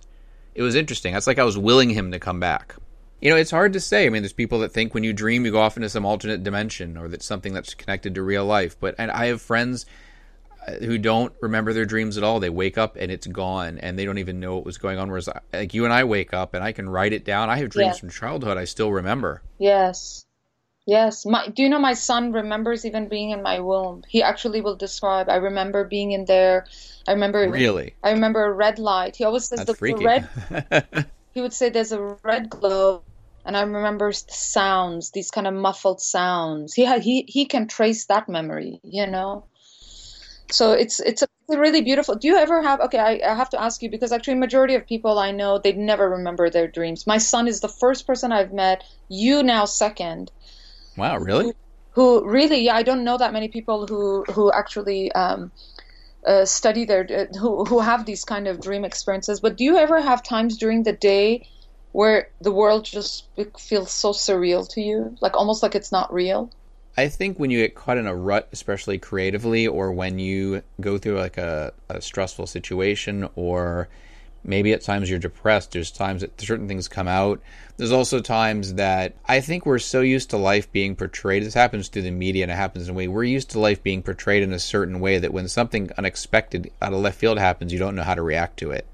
it 0.55 0.62
was 0.62 0.74
interesting. 0.74 1.12
That's 1.12 1.26
like 1.26 1.39
I 1.39 1.45
was 1.45 1.59
willing 1.59 1.91
him 1.91 2.12
to 2.12 2.20
come 2.20 2.39
back. 2.39 2.76
You 3.20 3.30
know, 3.30 3.37
it's 3.37 3.51
hard 3.51 3.72
to 3.72 3.80
say. 3.80 4.07
I 4.07 4.11
mean, 4.11 4.22
there's 4.22 4.34
people 4.34 4.61
that 4.61 4.72
think 4.72 4.95
when 4.95 5.03
you 5.03 5.12
dream, 5.12 5.45
you 5.47 5.51
go 5.51 5.61
off 5.61 5.76
into 5.76 5.89
some 5.89 6.05
alternate 6.05 6.45
dimension, 6.45 6.97
or 6.97 7.09
that's 7.09 7.24
something 7.24 7.55
that's 7.55 7.74
connected 7.74 8.14
to 8.14 8.22
real 8.22 8.45
life. 8.45 8.78
But 8.78 8.95
and 8.99 9.11
I 9.11 9.26
have 9.26 9.41
friends 9.41 9.87
uh, 10.68 10.72
who 10.72 10.99
don't 10.99 11.32
remember 11.41 11.72
their 11.72 11.87
dreams 11.87 12.18
at 12.18 12.24
all. 12.24 12.41
They 12.41 12.51
wake 12.51 12.76
up 12.76 12.97
and 12.97 13.11
it's 13.11 13.26
gone, 13.26 13.78
and 13.78 13.99
they 13.99 14.05
don't 14.05 14.18
even 14.18 14.39
know 14.39 14.57
what 14.57 14.66
was 14.66 14.76
going 14.76 14.99
on. 14.99 15.09
Whereas, 15.09 15.30
like 15.53 15.72
you 15.72 15.84
and 15.84 15.95
I 15.95 16.05
wake 16.05 16.34
up 16.34 16.53
and 16.53 16.62
I 16.62 16.72
can 16.72 16.89
write 16.89 17.14
it 17.14 17.24
down. 17.24 17.49
I 17.49 17.57
have 17.57 17.70
dreams 17.70 17.97
yeah. 17.97 18.01
from 18.01 18.11
childhood 18.11 18.59
I 18.59 18.66
still 18.66 18.93
remember. 18.93 19.43
Yes, 19.59 20.25
Yes, 20.87 21.26
my, 21.26 21.49
do 21.49 21.64
you 21.64 21.68
know 21.68 21.80
my 21.80 21.95
son 21.95 22.30
remembers 22.30 22.84
even 22.84 23.09
being 23.09 23.30
in 23.30 23.43
my 23.43 23.59
womb? 23.59 24.05
He 24.09 24.22
actually 24.22 24.61
will 24.61 24.76
describe. 24.76 25.28
I 25.28 25.37
remember 25.37 25.84
being 25.84 26.12
in 26.12 26.26
there. 26.26 26.64
I 27.09 27.12
remember 27.12 27.51
really. 27.51 27.97
I 28.05 28.12
remember 28.12 28.45
a 28.45 28.53
red 28.53 28.78
light. 28.78 29.16
He 29.16 29.24
always 29.24 29.49
says 29.49 29.64
That's 29.64 29.80
the, 29.80 29.95
the 29.95 30.05
red. 30.05 31.09
he 31.34 31.41
would 31.41 31.53
say 31.53 31.70
there's 31.70 31.91
a 31.91 32.16
red 32.22 32.49
glow, 32.49 33.03
and 33.45 33.57
I 33.57 33.62
remember 33.62 34.12
the 34.12 34.22
sounds, 34.28 35.11
these 35.11 35.32
kind 35.32 35.49
of 35.49 35.55
muffled 35.55 36.01
sounds. 36.01 36.72
He 36.72 36.84
had, 36.84 37.03
he 37.03 37.24
he 37.26 37.47
can 37.47 37.66
trace 37.66 38.07
that 38.07 38.28
memory, 38.28 38.78
you 38.84 39.09
know. 39.09 39.49
So 40.53 40.70
it's 40.70 41.01
it's 41.01 41.22
a 41.22 41.28
really 41.59 41.82
beautiful. 41.82 42.14
Do 42.14 42.28
you 42.28 42.37
ever 42.37 42.62
have? 42.62 42.80
Okay, 42.80 42.99
I, 42.99 43.20
I 43.28 43.34
have 43.34 43.51
to 43.51 43.61
ask 43.61 43.82
you 43.82 43.91
because 43.91 44.12
actually, 44.12 44.34
majority 44.37 44.76
of 44.76 44.87
people 44.87 45.18
I 45.18 45.32
know 45.32 45.59
they 45.59 45.72
never 45.72 46.09
remember 46.09 46.49
their 46.49 46.68
dreams. 46.68 47.09
My 47.09 47.18
son 47.18 47.49
is 47.49 47.59
the 47.59 47.68
first 47.68 48.07
person 48.07 48.30
I've 48.30 48.53
met. 48.53 48.84
You 49.09 49.43
now 49.43 49.64
second 49.64 50.30
Wow, 50.97 51.18
really? 51.18 51.53
Who, 51.92 52.20
who 52.20 52.28
really? 52.28 52.64
Yeah, 52.64 52.76
I 52.76 52.82
don't 52.82 53.05
know 53.05 53.18
that 53.18 53.32
many 53.32 53.49
people 53.49 53.86
who 53.86 54.24
who 54.24 54.53
actually 54.53 55.12
um, 55.12 55.53
uh, 56.26 56.44
study 56.44 56.84
their 56.84 57.07
uh, 57.32 57.38
who 57.38 57.64
who 57.64 57.80
have 57.80 58.05
these 58.05 58.24
kind 58.24 58.49
of 58.49 58.61
dream 58.61 58.84
experiences. 58.84 59.40
But 59.40 59.57
do 59.57 59.64
you 59.64 59.76
ever 59.76 60.01
have 60.01 60.22
times 60.22 60.57
during 60.57 60.82
the 60.82 60.92
day 60.92 61.49
where 61.92 62.28
the 62.40 62.53
world 62.53 62.84
just 62.84 63.28
feels 63.59 63.90
so 63.92 64.12
surreal 64.12 64.68
to 64.74 64.80
you, 64.80 65.16
like 65.20 65.36
almost 65.36 65.62
like 65.62 65.74
it's 65.74 65.92
not 65.92 66.12
real? 66.12 66.51
I 66.99 67.09
think 67.09 67.38
when 67.38 67.51
you 67.51 67.59
get 67.59 67.74
caught 67.74 67.99
in 67.99 68.07
a 68.07 68.14
rut, 68.14 68.49
especially 68.53 68.99
creatively, 68.99 69.66
or 69.66 69.92
when 69.92 70.18
you 70.18 70.62
go 70.80 70.97
through 70.97 71.18
like 71.18 71.36
a, 71.36 71.74
a 71.90 72.01
stressful 72.01 72.47
situation, 72.47 73.28
or 73.36 73.88
maybe 74.47 74.72
at 74.72 74.82
times 74.82 75.11
you're 75.11 75.18
depressed, 75.18 75.72
there's 75.72 75.90
times 75.90 76.22
that 76.22 76.40
certain 76.40 76.68
things 76.68 76.88
come 76.88 77.09
out 77.09 77.40
there's 77.76 77.92
also 77.92 78.20
times 78.20 78.74
that 78.74 79.14
I 79.26 79.40
think 79.40 79.66
we're 79.66 79.78
so 79.78 80.01
used 80.01 80.30
to 80.30 80.38
life 80.38 80.72
being 80.72 80.97
portrayed. 80.97 81.44
This 81.44 81.55
happens 81.55 81.88
through 81.88 82.03
the 82.03 82.11
media 82.11 82.44
and 82.44 82.51
it 82.51 82.57
happens 82.57 82.88
in 82.88 82.94
a 82.94 82.97
way. 82.97 83.07
We're 83.07 83.24
used 83.24 83.51
to 83.51 83.61
life 83.61 83.82
being 83.82 84.03
portrayed 84.03 84.42
in 84.42 84.53
a 84.53 84.59
certain 84.59 85.01
way 85.01 85.18
that 85.18 85.32
when 85.32 85.49
something 85.49 85.90
unexpected 85.99 86.72
out 86.80 86.94
of 86.94 87.01
left 87.01 87.18
field 87.18 87.38
happens, 87.38 87.72
you 87.72 87.78
don't 87.78 87.94
know 87.94 88.03
how 88.03 88.14
to 88.14 88.22
react 88.22 88.59
to 88.61 88.70
it. 88.70 88.86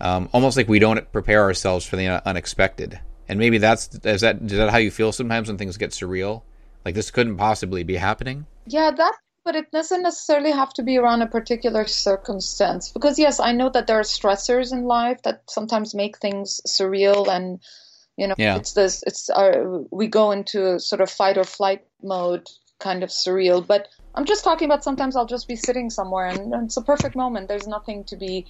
Um, 0.00 0.28
almost 0.32 0.56
like 0.56 0.68
we 0.68 0.78
don't 0.78 1.10
prepare 1.10 1.42
ourselves 1.42 1.84
for 1.84 1.96
the 1.96 2.24
unexpected. 2.26 3.00
And 3.28 3.38
maybe 3.38 3.58
that's 3.58 3.88
is 4.04 4.20
that 4.20 4.40
is 4.42 4.52
that 4.52 4.70
how 4.70 4.78
you 4.78 4.92
feel 4.92 5.10
sometimes 5.10 5.48
when 5.48 5.58
things 5.58 5.76
get 5.76 5.90
surreal? 5.90 6.42
Like 6.84 6.94
this 6.94 7.10
couldn't 7.10 7.36
possibly 7.36 7.82
be 7.82 7.96
happening? 7.96 8.46
Yeah, 8.66 8.92
that 8.92 9.14
but 9.48 9.56
it 9.56 9.70
doesn't 9.70 10.02
necessarily 10.02 10.50
have 10.50 10.72
to 10.74 10.82
be 10.82 10.98
around 10.98 11.22
a 11.22 11.26
particular 11.26 11.86
circumstance 11.86 12.90
because 12.92 13.18
yes 13.18 13.40
i 13.40 13.50
know 13.50 13.70
that 13.70 13.86
there 13.86 13.98
are 13.98 14.08
stressors 14.10 14.72
in 14.72 14.82
life 14.84 15.22
that 15.22 15.42
sometimes 15.48 15.94
make 15.94 16.18
things 16.18 16.60
surreal 16.66 17.26
and 17.28 17.60
you 18.18 18.26
know, 18.26 18.34
yeah. 18.36 18.56
it's 18.56 18.72
this. 18.72 19.04
It's 19.06 19.30
our. 19.30 19.84
We 19.92 20.08
go 20.08 20.32
into 20.32 20.80
sort 20.80 21.00
of 21.00 21.08
fight 21.08 21.38
or 21.38 21.44
flight 21.44 21.86
mode, 22.02 22.48
kind 22.80 23.04
of 23.04 23.10
surreal. 23.10 23.64
But 23.64 23.86
I'm 24.16 24.24
just 24.24 24.42
talking 24.42 24.66
about 24.66 24.82
sometimes 24.82 25.14
I'll 25.14 25.24
just 25.24 25.46
be 25.46 25.54
sitting 25.54 25.88
somewhere 25.88 26.26
and, 26.26 26.52
and 26.52 26.64
it's 26.64 26.76
a 26.76 26.82
perfect 26.82 27.14
moment. 27.14 27.46
There's 27.46 27.68
nothing 27.68 28.02
to 28.04 28.16
be, 28.16 28.44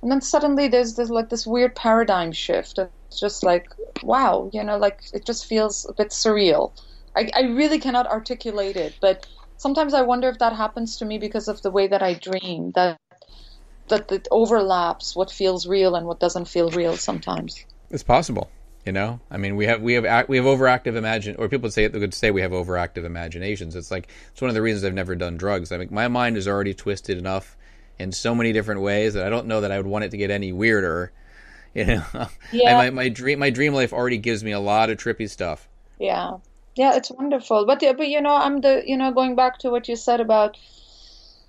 and 0.00 0.10
then 0.10 0.22
suddenly 0.22 0.68
there's 0.68 0.94
this 0.94 1.10
like 1.10 1.28
this 1.28 1.46
weird 1.46 1.76
paradigm 1.76 2.32
shift. 2.32 2.78
It's 2.78 3.20
just 3.20 3.44
like 3.44 3.68
wow, 4.02 4.48
you 4.54 4.64
know, 4.64 4.78
like 4.78 5.02
it 5.12 5.26
just 5.26 5.44
feels 5.44 5.86
a 5.86 5.92
bit 5.92 6.08
surreal. 6.08 6.72
I, 7.14 7.30
I 7.34 7.42
really 7.42 7.78
cannot 7.78 8.06
articulate 8.06 8.76
it, 8.76 8.94
but 9.02 9.26
sometimes 9.60 9.92
I 9.92 10.02
wonder 10.02 10.28
if 10.30 10.38
that 10.38 10.56
happens 10.56 10.96
to 10.96 11.04
me 11.04 11.18
because 11.18 11.46
of 11.46 11.60
the 11.60 11.70
way 11.70 11.86
that 11.86 12.02
I 12.02 12.14
dream. 12.14 12.72
That 12.72 12.98
that 13.88 14.10
it 14.10 14.26
overlaps 14.30 15.14
what 15.14 15.30
feels 15.30 15.66
real 15.66 15.94
and 15.94 16.06
what 16.06 16.18
doesn't 16.18 16.46
feel 16.46 16.70
real 16.70 16.96
sometimes. 16.96 17.64
It's 17.90 18.02
possible. 18.02 18.50
You 18.86 18.92
know, 18.92 19.20
I 19.30 19.36
mean, 19.36 19.56
we 19.56 19.66
have 19.66 19.82
we 19.82 19.92
have 19.94 20.28
we 20.28 20.38
have 20.38 20.46
overactive 20.46 20.96
imagine, 20.96 21.36
or 21.36 21.48
people 21.50 21.70
say. 21.70 21.86
They 21.86 22.00
could 22.00 22.14
say 22.14 22.30
we 22.30 22.40
have 22.40 22.52
overactive 22.52 23.04
imaginations. 23.04 23.76
It's 23.76 23.90
like 23.90 24.08
it's 24.32 24.40
one 24.40 24.48
of 24.48 24.54
the 24.54 24.62
reasons 24.62 24.84
I've 24.84 24.94
never 24.94 25.14
done 25.14 25.36
drugs. 25.36 25.70
I 25.70 25.76
mean, 25.76 25.88
my 25.90 26.08
mind 26.08 26.38
is 26.38 26.48
already 26.48 26.72
twisted 26.72 27.18
enough 27.18 27.58
in 27.98 28.10
so 28.10 28.34
many 28.34 28.54
different 28.54 28.80
ways 28.80 29.12
that 29.12 29.26
I 29.26 29.28
don't 29.28 29.46
know 29.46 29.60
that 29.60 29.70
I 29.70 29.76
would 29.76 29.86
want 29.86 30.04
it 30.04 30.12
to 30.12 30.16
get 30.16 30.30
any 30.30 30.52
weirder. 30.52 31.12
You 31.72 31.84
know, 31.84 32.02
yeah. 32.50 32.76
my 32.76 32.90
my 32.90 33.08
dream 33.08 33.38
my 33.38 33.50
dream 33.50 33.74
life 33.74 33.92
already 33.92 34.18
gives 34.18 34.42
me 34.42 34.50
a 34.50 34.58
lot 34.58 34.90
of 34.90 34.98
trippy 34.98 35.30
stuff. 35.30 35.68
Yeah, 36.00 36.38
yeah, 36.76 36.94
it's 36.96 37.10
wonderful. 37.10 37.66
But 37.66 37.82
uh, 37.82 37.92
but 37.94 38.08
you 38.08 38.20
know, 38.20 38.34
I'm 38.34 38.60
the 38.60 38.82
you 38.86 38.96
know 38.96 39.12
going 39.12 39.36
back 39.36 39.58
to 39.60 39.70
what 39.70 39.88
you 39.88 39.96
said 39.96 40.20
about 40.20 40.56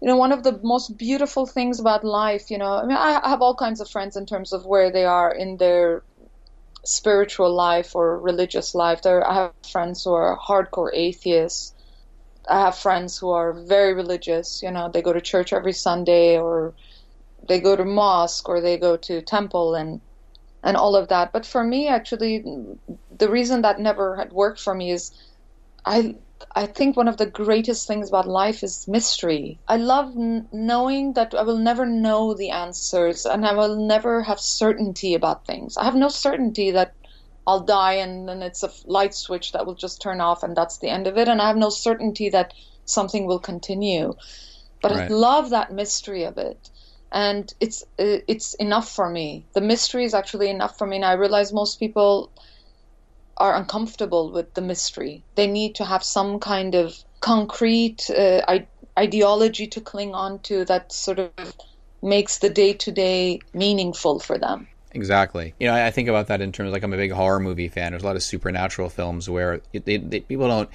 you 0.02 0.08
know 0.08 0.18
one 0.18 0.32
of 0.32 0.44
the 0.44 0.60
most 0.64 0.98
beautiful 0.98 1.46
things 1.46 1.80
about 1.80 2.04
life 2.04 2.50
you 2.50 2.58
know 2.58 2.74
i 2.74 2.84
mean 2.84 2.98
i 2.98 3.30
have 3.30 3.40
all 3.44 3.54
kinds 3.54 3.80
of 3.80 3.88
friends 3.88 4.18
in 4.18 4.26
terms 4.26 4.52
of 4.52 4.66
where 4.66 4.92
they 4.92 5.06
are 5.06 5.32
in 5.32 5.58
their 5.58 6.02
spiritual 6.84 7.54
life 7.54 7.96
or 7.96 8.20
religious 8.20 8.74
life. 8.74 9.02
There, 9.02 9.28
I 9.28 9.34
have 9.36 9.54
friends 9.72 10.04
who 10.04 10.14
are 10.14 10.38
hardcore 10.38 10.92
atheists. 10.94 11.74
I 12.50 12.60
have 12.62 12.78
friends 12.78 13.18
who 13.18 13.30
are 13.30 13.54
very 13.54 13.94
religious. 13.94 14.62
You 14.64 14.72
know, 14.72 14.90
they 14.92 15.02
go 15.02 15.14
to 15.14 15.22
church 15.22 15.54
every 15.54 15.74
Sunday, 15.74 16.40
or 16.40 16.74
they 17.48 17.60
go 17.60 17.76
to 17.76 17.86
mosque, 17.86 18.50
or 18.50 18.62
they 18.62 18.78
go 18.78 18.98
to 18.98 19.22
temple, 19.22 19.76
and 19.76 20.02
and 20.64 20.78
all 20.78 20.96
of 20.96 21.08
that. 21.10 21.32
But 21.32 21.46
for 21.46 21.64
me, 21.64 21.88
actually, 21.88 22.44
the 23.18 23.30
reason 23.30 23.62
that 23.62 23.80
never 23.80 24.16
had 24.16 24.32
worked 24.32 24.60
for 24.60 24.74
me 24.74 24.92
is 24.92 25.12
I 25.86 26.16
I 26.56 26.66
think 26.66 26.98
one 26.98 27.08
of 27.08 27.18
the 27.18 27.26
greatest 27.26 27.88
things 27.88 28.10
about 28.10 28.28
life 28.28 28.64
is 28.64 28.88
mystery. 28.88 29.60
I 29.68 29.78
love 29.78 30.12
n- 30.18 30.48
knowing 30.52 31.14
that 31.14 31.34
I 31.36 31.44
will 31.44 31.58
never 31.58 31.86
know 31.86 32.34
the 32.34 32.50
answers 32.50 33.26
and 33.26 33.46
I 33.46 33.54
will 33.54 33.76
never 33.76 34.24
have 34.24 34.40
certainty 34.40 35.14
about 35.14 35.46
things. 35.46 35.78
I 35.78 35.84
have 35.84 35.96
no 35.96 36.10
certainty 36.10 36.72
that 36.72 36.94
I'll 37.46 37.62
die 37.62 37.94
and 37.94 38.28
then 38.28 38.42
it's 38.42 38.64
a 38.64 38.72
light 38.86 39.14
switch 39.14 39.52
that 39.52 39.66
will 39.66 39.76
just 39.76 40.02
turn 40.02 40.22
off 40.22 40.44
and 40.44 40.56
that's 40.56 40.80
the 40.80 40.90
end 40.90 41.08
of 41.08 41.18
it. 41.18 41.28
And 41.28 41.42
I 41.42 41.48
have 41.48 41.58
no 41.58 41.70
certainty 41.70 42.30
that 42.30 42.54
something 42.86 43.26
will 43.26 43.40
continue. 43.40 44.14
But 44.82 44.92
right. 44.92 45.12
I 45.12 45.14
love 45.14 45.52
that 45.52 45.72
mystery 45.72 46.24
of 46.24 46.38
it. 46.38 46.70
And 47.12 47.54
it's 47.60 47.84
it's 47.98 48.54
enough 48.56 48.90
for 48.90 49.10
me. 49.10 49.46
The 49.54 49.62
mystery 49.62 50.06
is 50.06 50.14
actually 50.14 50.50
enough 50.50 50.78
for 50.78 50.88
me. 50.88 50.96
And 50.98 51.06
I 51.06 51.14
realize 51.14 51.52
most 51.52 51.80
people 51.80 52.32
are 53.38 53.56
uncomfortable 53.56 54.32
with 54.32 54.54
the 54.54 54.62
mystery. 54.62 55.24
They 55.36 55.48
need 55.48 55.76
to 55.76 55.86
have 55.86 56.04
some 56.04 56.40
kind 56.40 56.76
of 56.76 56.96
concrete 57.20 58.10
uh, 58.10 58.60
ideology 58.98 59.68
to 59.68 59.82
cling 59.82 60.14
on 60.14 60.40
to 60.40 60.64
that 60.66 60.92
sort 60.92 61.20
of 61.20 61.32
makes 62.02 62.40
the 62.40 62.50
day 62.50 62.74
to 62.74 62.92
day 62.92 63.40
meaningful 63.54 64.20
for 64.20 64.38
them. 64.38 64.68
Exactly. 64.94 65.54
You 65.60 65.68
know, 65.68 65.74
I, 65.74 65.88
I 65.88 65.92
think 65.92 66.10
about 66.10 66.28
that 66.28 66.42
in 66.42 66.52
terms 66.52 66.72
like 66.72 66.84
I'm 66.84 66.94
a 66.94 66.98
big 66.98 67.12
horror 67.12 67.40
movie 67.40 67.68
fan. 67.68 67.92
There's 67.92 68.04
a 68.04 68.06
lot 68.06 68.16
of 68.16 68.24
supernatural 68.24 68.90
films 68.90 69.30
where 69.30 69.62
they, 69.72 69.98
they, 69.98 70.20
people 70.22 70.48
don't. 70.48 70.70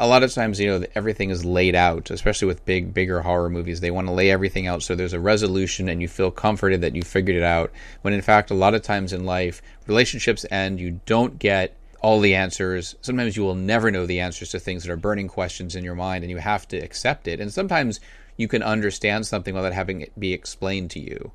A 0.00 0.06
lot 0.06 0.22
of 0.22 0.32
times, 0.32 0.60
you 0.60 0.68
know, 0.68 0.86
everything 0.94 1.30
is 1.30 1.44
laid 1.44 1.74
out, 1.74 2.10
especially 2.10 2.46
with 2.46 2.64
big, 2.64 2.94
bigger 2.94 3.20
horror 3.22 3.50
movies. 3.50 3.80
They 3.80 3.90
want 3.90 4.06
to 4.06 4.12
lay 4.12 4.30
everything 4.30 4.68
out 4.68 4.82
so 4.82 4.94
there's 4.94 5.12
a 5.12 5.18
resolution 5.18 5.88
and 5.88 6.00
you 6.00 6.06
feel 6.06 6.30
comforted 6.30 6.82
that 6.82 6.94
you 6.94 7.02
figured 7.02 7.36
it 7.36 7.42
out. 7.42 7.72
When 8.02 8.14
in 8.14 8.22
fact, 8.22 8.52
a 8.52 8.54
lot 8.54 8.74
of 8.74 8.82
times 8.82 9.12
in 9.12 9.26
life, 9.26 9.60
relationships 9.88 10.46
end, 10.52 10.78
you 10.78 11.00
don't 11.04 11.38
get 11.40 11.74
all 12.00 12.20
the 12.20 12.36
answers. 12.36 12.94
Sometimes 13.00 13.36
you 13.36 13.42
will 13.42 13.56
never 13.56 13.90
know 13.90 14.06
the 14.06 14.20
answers 14.20 14.50
to 14.50 14.60
things 14.60 14.84
that 14.84 14.92
are 14.92 14.96
burning 14.96 15.26
questions 15.26 15.74
in 15.74 15.82
your 15.82 15.96
mind 15.96 16.22
and 16.22 16.30
you 16.30 16.38
have 16.38 16.68
to 16.68 16.78
accept 16.78 17.26
it. 17.26 17.40
And 17.40 17.52
sometimes 17.52 17.98
you 18.36 18.46
can 18.46 18.62
understand 18.62 19.26
something 19.26 19.52
without 19.52 19.72
having 19.72 20.02
it 20.02 20.18
be 20.18 20.32
explained 20.32 20.92
to 20.92 21.00
you 21.00 21.32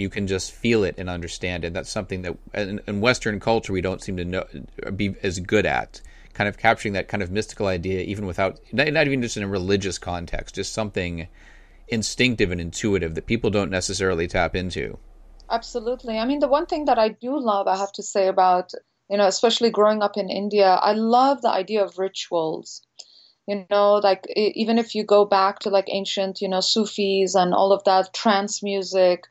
you 0.00 0.08
can 0.08 0.26
just 0.26 0.50
feel 0.50 0.82
it 0.82 0.94
and 0.96 1.10
understand 1.10 1.64
it. 1.64 1.74
That's 1.74 1.90
something 1.90 2.22
that 2.22 2.36
in, 2.54 2.80
in, 2.86 3.00
Western 3.02 3.38
culture 3.38 3.72
we 3.72 3.82
don't 3.82 4.02
seem 4.02 4.16
to 4.16 4.24
know 4.24 4.46
be 4.96 5.14
as 5.22 5.38
good 5.38 5.66
at. 5.66 6.00
Kind 6.40 6.48
of 6.48 6.56
capturing 6.56 6.94
that 6.94 7.06
kind 7.06 7.22
of 7.22 7.30
mystical 7.30 7.66
idea, 7.66 8.00
even 8.00 8.24
without 8.24 8.60
not, 8.72 8.90
not 8.90 9.06
even 9.06 9.20
just 9.20 9.36
in 9.36 9.42
a 9.42 9.48
religious 9.48 9.98
context, 9.98 10.54
just 10.54 10.72
something 10.72 11.28
instinctive 11.88 12.50
and 12.50 12.60
intuitive 12.60 13.14
that 13.14 13.26
people 13.26 13.50
don't 13.50 13.70
necessarily 13.70 14.26
tap 14.26 14.56
into. 14.56 14.96
Absolutely. 15.50 16.18
I 16.18 16.24
mean, 16.24 16.38
the 16.38 16.48
one 16.48 16.64
thing 16.64 16.86
that 16.86 16.98
I 16.98 17.10
do 17.10 17.38
love, 17.38 17.66
I 17.66 17.76
have 17.76 17.92
to 17.92 18.02
say 18.02 18.26
about 18.26 18.72
you 19.10 19.18
know, 19.18 19.26
especially 19.26 19.68
growing 19.68 20.02
up 20.02 20.16
in 20.16 20.30
India, 20.30 20.78
I 20.80 20.92
love 20.94 21.42
the 21.42 21.50
idea 21.50 21.84
of 21.84 21.98
rituals 21.98 22.80
you 23.50 23.66
know 23.70 23.94
like 23.96 24.26
even 24.36 24.78
if 24.78 24.94
you 24.94 25.04
go 25.04 25.24
back 25.24 25.58
to 25.60 25.70
like 25.70 25.86
ancient 25.88 26.40
you 26.40 26.48
know 26.48 26.60
sufis 26.60 27.34
and 27.34 27.52
all 27.52 27.72
of 27.72 27.82
that 27.84 28.14
trance 28.14 28.62
music 28.62 29.24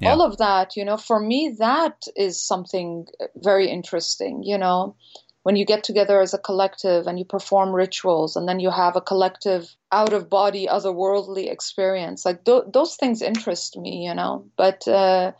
yeah. 0.00 0.10
all 0.10 0.22
of 0.22 0.38
that 0.38 0.76
you 0.76 0.84
know 0.84 0.96
for 0.96 1.20
me 1.20 1.54
that 1.58 2.04
is 2.16 2.40
something 2.40 3.06
very 3.36 3.70
interesting 3.70 4.42
you 4.42 4.58
know 4.58 4.96
when 5.44 5.56
you 5.56 5.64
get 5.64 5.84
together 5.84 6.20
as 6.20 6.34
a 6.34 6.38
collective 6.38 7.06
and 7.06 7.18
you 7.18 7.24
perform 7.24 7.70
rituals 7.70 8.34
and 8.34 8.48
then 8.48 8.60
you 8.60 8.70
have 8.70 8.96
a 8.96 9.00
collective 9.00 9.76
out 9.92 10.12
of 10.12 10.28
body 10.28 10.66
otherworldly 10.66 11.50
experience 11.50 12.24
like 12.24 12.44
th- 12.44 12.64
those 12.72 12.96
things 12.96 13.22
interest 13.22 13.76
me 13.76 14.04
you 14.06 14.14
know 14.14 14.44
but 14.56 14.86
uh, 14.88 15.30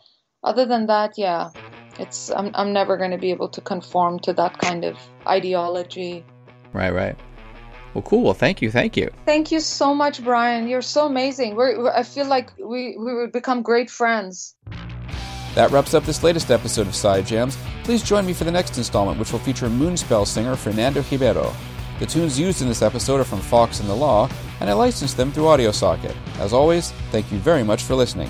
other 0.43 0.65
than 0.65 0.85
that 0.85 1.17
yeah 1.17 1.49
it's 1.99 2.31
i'm, 2.31 2.51
I'm 2.53 2.71
never 2.71 2.97
going 2.97 3.11
to 3.11 3.17
be 3.17 3.31
able 3.31 3.49
to 3.49 3.61
conform 3.61 4.19
to 4.19 4.33
that 4.33 4.57
kind 4.59 4.85
of 4.85 4.97
ideology 5.27 6.23
right 6.71 6.93
right 6.93 7.17
well, 7.95 8.01
cool. 8.01 8.23
Well, 8.23 8.33
thank 8.33 8.61
you. 8.61 8.69
Thank 8.69 8.97
you. 8.97 9.09
Thank 9.25 9.53
you 9.53 9.61
so 9.61 9.95
much, 9.95 10.21
Bryan. 10.21 10.67
You're 10.67 10.81
so 10.81 11.05
amazing. 11.05 11.55
We're, 11.55 11.81
we're, 11.81 11.93
I 11.93 12.03
feel 12.03 12.27
like 12.27 12.51
we, 12.57 12.97
we 12.97 13.15
would 13.15 13.31
become 13.31 13.61
great 13.61 13.89
friends. 13.89 14.53
That 15.55 15.71
wraps 15.71 15.93
up 15.93 16.03
this 16.03 16.21
latest 16.21 16.51
episode 16.51 16.85
of 16.85 16.95
Side 16.95 17.25
Jams. 17.25 17.57
Please 17.85 18.03
join 18.03 18.25
me 18.25 18.33
for 18.33 18.43
the 18.43 18.51
next 18.51 18.77
installment, 18.77 19.17
which 19.17 19.31
will 19.31 19.39
feature 19.39 19.67
Moonspell 19.67 20.27
singer 20.27 20.57
Fernando 20.57 21.01
Ribeiro. 21.09 21.53
The 21.99 22.05
tunes 22.05 22.37
used 22.37 22.61
in 22.61 22.67
this 22.67 22.81
episode 22.81 23.21
are 23.21 23.25
from 23.25 23.39
Fox 23.39 23.79
and 23.79 23.87
the 23.87 23.95
Law, 23.95 24.29
and 24.59 24.69
I 24.69 24.73
licensed 24.73 25.15
them 25.15 25.31
through 25.31 25.45
AudioSocket. 25.45 26.13
As 26.39 26.51
always, 26.51 26.91
thank 27.09 27.31
you 27.31 27.37
very 27.39 27.63
much 27.63 27.83
for 27.83 27.95
listening. 27.95 28.29